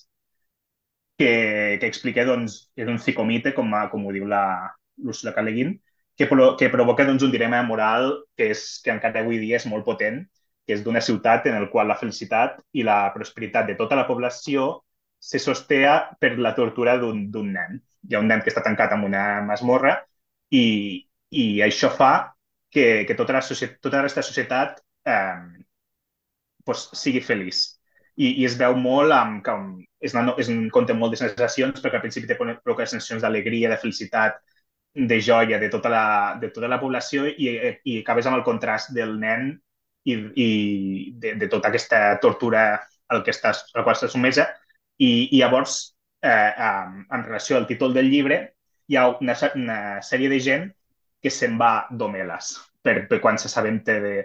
[1.21, 1.31] que,
[1.77, 4.43] que explica, doncs, és un psicomite, com, com ho diu la
[5.01, 5.45] l'Ursula K.
[5.45, 5.71] Le Guin,
[6.17, 6.27] que,
[6.57, 10.23] que provoca doncs, un dilema moral que, és, que encara avui dia és molt potent
[10.65, 14.07] que és d'una ciutat en el qual la felicitat i la prosperitat de tota la
[14.07, 14.83] població
[15.21, 17.81] se sostea per la tortura d'un nen.
[18.09, 19.97] Hi ha un nen que està tancat en una masmorra
[20.49, 20.65] i,
[21.29, 22.13] i això fa
[22.71, 25.61] que, que tota, la societat, tota la resta de societat eh,
[26.65, 27.61] pues, sigui feliç.
[28.15, 29.67] I, I es veu molt amb, com,
[30.01, 33.69] és, una, és un conte molt de sensacions, perquè al principi té provoca sensacions d'alegria,
[33.71, 34.41] de felicitat,
[34.93, 36.05] de joia de tota la,
[36.41, 37.51] de tota la població i,
[37.87, 39.53] i acabes amb el contrast del nen
[40.03, 40.49] i, i
[41.21, 42.65] de, de tota aquesta tortura
[43.11, 44.47] al que estàs, a la qual estàs sumesa.
[45.01, 48.41] I, i llavors, eh, en, en relació al títol del llibre,
[48.87, 50.69] hi ha una, una sèrie de gent
[51.21, 54.15] que se'n va d'homeles per, per quan s'assabenta de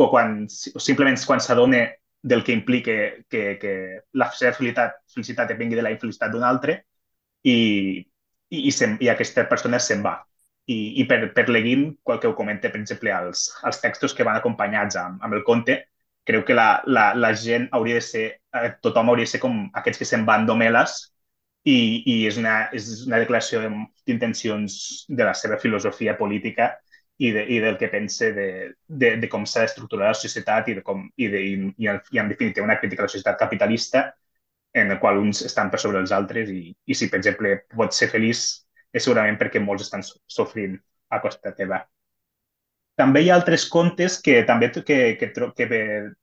[0.00, 1.82] quan, simplement quan s'adona
[2.22, 2.94] del que implica
[3.28, 3.72] que, que
[4.12, 6.78] la seva felicitat, felicitat vingui de la infelicitat d'un altre
[7.42, 7.56] i,
[8.48, 10.18] i, i, se, i aquesta persona se'n va.
[10.66, 14.26] I, i per, per Leguin, qual que ho comenta, per exemple, als, als textos que
[14.26, 15.80] van acompanyats amb, amb el conte,
[16.24, 19.64] creu que la, la, la gent hauria de ser, eh, tothom hauria de ser com
[19.80, 21.00] aquests que se'n van d'homeles
[21.64, 23.62] i, i és, una, és una declaració
[24.06, 24.76] d'intencions
[25.08, 26.70] de la seva filosofia política
[27.20, 28.48] i, de, i del que pense de,
[28.86, 31.90] de, de com s'ha d'estructurar la societat i, de com, i, de, i, i,
[32.22, 34.06] en definitiva una crítica a la societat capitalista
[34.72, 38.00] en el qual uns estan per sobre els altres i, i si, per exemple, pots
[38.00, 38.44] ser feliç
[38.92, 40.76] és segurament perquè molts estan sofrint
[41.10, 41.80] a costa teva.
[43.00, 45.68] També hi ha altres contes que també que, que, que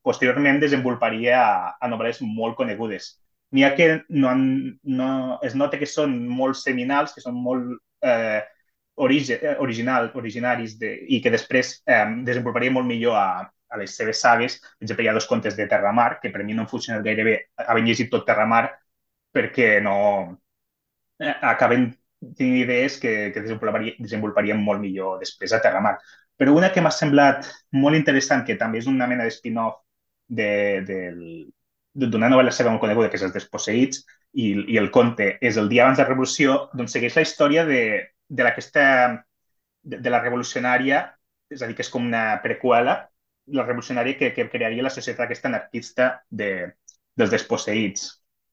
[0.05, 3.15] posteriorment desenvoluparia a, a novel·les molt conegudes.
[3.55, 4.43] N'hi ha que no, han,
[4.83, 5.09] no,
[5.47, 7.71] es nota que són molt seminals, que són molt
[8.05, 8.43] eh,
[9.07, 13.29] origi, original, originaris de, i que després eh, desenvoluparia molt millor a,
[13.69, 14.59] a les seves sagues.
[14.61, 17.25] Per exemple, hi ha dos contes de Terramar, que per mi no han funcionat gaire
[17.25, 18.65] bé, havent llegit tot Terramar,
[19.33, 19.97] perquè no
[21.19, 21.89] eh, acaben
[22.19, 25.97] tinc idees que, que desenvoluparia, desenvoluparíem molt millor després a Terramar.
[26.37, 29.81] Però una que m'ha semblat molt interessant, que també és una mena de spin-off
[30.27, 34.03] d'una de, novel·la seva molt coneguda, que és Els desposseïts,
[34.33, 37.65] i, i el conte és El dia abans de la revolució, doncs segueix la història
[37.65, 37.81] de,
[38.29, 38.43] de
[39.87, 41.05] de, de la revolucionària,
[41.49, 42.99] és a dir, que és com una preqüela,
[43.47, 46.73] la revolucionària que, que crearia la societat aquesta anarquista de,
[47.15, 48.09] dels desposseïts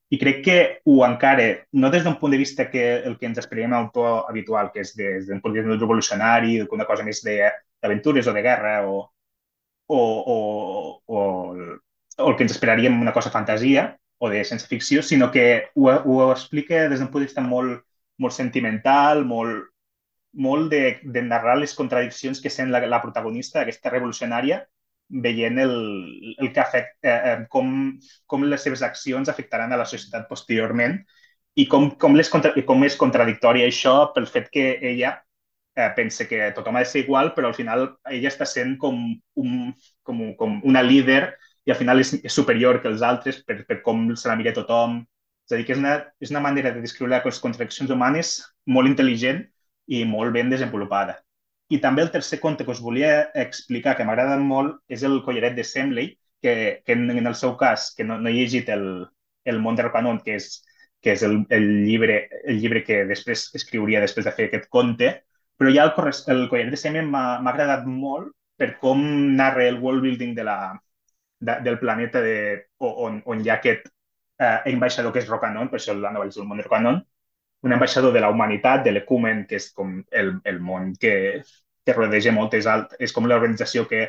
[0.09, 3.39] i crec que ho encara, no des d'un punt de vista que el que ens
[3.41, 7.23] esperem a autor habitual, que és des d'un punt de vista revolucionari, una cosa més
[7.25, 8.99] d'aventures o de guerra o,
[9.87, 9.99] o,
[10.35, 10.37] o,
[11.05, 11.21] o,
[12.17, 15.89] o el que ens esperaríem una cosa fantasia o de ciència ficció, sinó que ho,
[15.89, 17.81] ho explica des d'un punt de vista molt,
[18.17, 19.71] molt sentimental, molt,
[20.35, 24.63] molt de, de narrar les contradiccions que sent la, la protagonista d'aquesta revolucionària
[25.09, 25.75] veient el,
[26.39, 27.69] el que afecta, eh, eh, com,
[28.25, 30.97] com les seves accions afectaran a la societat posteriorment
[31.55, 35.13] i com, com, les contra, com és contradictòria això pel fet que ella
[35.75, 39.01] eh, pensa que tothom ha de ser igual, però al final ella està sent com,
[39.41, 39.73] un,
[40.03, 43.81] com, com una líder i al final és, és superior que els altres per, per
[43.85, 45.03] com se la mira tothom.
[45.45, 48.89] És a dir, que és una, és una manera de descriure les contradiccions humanes molt
[48.89, 49.43] intel·ligent
[49.93, 51.19] i molt ben desenvolupada.
[51.69, 55.55] I també el tercer conte que us volia explicar, que m'agrada molt, és el collaret
[55.57, 58.85] de Semley, que, que en, en el seu cas, que no, no he llegit el,
[59.45, 60.61] el món de Rocanon, que és,
[61.01, 65.11] que és el, el, llibre, el llibre que després escriuria després de fer aquest conte,
[65.57, 65.93] però ja el,
[66.35, 69.01] el collaret de Semley m'ha agradat molt per com
[69.35, 70.57] narra el world building de la,
[71.39, 72.37] de, del planeta de,
[72.79, 73.89] on, on hi ha aquest
[74.39, 77.01] eh, ambaixador que és Rocanon, per això la novel·la és el món de Rocanon,
[77.65, 81.15] un ambaixador de la humanitat, de l'Ecumen, que és com el, el món que,
[81.85, 84.05] que rodeja moltes alt, és com l'organització que,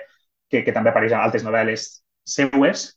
[0.50, 1.88] que, que també apareix en altres novel·les
[2.36, 2.90] seues,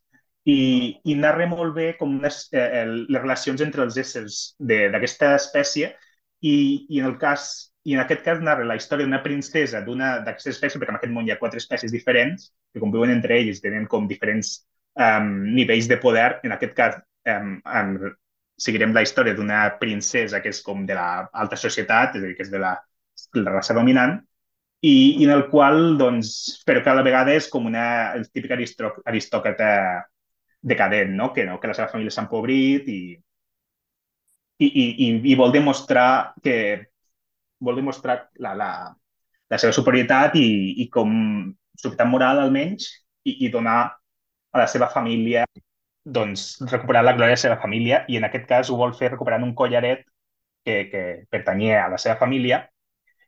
[0.49, 5.91] i, i narra molt bé com les, eh, les relacions entre els éssers d'aquesta espècie
[6.40, 6.56] i,
[6.88, 7.49] i, en el cas,
[7.84, 11.14] i en aquest cas narra la història d'una princesa d'una d'aquesta espècie, perquè en aquest
[11.15, 14.56] món hi ha quatre espècies diferents que conviuen entre ells, tenen com diferents
[14.95, 17.94] um, nivells de poder, en aquest cas um, um,
[18.60, 22.45] seguirem la història d'una princesa que és com de l'alta societat, és a dir, que
[22.45, 22.73] és de la,
[23.40, 24.18] la raça dominant,
[24.81, 28.27] i, i en el qual, doncs, però que a la vegada és com una el
[28.31, 29.72] típic aristòcrata
[30.61, 31.31] decadent, no?
[31.34, 31.60] Que, no?
[31.60, 33.02] que la seva família s'ha empobrit i,
[34.60, 36.56] i, i, i, i vol demostrar que
[37.60, 38.72] vol demostrar la, la,
[39.52, 40.49] la seva superioritat i,
[40.84, 41.11] i com
[41.76, 42.88] superioritat moral almenys
[43.23, 45.45] i, i donar a la seva família
[46.18, 49.11] doncs, recuperar la glòria de la seva família i en aquest cas ho vol fer
[49.14, 50.03] recuperant un collaret
[50.65, 52.64] que, que pertanyia a la seva família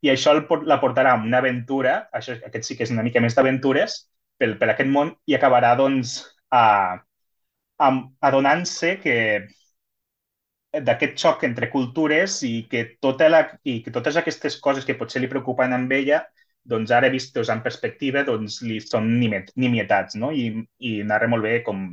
[0.01, 3.21] i això el, la portarà a una aventura, això, aquest sí que és una mica
[3.21, 3.97] més d'aventures,
[4.41, 6.15] per, per aquest món i acabarà doncs
[6.49, 6.63] a,
[7.77, 7.89] a,
[8.29, 9.17] adonant-se que
[10.87, 15.21] d'aquest xoc entre cultures i que, tota la, i que totes aquestes coses que potser
[15.21, 16.21] li preocupen amb ella
[16.71, 20.31] doncs ara vistos en perspectiva doncs li són nimietats, no?
[20.31, 21.89] I, i narra molt bé com,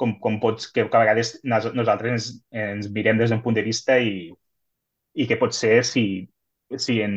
[0.00, 2.28] com, com pots, que, a vegades nosaltres ens,
[2.64, 4.30] ens mirem des d'un punt de vista i,
[5.18, 6.04] i que potser si,
[6.76, 7.16] si, en,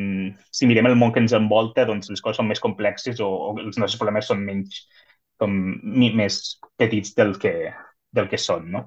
[0.51, 3.53] si mirem el món que ens envolta, doncs les coses són més complexes o, o
[3.59, 4.81] els nostres problemes són menys,
[5.41, 5.53] com,
[6.21, 6.41] més
[6.79, 7.53] petits del que,
[8.17, 8.85] del que són, no?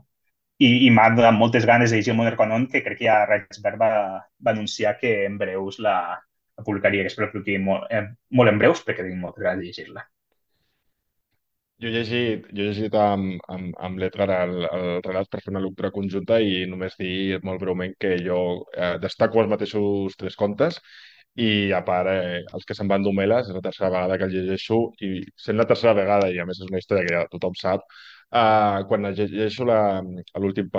[0.63, 3.25] I, i m'ha donat moltes ganes de llegir el Modern Canon, que crec que ja
[3.27, 3.91] Reichsberg va,
[4.47, 5.97] va anunciar que en breus la,
[6.57, 9.71] la publicaria, que espero que molt, eh, molt en breus, perquè tinc moltes ganes de
[9.71, 10.07] llegir-la.
[11.85, 15.51] Jo he llegit, jo he llegit amb, amb, amb l'Edgar el, el relat per fer
[15.53, 18.39] una lectura conjunta i només dir molt breument que jo
[18.87, 20.79] eh, destaco els mateixos tres contes
[21.47, 24.35] i a part, eh, els que se'n van d'Homeles, és la tercera vegada que el
[24.37, 25.13] llegeixo i
[25.47, 27.85] sent la tercera vegada, i a més és una història que ja tothom sap,
[28.43, 30.71] eh, quan llegeixo l'últim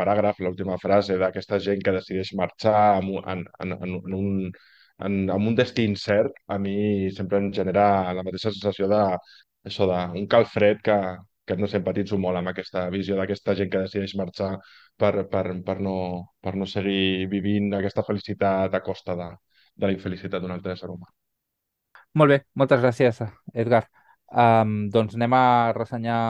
[0.00, 4.30] paràgraf, l'última frase d'aquesta gent que decideix marxar en, en, en, en un
[5.04, 9.00] en, en un destí incert, a mi sempre em genera la mateixa sensació de,
[9.64, 10.98] això d'un calfred que,
[11.46, 14.52] que no simpatitzo molt amb aquesta visió d'aquesta gent que decideix marxar
[15.00, 15.96] per, per, per, no,
[16.40, 19.28] per no seguir vivint aquesta felicitat a costa de,
[19.76, 21.10] de la infelicitat d'un altre ésser humà.
[22.14, 23.20] Molt bé, moltes gràcies,
[23.54, 23.84] Edgar.
[24.30, 25.46] Um, doncs anem a
[25.76, 26.20] ressenyar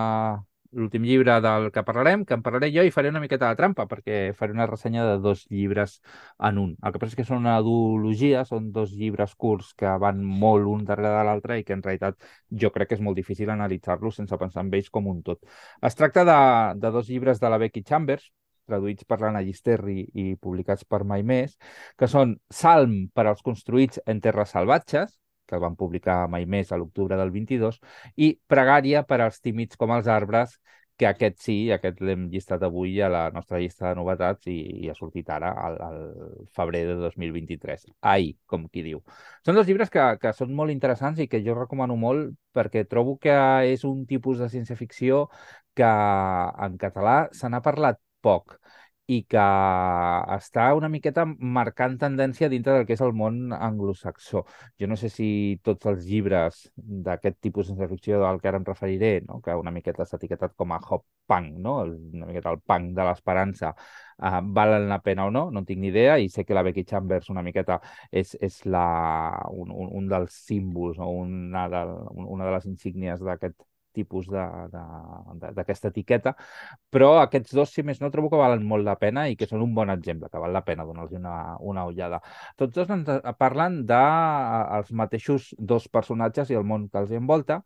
[0.75, 3.87] l'últim llibre del que parlarem, que en parlaré jo i faré una miqueta de trampa,
[3.91, 6.01] perquè faré una ressenya de dos llibres
[6.39, 6.77] en un.
[6.83, 10.69] El que passa és que són una duologia, són dos llibres curts que van molt
[10.71, 12.19] un darrere de l'altre i que en realitat
[12.65, 15.43] jo crec que és molt difícil analitzar-los sense pensar en ells com un tot.
[15.83, 16.41] Es tracta de,
[16.81, 18.31] de dos llibres de la Becky Chambers,
[18.69, 21.57] traduïts per l'Anna Llisterri i publicats per Mai Més,
[21.99, 25.19] que són Salm per als construïts en terres salvatges,
[25.55, 27.81] que van publicar mai més a l'octubre del 22,
[28.17, 30.59] i Pregària per als tímids com els arbres,
[30.97, 34.91] que aquest sí, aquest l'hem llistat avui a la nostra llista de novetats i, i
[34.91, 35.99] ha sortit ara, al, al
[36.55, 37.89] febrer de 2023.
[38.15, 39.03] Ai, com qui diu.
[39.47, 43.17] Són dos llibres que, que són molt interessants i que jo recomano molt perquè trobo
[43.19, 43.35] que
[43.73, 45.27] és un tipus de ciència-ficció
[45.75, 45.91] que
[46.69, 48.61] en català se n'ha parlat poc
[49.07, 49.41] i que
[50.35, 54.45] està una miqueta marcant tendència dintre del que és el món anglosaxó.
[54.81, 55.29] Jo no sé si
[55.65, 59.41] tots els llibres d'aquest tipus de ficció al que ara em referiré, no?
[59.45, 61.77] que una miqueta s'ha etiquetat com a hop punk, no?
[61.85, 65.93] una miqueta el punk de l'esperança, uh, valen la pena o no, no tinc ni
[65.93, 68.87] idea, i sé que la Becky Chambers una miqueta és, és la,
[69.53, 71.85] un, un, un dels símbols o una de,
[72.25, 73.61] una de les insígnies d'aquest
[73.95, 76.35] tipus d'aquesta etiqueta,
[76.93, 79.65] però aquests dos, si més no, trobo que valen molt la pena i que són
[79.65, 82.21] un bon exemple, que val la pena donar-los una, una ullada.
[82.61, 87.63] Tots dos ens parlen dels de, mateixos dos personatges i el món que els envolta,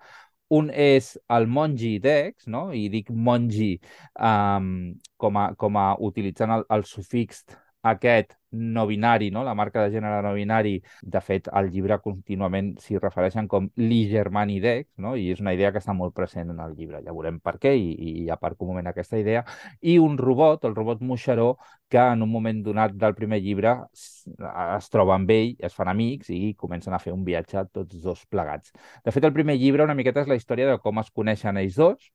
[0.49, 2.69] un és el mongi Dex, no?
[2.73, 3.75] i dic mongi
[4.17, 7.45] um, com, a, com a utilitzant el, el sufix
[7.83, 9.45] aquest no binari, no?
[9.45, 14.89] la marca de gènere no binari, de fet, al llibre contínuament s'hi refereixen com Germani-Dex,
[15.05, 15.15] no?
[15.17, 17.03] i és una idea que està molt present en el llibre.
[17.05, 19.45] Ja veurem per què, i, i aparco un moment aquesta idea.
[19.83, 21.57] I un robot, el robot Moixeró,
[21.89, 26.31] que en un moment donat del primer llibre es troba amb ell, es fan amics
[26.35, 28.73] i comencen a fer un viatge tots dos plegats.
[29.05, 31.77] De fet, el primer llibre una miqueta és la història de com es coneixen ells
[31.77, 32.11] dos,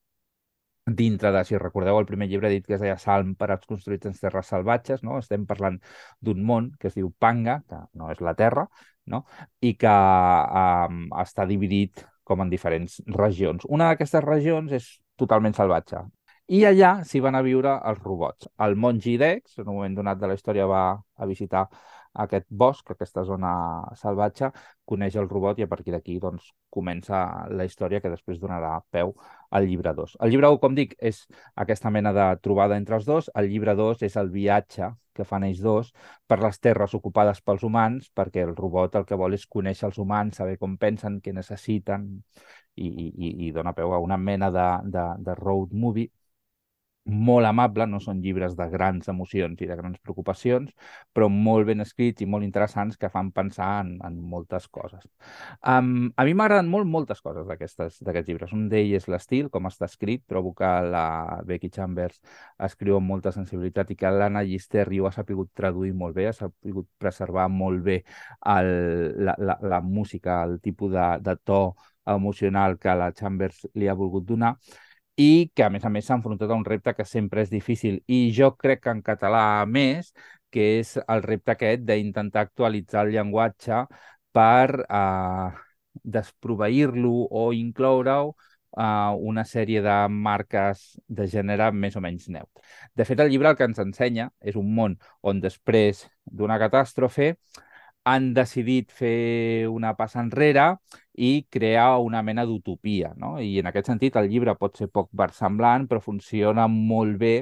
[0.86, 4.10] dintre de, si recordeu, el primer llibre dit que es deia Salm per als construïts
[4.10, 5.18] en terres salvatges, no?
[5.20, 5.80] estem parlant
[6.20, 8.66] d'un món que es diu Panga, que no és la Terra,
[9.08, 9.24] no?
[9.62, 13.68] i que um, està dividit com en diferents regions.
[13.70, 14.90] Una d'aquestes regions és
[15.20, 16.04] totalment salvatge.
[16.52, 18.50] I allà s'hi van a viure els robots.
[18.66, 21.70] El mongi Dex, en un moment donat de la història, va a visitar
[22.14, 23.52] aquest bosc, aquesta zona
[23.99, 24.52] salvatge,
[24.85, 29.14] coneix el robot i a partir d'aquí doncs, comença la història que després donarà peu
[29.52, 30.18] al llibre 2.
[30.22, 31.23] El llibre 1, com dic, és
[31.56, 33.30] aquesta mena de trobada entre els dos.
[33.35, 35.91] El llibre 2 és el viatge que fan ells dos
[36.27, 39.99] per les terres ocupades pels humans, perquè el robot el que vol és conèixer els
[40.02, 42.10] humans, saber com pensen, què necessiten,
[42.76, 46.10] i, i, i dona peu a una mena de, de, de road movie
[47.06, 50.72] molt amable, no són llibres de grans emocions i de grans preocupacions,
[51.14, 55.04] però molt ben escrits i molt interessants que fan pensar en, en moltes coses.
[55.68, 58.54] Um, a mi m'agraden molt moltes coses d'aquests llibres.
[58.56, 60.24] Un d'ells és l'estil, com està escrit.
[60.30, 62.22] Trobo que la Becky Chambers
[62.64, 66.38] escriu amb molta sensibilitat i que l'Anna Llisterri ho ha sapigut traduir molt bé, ha
[66.38, 68.00] sapigut preservar molt bé
[68.56, 68.72] el,
[69.26, 71.64] la, la, la música, el tipus de, de to
[72.08, 74.56] emocional que la Chambers li ha volgut donar
[75.18, 77.99] i que, a més a més, s'ha enfrontat a un repte que sempre és difícil.
[78.07, 80.14] I jo crec que en català més,
[80.53, 83.84] que és el repte aquest d'intentar actualitzar el llenguatge
[84.34, 85.49] per eh,
[86.03, 88.34] desproveir-lo o incloure-ho
[88.76, 92.64] a una sèrie de marques de gènere més o menys neutre.
[92.98, 97.35] De fet, el llibre el que ens ensenya és un món on després d'una catàstrofe
[98.04, 100.66] han decidit fer una passa enrere
[101.14, 103.14] i crear una mena d'utopia.
[103.18, 103.38] No?
[103.40, 107.36] I en aquest sentit el llibre pot ser poc versemblant, però funciona molt bé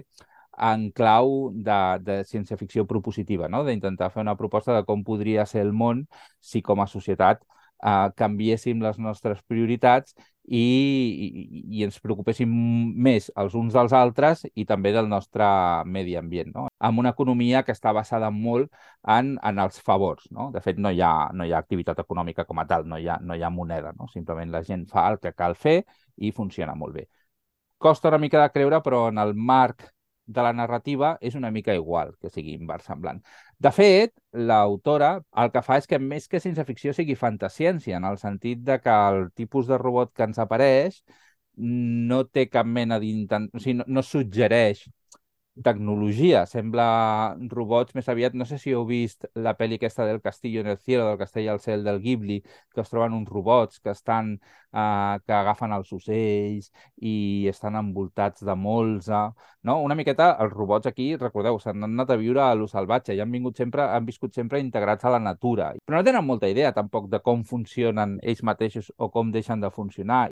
[0.62, 3.64] en clau de, de ciència-ficció propositiva, no?
[3.66, 6.06] d'intentar fer una proposta de com podria ser el món
[6.40, 7.42] si com a societat
[7.84, 11.28] eh, canviéssim les nostres prioritats i, i,
[11.78, 12.52] i ens preocupéssim
[13.06, 15.46] més els uns dels altres i també del nostre
[15.86, 16.68] medi ambient, no?
[16.80, 18.72] amb una economia que està basada molt
[19.08, 20.28] en, en els favors.
[20.32, 20.50] No?
[20.52, 23.08] De fet, no hi, ha, no hi ha activitat econòmica com a tal, no hi
[23.08, 23.94] ha, no hi ha moneda.
[23.98, 24.10] No?
[24.12, 25.82] Simplement la gent fa el que cal fer
[26.18, 27.08] i funciona molt bé.
[27.82, 29.88] Costa una mica de creure, però en el marc
[30.32, 33.22] de la narrativa és una mica igual, que sigui inversemblant.
[33.66, 34.12] De fet,
[34.50, 35.10] l'autora
[35.44, 38.78] el que fa és que més que ciència ficció sigui fantasciència, en el sentit de
[38.82, 41.02] que el tipus de robot que ens apareix
[42.12, 43.50] no té cap mena d'intent...
[43.54, 44.86] O sigui, no, no suggereix
[45.60, 50.62] tecnologia, sembla robots més aviat, no sé si heu vist la pel·li aquesta del Castillo
[50.62, 52.40] en el cielo, del castell al cel del Ghibli,
[52.74, 54.38] que es troben uns robots que estan,
[54.72, 59.26] eh, que agafen els ocells i estan envoltats de molsa,
[59.68, 59.80] no?
[59.84, 63.32] Una miqueta els robots aquí, recordeu, s'han anat a viure a lo salvatge i han
[63.32, 67.10] vingut sempre, han viscut sempre integrats a la natura, però no tenen molta idea tampoc
[67.12, 70.30] de com funcionen ells mateixos o com deixen de funcionar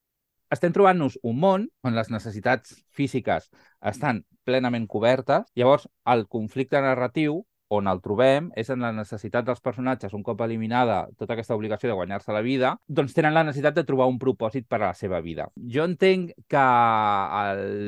[0.54, 3.50] estem trobant-nos un món on les necessitats físiques
[3.92, 5.46] estan plenament cobertes.
[5.56, 10.40] Llavors, el conflicte narratiu on el trobem és en la necessitat dels personatges, un cop
[10.42, 14.18] eliminada tota aquesta obligació de guanyar-se la vida, doncs tenen la necessitat de trobar un
[14.22, 15.46] propòsit per a la seva vida.
[15.76, 16.64] Jo entenc que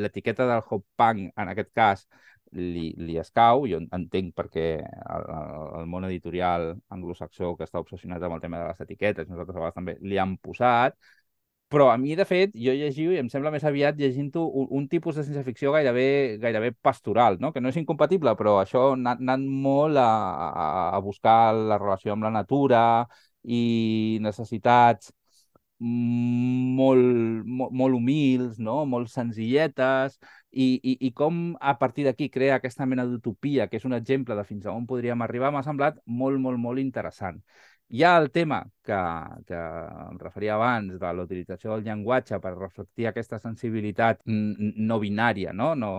[0.03, 2.05] l'etiqueta del hop punk, en aquest cas,
[2.51, 5.25] li, li escau, jo entenc perquè el,
[5.79, 9.61] el món editorial anglosaxó que està obsessionat amb el tema de les etiquetes, nosaltres a
[9.63, 10.97] vegades també li han posat,
[11.72, 14.88] però a mi, de fet, jo llegiu i em sembla més aviat llegint-ho un, un
[14.91, 17.53] tipus de ciència-ficció gairebé, gairebé pastoral, no?
[17.56, 20.10] que no és incompatible, però això anant molt a,
[20.49, 20.68] a,
[20.98, 22.84] a buscar la relació amb la natura
[23.43, 25.14] i necessitats
[25.81, 27.02] molt,
[27.45, 28.84] molt, molt humils, no?
[28.85, 30.19] molt senzilletes,
[30.52, 34.35] i, i, i com a partir d'aquí crea aquesta mena d'utopia, que és un exemple
[34.38, 37.41] de fins a on podríem arribar, m'ha semblat molt, molt, molt interessant.
[37.93, 38.57] Hi ha el tema
[38.88, 38.97] que,
[39.47, 45.51] que em referia abans de la utilització del llenguatge per reflectir aquesta sensibilitat no binària,
[45.61, 45.73] no?
[45.81, 45.89] No,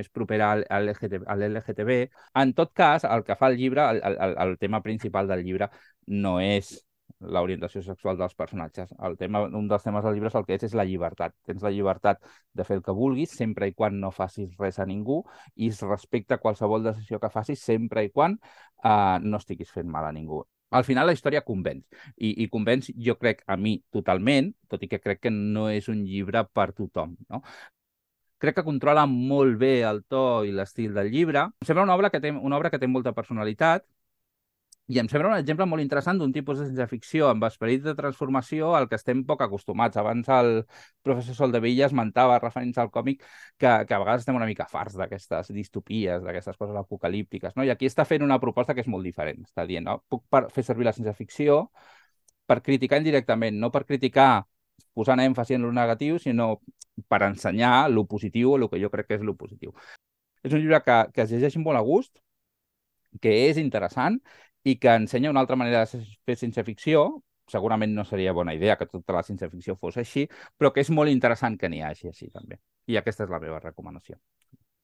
[0.00, 1.96] més propera al, al, LGTB, al LGTB.
[2.42, 5.70] En tot cas, el que fa el llibre, el, el, el tema principal del llibre
[6.26, 6.74] no és
[7.38, 8.92] l'orientació sexual dels personatges.
[9.08, 11.38] El tema, un dels temes del llibre és el que és, és la llibertat.
[11.48, 12.20] Tens la llibertat
[12.52, 15.22] de fer el que vulguis, sempre i quan no facis res a ningú,
[15.56, 18.36] i es respecta qualsevol decisió que facis sempre i quan
[18.84, 21.84] eh, no estiguis fent mal a ningú al final la història convenç.
[22.16, 25.88] I, I convenç, jo crec, a mi totalment, tot i que crec que no és
[25.92, 27.16] un llibre per tothom.
[27.28, 27.42] No?
[28.40, 31.42] Crec que controla molt bé el to i l'estil del llibre.
[31.60, 33.84] Em sembla una obra que té, una obra que té molta personalitat,
[34.90, 38.72] i em sembla un exemple molt interessant d'un tipus de ciència-ficció amb esperit de transformació
[38.74, 39.98] al que estem poc acostumats.
[40.00, 40.48] Abans el
[41.06, 45.52] professor Soldevilla esmentava, referint al còmic, que, que a vegades estem una mica farts d'aquestes
[45.54, 47.54] distopies, d'aquestes coses apocalíptiques.
[47.54, 47.62] No?
[47.62, 49.44] I aquí està fent una proposta que és molt diferent.
[49.46, 50.00] Està dient, no?
[50.10, 50.26] puc
[50.56, 51.60] fer servir la ciència-ficció
[52.50, 54.30] per criticar indirectament, no per criticar
[54.98, 56.56] posant èmfasi en lo negatiu, sinó
[57.06, 59.70] per ensenyar lo positiu o el que jo crec que és lo positiu.
[60.42, 62.18] És un llibre que, que es llegeix molt a gust,
[63.22, 64.18] que és interessant
[64.64, 67.06] i que ensenya una altra manera de fer ciència-ficció,
[67.50, 70.26] segurament no seria bona idea que tota la ciència-ficció fos així,
[70.58, 72.60] però que és molt interessant que n'hi hagi així també.
[72.86, 74.18] I aquesta és la meva recomanació.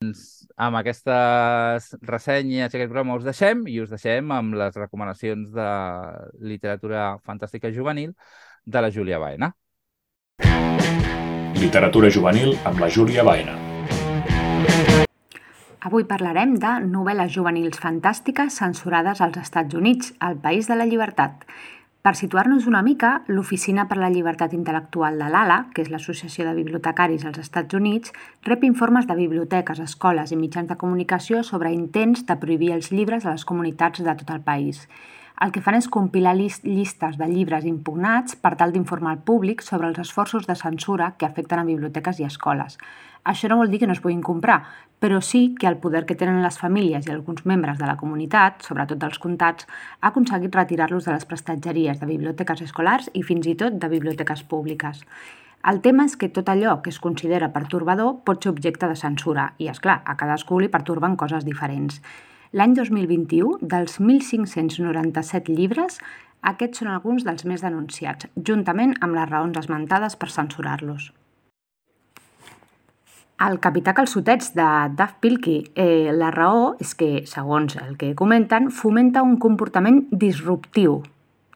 [0.02, 5.54] Doncs, amb aquestes ressenyes i aquest programa us deixem i us deixem amb les recomanacions
[5.54, 5.68] de
[6.52, 8.12] literatura fantàstica juvenil
[8.66, 9.54] de la Júlia Baena.
[11.56, 13.65] Literatura juvenil amb la Júlia Baena.
[15.86, 21.44] Avui parlarem de novel·les juvenils fantàstiques censurades als Estats Units, el país de la llibertat.
[22.02, 26.56] Per situar-nos una mica, l'Oficina per la Llibertat Intel·lectual de l'ALA, que és l'Associació de
[26.58, 28.10] Bibliotecaris als Estats Units,
[28.48, 33.22] rep informes de biblioteques, escoles i mitjans de comunicació sobre intents de prohibir els llibres
[33.22, 34.88] a les comunitats de tot el país.
[35.44, 39.90] El que fan és compilar llistes de llibres impugnats per tal d'informar el públic sobre
[39.90, 42.78] els esforços de censura que afecten a biblioteques i escoles.
[43.20, 44.62] Això no vol dir que no es puguin comprar,
[44.98, 48.64] però sí que el poder que tenen les famílies i alguns membres de la comunitat,
[48.64, 49.66] sobretot dels comtats,
[50.00, 54.40] ha aconseguit retirar-los de les prestatgeries de biblioteques escolars i fins i tot de biblioteques
[54.48, 55.02] públiques.
[55.68, 59.50] El tema és que tot allò que es considera pertorbador pot ser objecte de censura
[59.58, 62.00] i, és clar, a cadascú li pertorben coses diferents.
[62.52, 65.98] L'any 2021, dels 1.597 llibres,
[66.46, 71.10] aquests són alguns dels més denunciats, juntament amb les raons esmentades per censurar-los.
[73.46, 74.66] El capità calçotets de
[74.96, 81.02] Daft Pilkey, eh, la raó és que, segons el que comenten, fomenta un comportament disruptiu,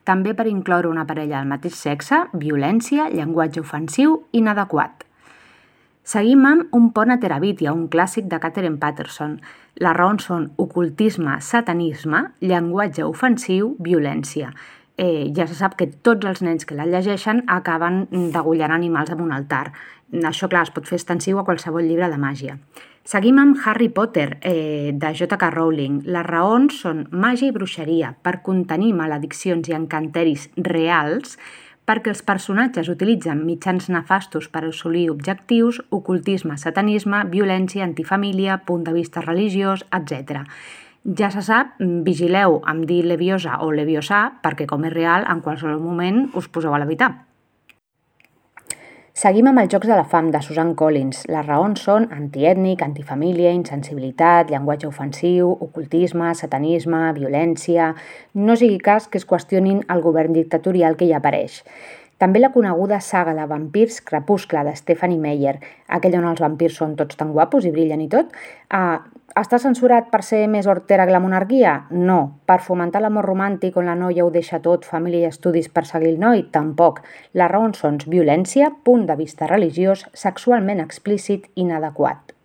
[0.03, 5.05] també per incloure una parella del mateix sexe, violència, llenguatge ofensiu inadequat.
[6.03, 9.35] Seguim amb Un pont a Terabitia, un clàssic de Catherine Patterson.
[9.77, 14.49] Les raons són ocultisme, satanisme, llenguatge ofensiu, violència.
[14.97, 19.21] Eh, ja se sap que tots els nens que la llegeixen acaben degullant animals amb
[19.27, 19.71] un altar.
[20.11, 22.57] Això, clar, es pot fer extensiu a qualsevol llibre de màgia.
[23.05, 25.53] Seguim amb Harry Potter, eh, de J.K.
[25.53, 26.01] Rowling.
[26.05, 31.37] Les raons són màgia i bruixeria per contenir malediccions i encanteris reals
[31.91, 38.93] perquè els personatges utilitzen mitjans nefastos per assolir objectius, ocultisme, satanisme, violència, antifamília, punt de
[38.95, 40.45] vista religiós, etc.
[41.19, 45.83] Ja se sap, vigileu amb dir leviosa o leviosà perquè com és real, en qualsevol
[45.83, 47.11] moment us poseu a l'habitar.
[49.11, 51.25] Seguim amb els Jocs de la Fam de Susan Collins.
[51.27, 57.89] Les raons són antiètnic, antifamília, insensibilitat, llenguatge ofensiu, ocultisme, satanisme, violència...
[58.33, 61.59] No sigui cas que es qüestionin el govern dictatorial que hi apareix.
[62.23, 65.57] També la coneguda saga de vampirs Crepuscle de Stephanie Meyer,
[65.89, 68.31] aquella on els vampirs són tots tan guapos i brillen i tot,
[68.71, 68.97] eh,
[69.39, 71.75] està censurat per ser més hortera que la monarquia?
[71.91, 72.17] No.
[72.45, 76.11] Per fomentar l'amor romàntic on la noia ho deixa tot, família i estudis per seguir
[76.11, 76.43] el noi?
[76.51, 76.99] Tampoc.
[77.33, 82.35] Les raons són violència, punt de vista religiós, sexualment explícit, inadequat.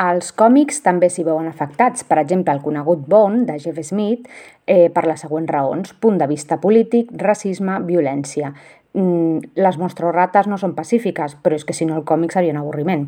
[0.00, 2.06] Els còmics també s'hi veuen afectats.
[2.08, 4.28] Per exemple, el conegut Bond, de Jeff Smith,
[4.66, 5.92] eh, per les següents raons.
[6.00, 8.54] Punt de vista polític, racisme, violència.
[8.92, 12.58] Mm, les monstrorrates no són pacífiques, però és que si no el còmic seria un
[12.58, 13.04] avorriment.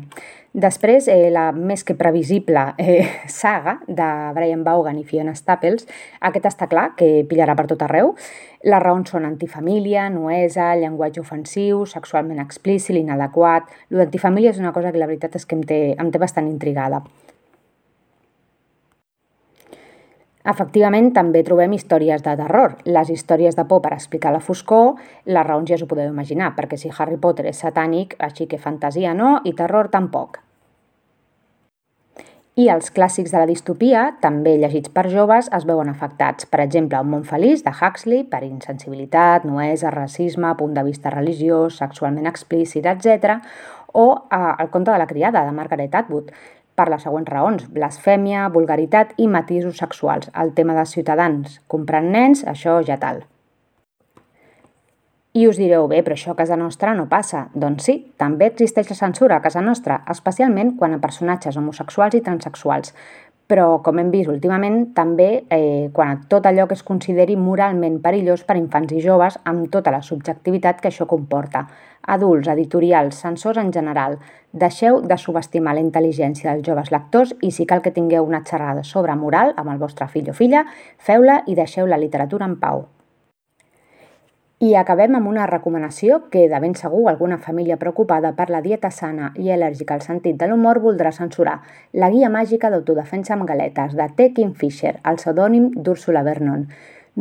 [0.53, 4.07] Després, eh, la més que previsible eh, saga de
[4.37, 5.83] Brian Vaughan i Fiona Staples,
[6.21, 8.13] aquest està clar que pillarà per tot arreu.
[8.63, 13.67] Les raons són antifamília, nuesa, llenguatge ofensiu, sexualment explícit, inadequat...
[13.91, 16.47] Lo d'antifamília és una cosa que la veritat és que em té, em té bastant
[16.47, 17.03] intrigada.
[20.43, 22.73] Efectivament, també trobem històries de terror.
[22.83, 26.75] Les històries de por per explicar la foscor, les raons ja s'ho podeu imaginar, perquè
[26.79, 30.41] si Harry Potter és satànic, així que fantasia no i terror tampoc.
[32.59, 36.45] I els clàssics de la distopia, també llegits per joves, es veuen afectats.
[36.45, 41.79] Per exemple, Un món feliç, de Huxley, per insensibilitat, nuesa, racisme, punt de vista religiós,
[41.79, 43.39] sexualment explícit, etc.
[43.93, 46.29] O eh, El conte de la criada, de Margaret Atwood,
[46.75, 50.31] per les següents raons, blasfèmia, vulgaritat i matisos sexuals.
[50.33, 53.23] El tema dels ciutadans comprant nens, això ja tal.
[55.33, 57.47] I us direu, bé, però això a casa nostra no passa.
[57.57, 62.21] Doncs sí, també existeix la censura a casa nostra, especialment quan a personatges homosexuals i
[62.21, 62.93] transexuals
[63.47, 67.99] però, com hem vist últimament, també eh, quan a tot allò que es consideri moralment
[68.01, 71.65] perillós per a infants i joves amb tota la subjectivitat que això comporta.
[72.15, 74.17] Adults, editorials, censors en general,
[74.51, 78.83] deixeu de subestimar la intel·ligència dels joves lectors i si cal que tingueu una xerrada
[78.83, 80.65] sobre moral amb el vostre fill o filla,
[80.97, 82.87] feu-la i deixeu la literatura en pau.
[84.63, 88.93] I acabem amb una recomanació que de ben segur alguna família preocupada per la dieta
[88.95, 91.57] sana i al·lèrgica al sentit de l'humor voldrà censurar.
[91.91, 94.29] La guia màgica d'autodefensa amb galetes, de T.
[94.37, 96.63] Kingfisher, el pseudònim d'Úrsula Vernon.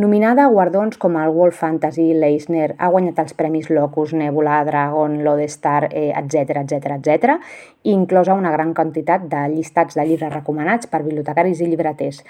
[0.05, 5.19] Nominada a guardons com el World Fantasy, l'Eisner, ha guanyat els premis Locus, Nebula, Dragon,
[5.27, 7.37] Lodestar, etc etc etc,
[7.83, 12.23] inclosa una gran quantitat de llistats de llibres recomanats per bibliotecaris i llibreters.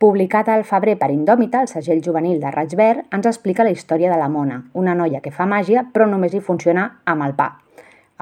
[0.00, 4.08] Publicat al febrer per Indòmita, el segell juvenil de Raig Verd, ens explica la història
[4.08, 7.48] de la Mona, una noia que fa màgia però només hi funciona amb el pa.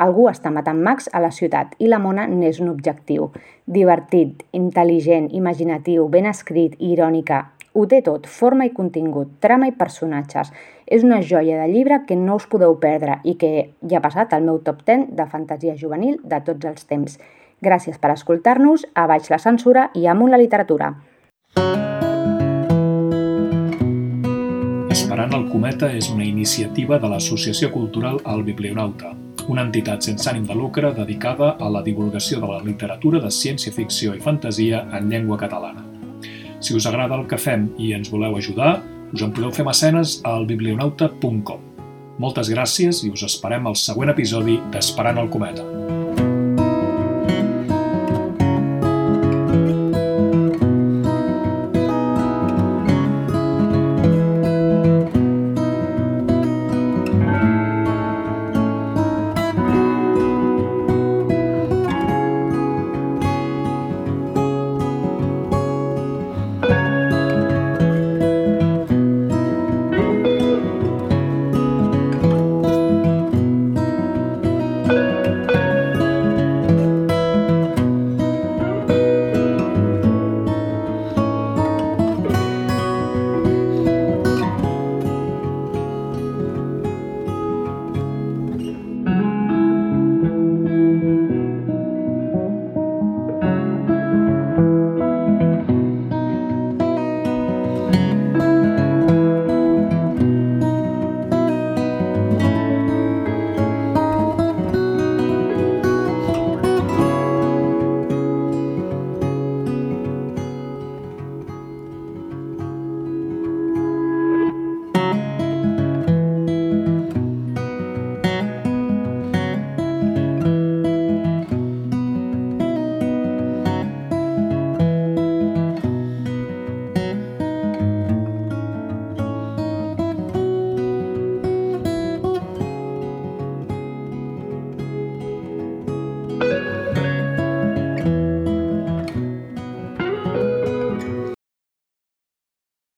[0.02, 3.28] Algú està matant mags a la ciutat i la Mona n'és un objectiu.
[3.76, 7.38] Divertit, intel·ligent, imaginatiu, ben escrit i irònica.
[7.74, 10.50] Ho té tot, forma i contingut, trama i personatges.
[10.84, 13.52] És una joia de llibre que no us podeu perdre i que
[13.84, 17.14] ja ha passat al meu top 10 de fantasia juvenil de tots els temps.
[17.62, 20.90] Gràcies per escoltar-nos, a baix la censura i amunt la literatura.
[25.18, 29.10] Esperant el cometa és una iniciativa de l'Associació Cultural El Biblionauta,
[29.48, 34.14] una entitat sense ànim de lucre dedicada a la divulgació de la literatura de ciència-ficció
[34.14, 35.84] i fantasia en llengua catalana.
[36.60, 40.18] Si us agrada el que fem i ens voleu ajudar, us en podeu fer mecenes
[40.24, 41.64] al biblionauta.com.
[42.18, 45.66] Moltes gràcies i us esperem al següent episodi d'Esperant el cometa.